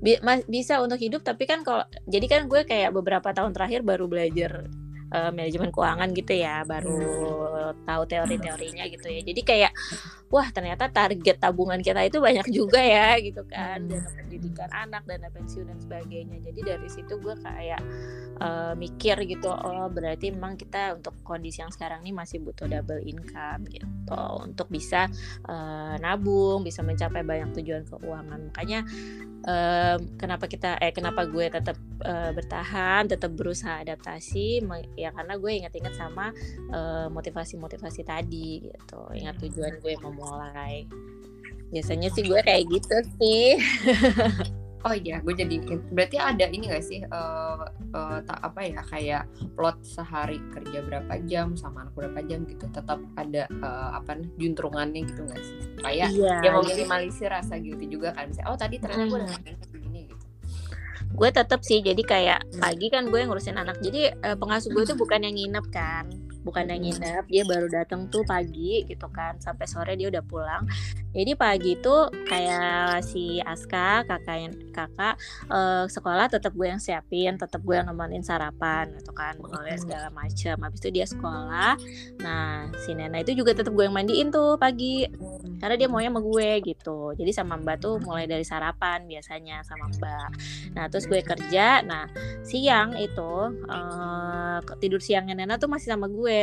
Bi 0.02 0.22
bisa 0.46 0.80
untuk 0.82 1.02
hidup 1.02 1.26
tapi 1.26 1.50
kan 1.50 1.66
kalau 1.66 1.86
jadi 2.06 2.26
kan 2.30 2.42
gue 2.46 2.62
kayak 2.66 2.94
beberapa 2.94 3.34
tahun 3.34 3.54
terakhir 3.54 3.82
baru 3.82 4.06
belajar 4.06 4.70
uh, 5.12 5.32
manajemen 5.32 5.70
keuangan 5.72 6.10
gitu 6.16 6.34
ya 6.36 6.64
baru 6.68 7.00
tahu 7.84 8.04
teori-teorinya 8.08 8.84
gitu 8.92 9.08
ya. 9.08 9.22
Jadi 9.24 9.42
kayak 9.44 9.72
wah 10.28 10.48
ternyata 10.52 10.92
target 10.92 11.40
tabungan 11.40 11.80
kita 11.80 12.04
itu 12.04 12.20
banyak 12.20 12.48
juga 12.52 12.80
ya 12.80 13.16
gitu 13.20 13.44
kan. 13.48 13.88
Hmm. 13.88 13.92
dana 13.92 14.10
pendidikan 14.16 14.70
anak 14.72 15.04
dana 15.08 15.28
pensiun 15.32 15.68
dan 15.68 15.80
sebagainya. 15.80 16.38
Jadi 16.44 16.60
dari 16.64 16.90
situ 16.92 17.14
gue 17.20 17.36
kayak 17.40 17.82
uh, 18.44 18.74
mikir 18.76 19.18
gitu 19.28 19.50
oh 19.50 19.88
berarti 19.88 20.32
memang 20.32 20.60
kita 20.60 21.00
untuk 21.00 21.16
kondisi 21.24 21.64
yang 21.64 21.72
sekarang 21.72 22.04
ini 22.04 22.12
masih 22.16 22.44
butuh 22.44 22.68
double 22.68 23.04
income 23.04 23.68
gitu. 23.72 23.88
Untuk 24.44 24.68
bisa 24.72 25.08
uh, 25.48 25.96
nabung 26.00 26.64
bisa 26.64 26.84
mencapai 26.84 27.24
banyak 27.24 27.56
tujuan 27.64 27.84
keuangan. 27.88 28.40
Makanya 28.52 28.84
um, 29.48 30.00
kenapa 30.20 30.46
kita 30.52 30.76
eh 30.84 30.92
kenapa 30.92 31.24
gue 31.24 31.48
tetap 31.48 31.80
uh, 32.04 32.36
bertahan 32.36 33.08
tetap 33.08 33.32
berusaha 33.34 33.82
adaptasi 33.82 34.62
ya 35.00 35.16
karena 35.16 35.40
gue 35.40 35.52
ingat-ingat 35.64 35.96
sama 35.96 36.36
motivasi-motivasi 37.10 38.02
uh, 38.04 38.08
tadi 38.08 38.68
gitu. 38.68 39.02
Ingat 39.16 39.40
tujuan 39.42 39.80
gue 39.80 39.94
mau 40.04 40.12
mulai 40.12 40.84
biasanya 41.68 42.08
sih 42.16 42.24
gue 42.24 42.40
kayak 42.40 42.64
gitu 42.72 42.98
sih 43.20 43.60
Oh 44.86 44.94
iya, 44.94 45.18
gue 45.26 45.34
jadi 45.34 45.58
berarti 45.90 46.22
ada 46.22 46.46
ini 46.54 46.70
gak 46.70 46.86
sih 46.86 47.02
uh, 47.02 47.66
uh, 47.98 48.18
tak 48.22 48.40
apa 48.46 48.62
ya 48.62 48.82
kayak 48.86 49.24
plot 49.58 49.82
sehari 49.82 50.38
kerja 50.54 50.86
berapa 50.86 51.18
jam 51.26 51.58
sama 51.58 51.90
anak 51.90 51.98
berapa 51.98 52.20
jam 52.30 52.46
gitu 52.46 52.70
tetap 52.70 53.02
ada 53.18 53.50
uh, 53.66 53.98
apa 53.98 54.22
juntrungannya 54.38 55.02
gitu 55.10 55.26
gak 55.26 55.42
sih? 55.42 55.58
Supaya 55.82 56.06
iya, 56.14 56.46
ya 56.46 56.50
mau 56.54 56.62
minimalisir 56.62 57.34
rasa 57.34 57.58
guilty 57.58 57.90
juga 57.90 58.14
kan 58.14 58.30
misalnya 58.30 58.54
oh 58.54 58.58
tadi 58.60 58.78
ternyata 58.78 59.10
gue 59.10 59.20
udah 59.26 59.70
begini 59.74 60.00
gitu. 60.14 60.26
Gue 61.18 61.30
tetap 61.34 61.66
sih 61.66 61.82
jadi 61.82 62.04
kayak 62.06 62.40
pagi 62.62 62.88
kan 62.94 63.10
gue 63.10 63.18
ngurusin 63.26 63.58
anak. 63.58 63.82
Jadi 63.82 64.14
uh, 64.14 64.38
pengasuh 64.38 64.70
gue 64.70 64.84
tuh 64.86 64.98
bukan 65.00 65.26
yang 65.26 65.34
nginep 65.34 65.66
kan 65.74 66.06
bukan 66.48 66.72
yang 66.72 66.80
nginep 66.88 67.28
dia 67.28 67.44
baru 67.44 67.68
datang 67.68 68.08
tuh 68.08 68.24
pagi 68.24 68.88
gitu 68.88 69.12
kan 69.12 69.36
sampai 69.44 69.68
sore 69.68 70.00
dia 70.00 70.08
udah 70.08 70.24
pulang. 70.24 70.64
Jadi 71.12 71.34
pagi 71.34 71.74
itu 71.76 71.96
kayak 72.30 73.02
si 73.02 73.42
Aska 73.42 74.06
kakak 74.06 74.54
kakak 74.70 75.16
uh, 75.50 75.90
sekolah 75.90 76.30
tetap 76.30 76.54
gue 76.54 76.70
yang 76.70 76.78
siapin 76.78 77.36
tetap 77.36 77.60
gue 77.66 77.74
yang 77.74 77.90
nemenin 77.90 78.22
sarapan 78.22 78.94
gitu 79.02 79.10
kan 79.18 79.34
mulai 79.42 79.76
segala 79.82 80.14
macam 80.14 80.56
habis 80.62 80.80
itu 80.80 80.90
dia 80.94 81.10
sekolah. 81.10 81.74
Nah 82.22 82.70
si 82.86 82.94
Nena 82.94 83.20
itu 83.26 83.34
juga 83.34 83.58
tetap 83.58 83.74
gue 83.74 83.84
yang 83.90 83.98
mandiin 83.98 84.30
tuh 84.30 84.62
pagi 84.62 85.10
karena 85.58 85.76
dia 85.76 85.90
maunya 85.90 86.14
sama 86.14 86.22
gue 86.22 86.50
gitu. 86.70 87.00
Jadi 87.18 87.32
sama 87.34 87.58
Mbak 87.58 87.78
tuh 87.82 87.96
mulai 88.06 88.30
dari 88.30 88.46
sarapan 88.46 89.10
biasanya 89.10 89.66
sama 89.66 89.90
Mbak. 89.90 90.30
Nah 90.78 90.86
terus 90.88 91.10
gue 91.10 91.20
kerja. 91.26 91.82
Nah 91.82 92.06
siang 92.46 92.94
itu 92.94 93.58
uh, 93.66 94.62
tidur 94.78 95.02
siangnya 95.02 95.34
Nena 95.34 95.58
tuh 95.58 95.66
masih 95.66 95.90
sama 95.90 96.06
gue 96.06 96.37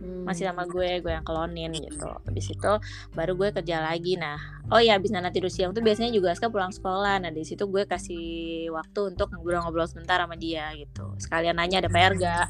hmm. 0.00 0.24
masih 0.24 0.48
sama 0.48 0.64
gue 0.64 1.04
gue 1.04 1.12
yang 1.12 1.22
kelonin 1.22 1.70
gitu. 1.76 2.08
Habis 2.08 2.46
itu 2.56 2.72
baru 3.12 3.36
gue 3.36 3.48
kerja 3.52 3.84
lagi. 3.84 4.16
Nah 4.16 4.40
oh 4.72 4.80
ya 4.80 4.96
habis 4.96 5.12
Nana 5.12 5.28
tidur 5.28 5.52
siang 5.52 5.76
tuh 5.76 5.84
biasanya 5.84 6.10
juga 6.10 6.32
Aska 6.32 6.48
pulang 6.48 6.72
sekolah. 6.72 7.20
Nah 7.20 7.30
di 7.30 7.44
situ 7.44 7.68
gue 7.68 7.84
kasih 7.84 8.68
waktu 8.72 9.14
untuk 9.14 9.28
ngobrol-ngobrol 9.36 9.86
sebentar 9.86 10.18
sama 10.18 10.34
dia 10.40 10.72
gitu. 10.74 11.14
Sekalian 11.20 11.60
nanya 11.60 11.84
ada 11.84 11.90
PR 11.92 12.16
gak 12.16 12.46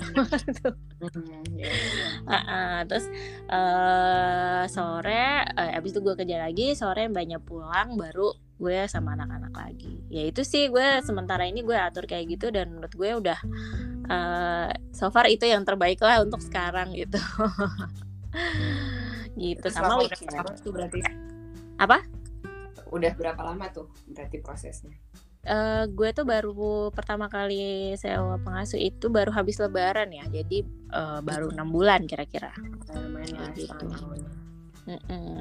uh, 2.30 2.34
uh, 2.34 2.78
terus 2.86 3.06
uh, 3.50 4.64
sore 4.70 5.44
uh, 5.58 5.76
abis 5.76 5.90
itu 5.92 6.00
gue 6.00 6.14
kerja 6.14 6.36
lagi. 6.38 6.72
Sore 6.78 7.10
banyak 7.10 7.42
pulang 7.42 7.98
baru 7.98 8.49
gue 8.60 8.84
sama 8.86 9.16
anak-anak 9.16 9.54
lagi. 9.56 10.04
Ya 10.12 10.28
itu 10.28 10.44
sih 10.44 10.68
gue 10.68 11.00
sementara 11.00 11.48
ini 11.48 11.64
gue 11.64 11.72
atur 11.72 12.04
kayak 12.04 12.36
gitu 12.36 12.52
dan 12.52 12.68
menurut 12.68 12.92
gue 12.92 13.10
udah 13.16 13.40
uh, 14.12 14.68
so 14.92 15.08
far 15.08 15.32
itu 15.32 15.48
yang 15.48 15.64
terbaik 15.64 15.98
lah 16.04 16.20
untuk 16.20 16.44
sekarang 16.44 16.92
gitu. 16.92 17.16
Gitu 19.40 19.62
Terus 19.62 19.74
sama 19.74 19.96
weekend 19.98 20.30
tuh 20.60 20.70
berarti. 20.74 21.00
Apa? 21.80 22.04
Udah 22.92 23.12
berapa 23.16 23.40
lama 23.40 23.72
tuh 23.72 23.88
berarti 24.10 24.36
prosesnya? 24.42 24.92
Uh, 25.40 25.88
gue 25.88 26.12
tuh 26.12 26.28
baru 26.28 26.92
pertama 26.92 27.24
kali 27.32 27.96
sewa 27.96 28.36
pengasuh 28.44 28.76
itu 28.76 29.08
baru 29.08 29.32
habis 29.32 29.56
lebaran 29.56 30.12
ya 30.12 30.28
jadi 30.28 30.68
uh, 30.92 31.24
baru 31.24 31.48
enam 31.48 31.72
bulan 31.72 32.04
kira-kira. 32.04 32.52
Gitu. 33.56 33.86
Mm 34.84 35.00
-mm. 35.00 35.40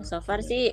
so 0.00 0.24
far 0.24 0.40
sih 0.40 0.72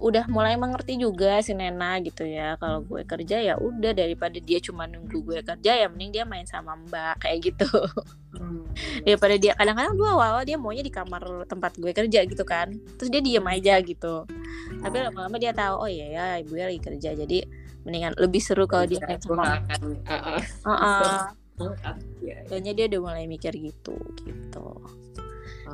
udah 0.00 0.24
mulai 0.32 0.56
mengerti 0.56 0.98
juga 0.98 1.38
si 1.44 1.52
Nena 1.52 2.00
gitu 2.00 2.24
ya 2.26 2.56
kalau 2.56 2.82
gue 2.82 3.04
kerja 3.04 3.38
ya 3.38 3.54
udah 3.60 3.92
daripada 3.92 4.34
dia 4.40 4.58
cuma 4.58 4.88
nunggu 4.88 5.20
gue 5.22 5.38
kerja 5.44 5.78
ya 5.78 5.86
mending 5.86 6.10
dia 6.10 6.24
main 6.26 6.48
sama 6.48 6.74
Mbak 6.74 7.22
kayak 7.22 7.38
gitu 7.52 7.68
hmm. 8.34 8.72
daripada 9.06 9.34
dia 9.38 9.52
kadang-kadang 9.54 9.94
dua 9.94 10.10
awal 10.18 10.42
dia 10.42 10.58
maunya 10.58 10.82
di 10.82 10.90
kamar 10.90 11.46
tempat 11.46 11.78
gue 11.78 11.92
kerja 11.94 12.24
gitu 12.24 12.42
kan 12.42 12.74
terus 12.98 13.12
dia 13.12 13.22
diem 13.22 13.46
aja 13.46 13.78
gitu 13.78 14.26
tapi 14.82 14.96
oh. 14.98 15.02
lama-lama 15.06 15.36
dia 15.38 15.52
tahu 15.54 15.86
oh 15.86 15.90
iya 15.90 16.06
ya 16.10 16.26
ibu 16.42 16.56
ya 16.56 16.66
lagi 16.66 16.82
kerja 16.82 17.14
jadi 17.14 17.38
mendingan 17.86 18.18
lebih 18.18 18.42
seru 18.42 18.66
kalau 18.66 18.86
dia 18.88 18.98
kayak 19.02 19.22
sama 19.22 19.62
uh 20.66 20.70
-uh. 20.70 21.22
Kayaknya 22.48 22.72
dia 22.74 22.84
udah 22.90 23.00
mulai 23.04 23.24
mikir 23.28 23.52
gitu 23.54 23.94
gitu. 24.24 24.66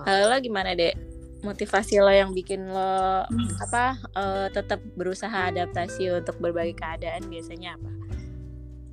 Kalau 0.04 0.36
gimana 0.42 0.74
dek? 0.76 1.17
Motivasi 1.44 2.02
lo 2.02 2.10
yang 2.10 2.34
bikin 2.34 2.66
lo 2.66 3.24
hmm. 3.26 3.64
apa 3.68 3.84
uh, 4.18 4.46
tetap 4.50 4.82
berusaha 4.98 5.50
adaptasi 5.54 6.10
untuk 6.10 6.36
berbagai 6.42 6.74
keadaan 6.74 7.26
biasanya 7.30 7.78
apa? 7.78 7.90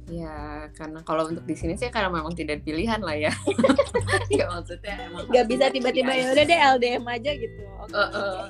Ya 0.06 0.70
karena 0.78 1.02
kalau 1.02 1.26
untuk 1.26 1.50
di 1.50 1.58
sini 1.58 1.74
sih 1.74 1.90
karena 1.90 2.14
memang 2.14 2.38
tidak 2.38 2.62
pilihan 2.62 3.02
lah 3.02 3.18
ya. 3.18 3.34
ya 4.38 4.46
maksudnya 4.46 5.10
emang. 5.10 5.26
Gak 5.34 5.46
bisa 5.50 5.66
tiba-tiba 5.74 6.14
ya 6.14 6.26
udah 6.30 6.46
deh 6.46 6.60
LDM 6.78 7.06
aja 7.10 7.32
gitu. 7.34 7.62
Okay. 7.90 7.98
Uh, 7.98 8.14
uh 8.14 8.46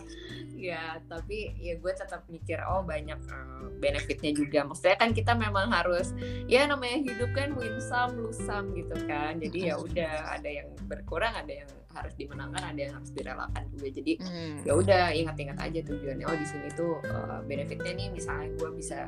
ya 0.66 0.98
tapi 1.06 1.54
ya 1.62 1.78
gue 1.78 1.94
tetap 1.94 2.26
mikir 2.26 2.58
oh 2.66 2.82
banyak 2.82 3.20
uh, 3.30 3.70
benefitnya 3.78 4.34
juga 4.34 4.66
maksudnya 4.66 4.98
kan 4.98 5.14
kita 5.14 5.38
memang 5.38 5.70
harus 5.70 6.16
ya 6.50 6.66
namanya 6.66 7.06
hidup 7.06 7.30
kan 7.38 7.54
win 7.54 7.78
some 7.78 8.18
lose 8.18 8.42
some 8.42 8.74
gitu 8.74 8.96
kan 9.06 9.38
jadi 9.38 9.72
ya 9.72 9.76
udah 9.78 10.14
ada 10.34 10.50
yang 10.50 10.74
berkurang 10.90 11.38
ada 11.38 11.54
yang 11.64 11.70
harus 11.96 12.14
dimenangkan 12.20 12.64
ada 12.76 12.80
yang 12.80 12.94
harus 13.00 13.12
direlakan 13.16 13.64
juga 13.72 13.88
jadi 13.90 14.14
hmm. 14.20 14.56
ya 14.68 14.74
udah 14.76 15.06
ingat-ingat 15.16 15.58
aja 15.64 15.80
tujuannya 15.88 16.26
oh 16.28 16.38
di 16.38 16.48
sini 16.48 16.68
tuh 16.76 17.00
uh, 17.08 17.40
benefitnya 17.48 17.92
nih 17.96 18.08
misalnya 18.12 18.52
gue 18.60 18.70
bisa 18.76 19.08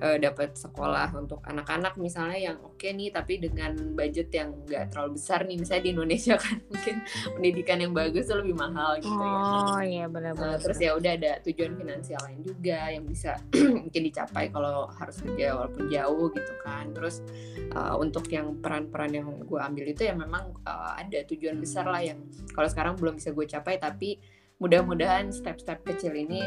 uh, 0.00 0.16
dapat 0.18 0.56
sekolah 0.56 1.12
untuk 1.14 1.42
anak-anak 1.44 1.94
misalnya 2.00 2.52
yang 2.52 2.56
oke 2.62 2.78
okay 2.78 2.94
nih 2.94 3.10
tapi 3.14 3.38
dengan 3.38 3.74
budget 3.94 4.32
yang 4.34 4.54
gak 4.66 4.94
terlalu 4.94 5.18
besar 5.18 5.46
nih 5.46 5.56
misalnya 5.60 5.82
di 5.84 5.90
Indonesia 5.94 6.34
kan 6.44 6.56
mungkin 6.70 6.96
pendidikan 7.36 7.78
yang 7.82 7.92
bagus 7.92 8.26
tuh 8.26 8.38
lebih 8.40 8.56
mahal 8.56 8.98
gitu 8.98 9.12
oh, 9.12 9.22
ya. 9.22 9.38
Oh 9.74 9.82
iya 9.82 10.04
benar-benar 10.10 10.56
uh, 10.56 10.60
terus 10.60 10.78
ya 10.80 10.96
udah 10.96 11.12
ada 11.14 11.32
tujuan 11.44 11.72
finansial 11.78 12.20
lain 12.26 12.40
juga 12.42 12.78
yang 12.90 13.04
bisa 13.04 13.38
mungkin 13.84 14.02
dicapai 14.08 14.50
kalau 14.50 14.88
harus 14.98 15.16
kerja 15.20 15.54
walaupun 15.58 15.84
jauh 15.90 16.26
gitu 16.32 16.54
kan. 16.62 16.84
Terus 16.94 17.20
uh, 17.74 17.94
untuk 17.98 18.26
yang 18.30 18.58
peran-peran 18.58 19.10
yang 19.12 19.28
gue 19.42 19.60
ambil 19.60 19.84
itu 19.90 20.02
ya 20.06 20.14
memang 20.14 20.54
uh, 20.64 20.96
ada 20.96 21.22
tujuan 21.28 21.58
besar 21.58 21.86
lah 21.86 22.02
yang 22.02 22.18
kalau 22.52 22.68
sekarang 22.70 22.94
belum 22.96 23.18
bisa 23.18 23.34
gue 23.34 23.46
capai 23.46 23.76
tapi 23.78 24.18
mudah-mudahan 24.62 25.34
step-step 25.34 25.82
kecil 25.82 26.14
ini 26.14 26.46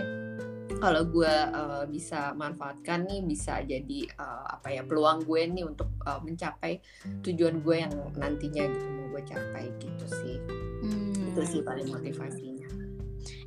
kalau 0.77 1.03
gue 1.09 1.33
uh, 1.53 1.83
bisa 1.89 2.31
manfaatkan 2.37 3.09
nih 3.09 3.25
bisa 3.25 3.61
jadi 3.65 3.99
uh, 4.17 4.57
apa 4.57 4.73
ya 4.73 4.81
peluang 4.85 5.25
gue 5.25 5.41
nih 5.49 5.65
untuk 5.65 5.89
uh, 6.05 6.21
mencapai 6.21 6.79
tujuan 7.25 7.65
gue 7.65 7.75
yang 7.81 7.93
nantinya 8.13 8.63
gitu 8.69 8.85
mau 8.93 9.05
gue 9.17 9.23
capai 9.25 9.65
gitu 9.81 10.05
sih. 10.05 10.37
Hmm, 10.85 11.33
itu 11.33 11.41
sih 11.45 11.61
paling 11.65 11.89
motivasinya. 11.89 12.69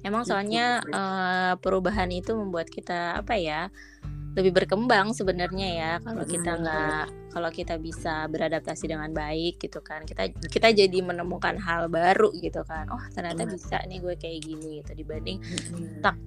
Emang 0.02 0.26
soalnya 0.26 0.82
uh, 0.90 1.54
perubahan 1.60 2.10
itu 2.10 2.34
membuat 2.34 2.66
kita 2.68 3.22
apa 3.22 3.38
ya 3.38 3.70
lebih 4.34 4.54
berkembang 4.54 5.14
sebenarnya 5.14 5.68
ya. 5.70 5.92
Kalau 6.02 6.24
kita 6.26 6.50
nggak 6.58 7.04
kalau 7.30 7.50
kita 7.54 7.78
bisa 7.78 8.26
beradaptasi 8.26 8.90
dengan 8.90 9.14
baik 9.14 9.62
gitu 9.62 9.78
kan 9.86 10.02
kita 10.02 10.34
kita 10.50 10.74
jadi 10.74 10.98
menemukan 10.98 11.54
hal 11.62 11.86
baru 11.86 12.34
gitu 12.42 12.66
kan. 12.66 12.90
Oh 12.90 13.02
ternyata 13.14 13.46
bisa 13.46 13.78
nih 13.86 14.02
gue 14.02 14.14
kayak 14.18 14.42
gini 14.42 14.82
gitu 14.82 14.98
dibanding 14.98 15.38
stuck 15.98 16.18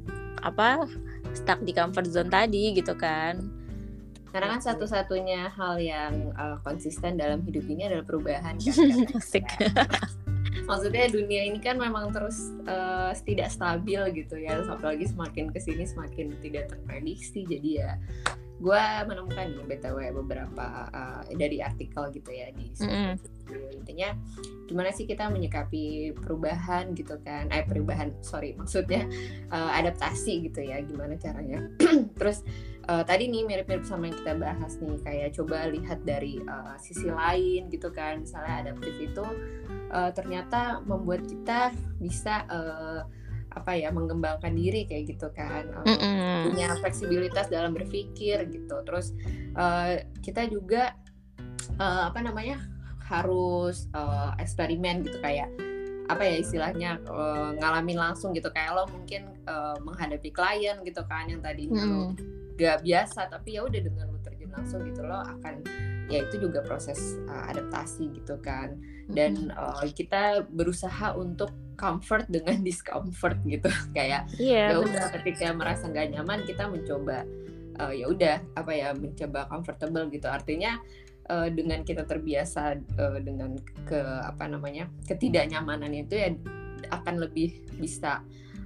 apa 0.41 0.89
stuck 1.38 1.61
di 1.61 1.73
comfort 1.75 2.09
zone 2.09 2.34
tadi 2.34 2.73
gitu 2.73 2.97
kan 2.97 3.41
karena 4.34 4.57
kan 4.57 4.61
satu-satunya 4.65 5.53
hal 5.53 5.77
yang 5.77 6.34
uh, 6.34 6.57
konsisten 6.65 7.21
dalam 7.21 7.45
hidup 7.45 7.69
ini 7.69 7.86
adalah 7.86 8.01
perubahan 8.01 8.57
kan, 8.57 8.73
Asik. 9.21 9.45
maksudnya 10.69 11.05
dunia 11.11 11.45
ini 11.45 11.59
kan 11.61 11.77
memang 11.77 12.09
terus 12.09 12.49
uh, 12.65 13.13
tidak 13.25 13.53
stabil 13.53 13.99
gitu 14.15 14.41
ya 14.41 14.61
apalagi 14.65 15.05
semakin 15.05 15.53
ke 15.53 15.59
sini 15.61 15.86
semakin 15.86 16.34
tidak 16.41 16.73
terprediksi 16.73 17.45
jadi 17.45 17.69
ya 17.84 17.91
gue 18.63 18.84
menemukan 19.09 19.49
nih 19.59 19.65
btw 19.65 19.97
beberapa 20.23 20.88
uh, 20.93 21.21
dari 21.36 21.59
artikel 21.59 22.09
gitu 22.15 22.31
ya 22.31 22.47
di 22.55 22.71
mm 22.79 22.88
-hmm. 22.89 23.11
Intinya 23.76 24.16
gimana 24.66 24.89
sih 24.96 25.04
kita 25.04 25.28
menyikapi 25.28 26.16
perubahan 26.16 26.96
gitu 26.96 27.20
kan? 27.22 27.52
Eh 27.52 27.68
perubahan 27.68 28.16
sorry 28.24 28.56
maksudnya 28.56 29.06
uh, 29.52 29.72
adaptasi 29.76 30.48
gitu 30.48 30.64
ya 30.64 30.80
gimana 30.84 31.20
caranya? 31.20 31.68
Terus 32.20 32.41
uh, 32.88 33.04
tadi 33.04 33.28
nih 33.28 33.44
mirip-mirip 33.44 33.84
sama 33.84 34.10
yang 34.12 34.18
kita 34.18 34.34
bahas 34.39 34.74
nih 34.80 34.98
kayak 35.04 35.30
coba 35.36 35.68
lihat 35.72 36.00
dari 36.04 36.39
uh, 36.44 36.76
sisi 36.80 37.08
lain 37.12 37.68
gitu 37.72 37.91
kan 37.91 38.24
misalnya 38.24 38.68
adaptif 38.68 38.96
itu 39.00 39.26
uh, 39.91 40.12
ternyata 40.12 40.84
membuat 40.84 41.24
kita 41.28 41.72
bisa 42.00 42.48
uh, 42.48 43.04
apa 43.54 43.78
ya 43.78 43.94
mengembangkan 43.94 44.58
diri 44.58 44.89
kayak 44.89 45.14
gitu 45.14 45.30
kan 45.30 45.70
mm 45.86 45.94
-mm. 45.94 46.38
punya 46.50 46.74
fleksibilitas 46.82 47.54
dalam 47.54 47.78
berpikir 47.78 48.50
gitu. 48.50 48.76
Terus 48.82 49.14
uh, 49.54 50.02
kita 50.26 50.50
juga 50.50 50.98
uh, 51.78 52.10
apa 52.10 52.20
namanya 52.26 52.58
harus 53.04 53.91
uh, 53.91 54.32
eksperimen 54.39 55.04
gitu 55.04 55.20
kayak 55.20 55.51
apa 56.12 56.24
ya 56.28 56.36
istilahnya 56.39 56.91
uh, 57.08 57.56
ngalamin 57.58 57.99
langsung 57.99 58.36
gitu. 58.36 58.51
Kayak 58.51 58.76
lo 58.76 58.84
mungkin 58.91 59.39
uh, 59.47 59.80
menghadapi 59.84 60.30
klien 60.32 60.84
gitu 60.84 61.04
kan 61.08 61.28
yang 61.32 61.39
tadi 61.39 61.72
mm. 61.72 62.16
gak 62.60 62.86
biasa 62.86 63.34
tapi 63.34 63.58
ya 63.58 63.66
udah 63.66 63.82
dengan 63.82 64.12
lo 64.12 64.20
terjun 64.22 64.51
langsung 64.54 64.86
gitu 64.86 65.01
lo 65.01 65.26
akan 65.26 65.66
ya 66.12 66.28
itu 66.28 66.36
juga 66.38 66.62
proses 66.62 67.18
uh, 67.28 67.49
adaptasi 67.51 68.12
gitu 68.20 68.36
kan. 68.43 68.76
Dan 69.08 69.51
uh, 69.56 69.84
kita 69.91 70.47
berusaha 70.51 71.16
untuk 71.16 71.51
comfort 71.76 72.28
dengan 72.28 72.62
discomfort 72.68 73.39
gitu. 73.47 73.72
Kayak 73.95 74.28
yeah, 74.38 74.76
ya 74.76 74.78
udah 74.80 75.12
ketika 75.20 75.51
merasa 75.56 75.88
nggak 75.88 76.20
nyaman 76.20 76.43
kita 76.43 76.68
mencoba 76.68 77.24
uh, 77.80 77.93
ya 77.93 78.06
udah 78.10 78.38
apa 78.60 78.72
ya 78.74 78.89
mencoba 78.93 79.47
comfortable 79.49 80.06
gitu. 80.12 80.28
Artinya 80.30 80.78
uh, 81.30 81.49
dengan 81.51 81.84
kita 81.84 82.03
terbiasa 82.07 82.80
uh, 82.99 83.19
dengan 83.19 83.55
ke 83.88 83.99
apa 84.24 84.47
namanya 84.49 84.89
ketidaknyamanan 85.07 85.91
itu 85.93 86.15
ya 86.17 86.30
akan 86.91 87.24
lebih 87.24 87.63
bisa 87.80 88.24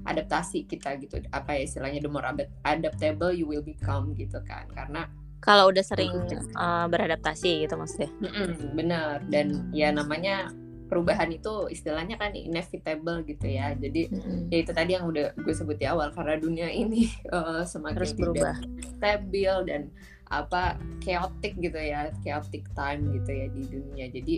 adaptasi 0.07 0.63
kita 0.65 0.95
gitu 1.03 1.19
apa 1.35 1.59
ya 1.59 1.61
istilahnya 1.67 1.99
the 1.99 2.09
more 2.09 2.25
adaptable 2.63 3.29
you 3.29 3.45
will 3.45 3.65
become 3.65 4.15
gitu 4.15 4.39
kan 4.47 4.65
karena 4.71 5.05
kalau 5.37 5.69
udah 5.69 5.85
sering 5.85 6.17
uh, 6.57 6.89
beradaptasi 6.89 7.65
gitu 7.65 7.77
maksudnya. 7.77 8.09
Mm-mm, 8.25 8.73
bener 8.73 9.21
dan 9.29 9.69
ya 9.69 9.93
namanya 9.93 10.49
perubahan 10.89 11.29
itu 11.29 11.69
istilahnya 11.69 12.17
kan 12.17 12.33
inevitable 12.33 13.21
gitu 13.27 13.45
ya. 13.45 13.75
Jadi 13.77 14.09
mm-hmm. 14.09 14.49
ya 14.49 14.57
itu 14.65 14.71
tadi 14.73 14.97
yang 14.97 15.05
udah 15.05 15.37
gue 15.37 15.53
sebut 15.53 15.77
di 15.77 15.85
awal 15.85 16.09
karena 16.15 16.35
dunia 16.41 16.67
ini 16.71 17.11
uh, 17.29 17.61
semakin 17.71 17.97
Terus 18.01 18.13
berubah, 18.17 18.55
stabil 18.97 19.53
dan 19.69 19.81
apa 20.27 20.79
chaotic 21.03 21.55
gitu 21.59 21.77
ya, 21.77 22.11
chaotic 22.23 22.67
time 22.75 23.11
gitu 23.15 23.31
ya 23.31 23.47
di 23.51 23.63
dunia. 23.67 24.05
Jadi 24.11 24.35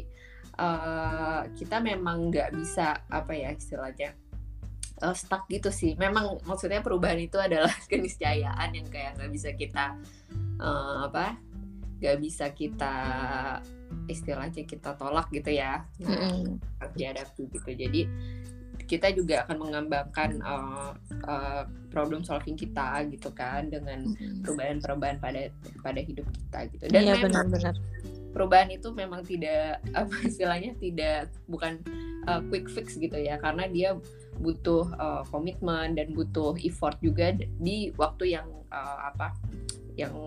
uh, 0.57 1.41
kita 1.57 1.81
memang 1.81 2.29
nggak 2.29 2.53
bisa 2.55 3.01
apa 3.09 3.33
ya 3.33 3.53
istilahnya 3.53 4.13
uh, 5.01 5.15
stuck 5.15 5.45
gitu 5.49 5.73
sih. 5.73 5.97
Memang 5.97 6.41
maksudnya 6.45 6.79
perubahan 6.79 7.19
itu 7.19 7.37
adalah 7.37 7.71
keniscayaan 7.91 8.69
yang 8.75 8.87
kayak 8.87 9.17
nggak 9.17 9.31
bisa 9.33 9.49
kita 9.57 9.97
uh, 10.61 11.09
apa 11.09 11.39
gak 11.99 12.17
bisa 12.23 12.47
kita 12.55 12.95
istilahnya 14.07 14.63
kita 14.63 14.95
tolak 14.95 15.27
gitu 15.35 15.51
ya 15.51 15.83
mm 15.99 16.57
harus 16.79 16.95
dihadapi 16.95 17.43
gitu 17.51 17.69
jadi 17.75 18.01
kita 18.89 19.13
juga 19.13 19.45
akan 19.45 19.57
mengembangkan 19.61 20.41
uh, 20.41 20.91
uh, 21.29 21.63
problem 21.93 22.25
solving 22.25 22.57
kita 22.57 23.05
gitu 23.13 23.29
kan 23.37 23.69
dengan 23.69 24.17
perubahan-perubahan 24.41 25.21
pada 25.21 25.53
pada 25.85 26.01
hidup 26.01 26.25
kita 26.33 26.59
gitu. 26.73 26.83
Dan 26.89 27.05
iya, 27.05 27.13
memang 27.21 27.29
benar, 27.29 27.45
benar. 27.53 27.75
perubahan 28.33 28.69
itu 28.73 28.89
memang 28.89 29.21
tidak 29.21 29.77
apa 30.01 30.15
istilahnya 30.25 30.73
tidak 30.81 31.29
bukan 31.45 31.77
uh, 32.25 32.41
quick 32.49 32.65
fix 32.65 32.97
gitu 32.97 33.13
ya. 33.13 33.37
Karena 33.37 33.69
dia 33.69 33.93
butuh 34.41 34.89
uh, 34.97 35.21
komitmen 35.29 35.93
dan 35.93 36.09
butuh 36.17 36.57
effort 36.65 36.97
juga 37.05 37.37
di 37.37 37.93
waktu 37.93 38.33
yang 38.41 38.49
uh, 38.73 39.13
apa 39.13 39.37
yang 39.93 40.17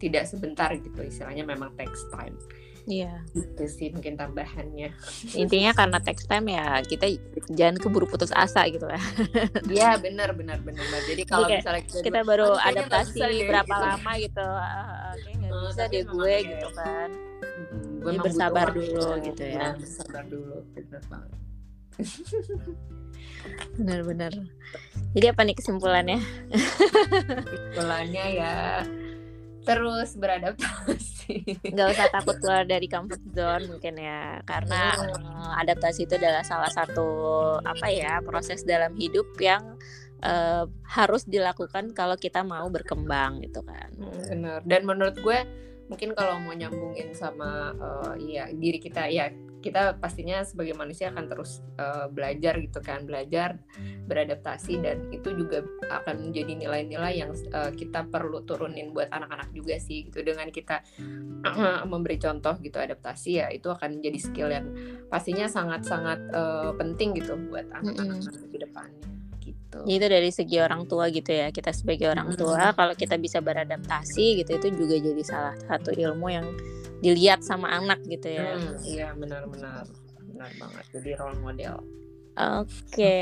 tidak 0.00 0.24
sebentar 0.24 0.72
gitu. 0.72 1.04
Istilahnya 1.04 1.44
memang 1.44 1.76
takes 1.76 2.08
time 2.08 2.32
Iya. 2.90 3.22
Itu 3.30 3.64
sih 3.70 3.94
mungkin 3.94 4.18
tambahannya. 4.18 4.90
Intinya 5.38 5.70
karena 5.70 6.02
text 6.02 6.26
time 6.26 6.50
ya 6.50 6.82
kita 6.82 7.06
jangan 7.54 7.78
keburu 7.78 8.10
putus 8.10 8.34
asa 8.34 8.66
gitu 8.66 8.90
lah. 8.90 8.98
Iya 9.70 9.94
benar 10.02 10.34
benar 10.34 10.58
benar. 10.66 10.82
Jadi 11.06 11.22
kalau 11.22 11.46
okay. 11.46 11.62
misalnya 11.62 11.82
kita, 11.86 12.02
kita 12.02 12.20
baru 12.26 12.58
adaptasi 12.58 13.46
berapa 13.46 13.70
gitu. 13.70 13.86
lama 13.86 14.12
gitu, 14.18 14.42
uh, 14.42 15.14
kayak 15.14 15.36
nggak 15.38 15.52
uh, 15.54 15.62
bisa 15.70 15.82
deh 15.86 16.02
gue 16.02 16.34
ya. 16.34 16.38
gitu 16.42 16.68
kan. 16.74 17.08
Hmm, 17.70 18.02
gue 18.02 18.12
bersabar 18.18 18.66
dulu 18.74 19.06
ya. 19.06 19.24
gitu 19.30 19.42
ya. 19.46 19.62
Nah, 19.62 19.72
bersabar 19.78 20.22
dulu, 20.26 20.56
benar 20.74 21.02
banget. 21.06 21.38
Benar-benar. 23.78 24.32
Jadi 25.14 25.26
apa 25.26 25.40
nih 25.46 25.56
kesimpulannya? 25.56 26.20
Kesimpulannya 26.50 28.24
ya 28.36 28.84
terus 29.62 30.16
beradaptasi. 30.16 31.60
Nggak 31.62 31.88
usah 31.94 32.08
takut 32.10 32.36
keluar 32.40 32.64
dari 32.64 32.88
comfort 32.88 33.22
zone 33.30 33.64
mungkin 33.68 33.94
ya, 34.00 34.40
karena 34.48 34.96
uh, 34.98 35.52
adaptasi 35.60 36.08
itu 36.08 36.16
adalah 36.16 36.42
salah 36.42 36.72
satu 36.72 37.08
apa 37.62 37.86
ya 37.92 38.18
proses 38.24 38.64
dalam 38.64 38.96
hidup 38.96 39.28
yang 39.38 39.76
uh, 40.24 40.64
harus 40.88 41.28
dilakukan 41.28 41.92
kalau 41.92 42.16
kita 42.16 42.40
mau 42.40 42.66
berkembang 42.72 43.44
gitu 43.44 43.60
kan. 43.62 43.90
Hmm, 44.00 44.24
benar. 44.28 44.60
Dan 44.64 44.82
menurut 44.88 45.16
gue 45.20 45.38
mungkin 45.90 46.14
kalau 46.14 46.38
mau 46.38 46.54
nyambungin 46.54 47.12
sama 47.18 47.74
uh, 47.74 48.14
ya 48.16 48.46
diri 48.54 48.78
kita 48.78 49.10
ya 49.10 49.26
kita 49.60 50.00
pastinya 50.00 50.40
sebagai 50.40 50.72
manusia 50.72 51.12
akan 51.12 51.28
terus 51.28 51.60
uh, 51.76 52.08
belajar 52.08 52.56
gitu 52.58 52.80
kan 52.80 53.04
belajar 53.04 53.60
beradaptasi 54.08 54.80
dan 54.80 55.12
itu 55.12 55.36
juga 55.36 55.62
akan 55.92 56.28
menjadi 56.28 56.52
nilai-nilai 56.56 57.14
yang 57.20 57.32
uh, 57.52 57.70
kita 57.76 58.08
perlu 58.08 58.42
turunin 58.48 58.96
buat 58.96 59.12
anak-anak 59.12 59.52
juga 59.52 59.76
sih 59.76 60.08
gitu 60.08 60.24
dengan 60.24 60.48
kita 60.48 60.80
uh, 61.44 61.84
memberi 61.90 62.16
contoh 62.16 62.56
gitu 62.64 62.80
adaptasi 62.80 63.44
ya 63.44 63.46
itu 63.52 63.68
akan 63.68 64.00
menjadi 64.00 64.18
skill 64.18 64.48
yang 64.48 64.66
pastinya 65.12 65.46
sangat-sangat 65.46 66.18
uh, 66.32 66.72
penting 66.74 67.14
gitu 67.20 67.36
buat 67.52 67.68
anak-anak 67.70 68.16
mm 68.18 68.26
-hmm. 68.26 68.50
di 68.50 68.58
depannya 68.58 69.10
gitu. 69.40 69.78
Itu 69.86 70.06
dari 70.06 70.30
segi 70.30 70.56
orang 70.60 70.84
tua 70.86 71.08
gitu 71.08 71.30
ya. 71.32 71.48
Kita 71.48 71.72
sebagai 71.72 72.10
orang 72.10 72.34
tua 72.36 72.76
kalau 72.76 72.94
kita 72.94 73.16
bisa 73.16 73.40
beradaptasi 73.40 74.44
gitu 74.44 74.60
itu 74.60 74.68
juga 74.76 74.96
jadi 75.00 75.22
salah 75.24 75.56
satu 75.64 75.94
ilmu 75.94 76.26
yang 76.28 76.46
dilihat 77.00 77.40
sama 77.42 77.72
anak 77.72 78.00
gitu 78.06 78.28
ya. 78.28 78.56
Hmm, 78.56 78.76
iya 78.84 79.08
benar-benar 79.16 79.88
benar 80.28 80.50
banget. 80.60 80.84
Jadi 80.94 81.10
role 81.16 81.40
model. 81.40 81.76
Oke, 82.40 83.16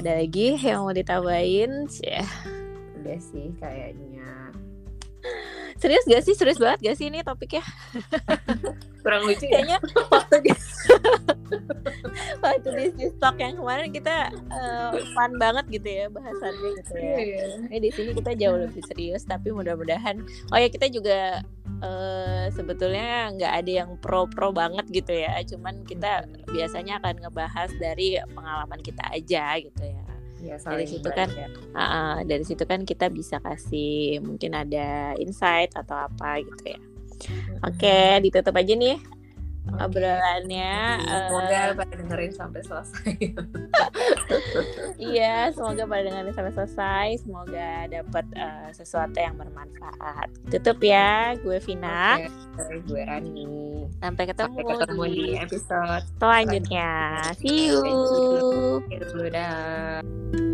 ada 0.00 0.16
lagi 0.16 0.56
yang 0.60 0.86
mau 0.86 0.94
ditambahin? 0.94 1.90
Ya. 2.00 2.24
Udah 2.96 3.18
sih 3.20 3.52
kayaknya. 3.58 4.54
Serius 5.82 6.06
gak 6.06 6.22
sih? 6.22 6.34
Serius 6.38 6.62
banget 6.62 6.78
gak 6.86 6.96
sih 6.96 7.10
ini 7.10 7.26
topiknya? 7.26 7.66
Kurang 9.02 9.26
lucu 9.26 9.50
ya? 9.50 9.58
Kayaknya 9.58 9.78
waktu 10.14 10.36
di 10.46 10.52
waktu 12.44 12.68
di 12.94 13.06
stok 13.18 13.36
yang 13.42 13.58
kemarin 13.58 13.90
kita 13.90 14.30
uh, 14.54 14.94
fun 15.18 15.34
banget 15.42 15.66
gitu 15.74 15.88
ya 15.90 16.06
bahasannya 16.06 16.70
gitu 16.78 16.94
ya. 16.94 17.14
Ini 17.66 17.78
di 17.82 17.90
sini 17.90 18.10
kita 18.14 18.38
jauh 18.38 18.62
lebih 18.62 18.82
serius 18.86 19.26
tapi 19.26 19.50
mudah-mudahan 19.50 20.22
oh 20.54 20.58
ya 20.58 20.70
kita 20.70 20.86
juga 20.86 21.42
uh, 21.82 22.46
sebetulnya 22.54 23.34
nggak 23.34 23.52
ada 23.66 23.72
yang 23.82 23.90
pro-pro 23.98 24.54
banget 24.54 24.86
gitu 24.86 25.18
ya. 25.18 25.34
Cuman 25.42 25.82
kita 25.82 26.30
biasanya 26.54 27.02
akan 27.02 27.26
ngebahas 27.26 27.74
dari 27.82 28.22
pengalaman 28.30 28.78
kita 28.78 29.02
aja 29.10 29.58
gitu 29.58 29.82
ya. 29.82 30.01
Ya, 30.42 30.58
dari 30.58 30.90
situ 30.90 31.06
kan 31.06 31.30
uh, 31.70 32.18
dari 32.26 32.42
situ 32.42 32.66
kan 32.66 32.82
kita 32.82 33.06
bisa 33.14 33.38
kasih 33.38 34.18
mungkin 34.26 34.58
ada 34.58 35.14
insight 35.22 35.70
atau 35.78 35.94
apa 35.94 36.42
gitu 36.42 36.74
ya. 36.74 36.80
Oke 37.62 37.86
okay, 37.86 38.18
ditutup 38.18 38.58
aja 38.58 38.74
nih 38.74 38.98
obrolannya. 39.70 40.74
Semoga 41.06 41.54
eh, 41.54 41.74
pada 41.78 41.94
dengerin 41.94 42.32
sampai 42.34 42.60
selesai. 42.66 43.14
iya, 45.12 45.50
semoga 45.54 45.86
pada 45.86 46.02
dengerin 46.10 46.34
sampai 46.34 46.52
selesai. 46.52 47.06
Semoga 47.22 47.70
dapat 47.88 48.24
eh, 48.34 48.68
sesuatu 48.74 49.16
yang 49.16 49.38
bermanfaat. 49.38 50.28
Tutup 50.50 50.78
ya, 50.82 51.38
gue 51.40 51.58
Vina. 51.62 52.18
Oke, 52.58 52.76
gue 52.90 53.02
Rani. 53.06 53.86
Sampai 54.02 54.24
ketemu, 54.28 54.58
Sampai 54.58 54.76
ketemu 54.82 55.02
di 55.08 55.24
episode 55.38 56.04
selanjutnya. 56.18 56.90
See 57.38 57.70
you. 57.70 57.80
Thank 58.90 60.36
you. 60.36 60.51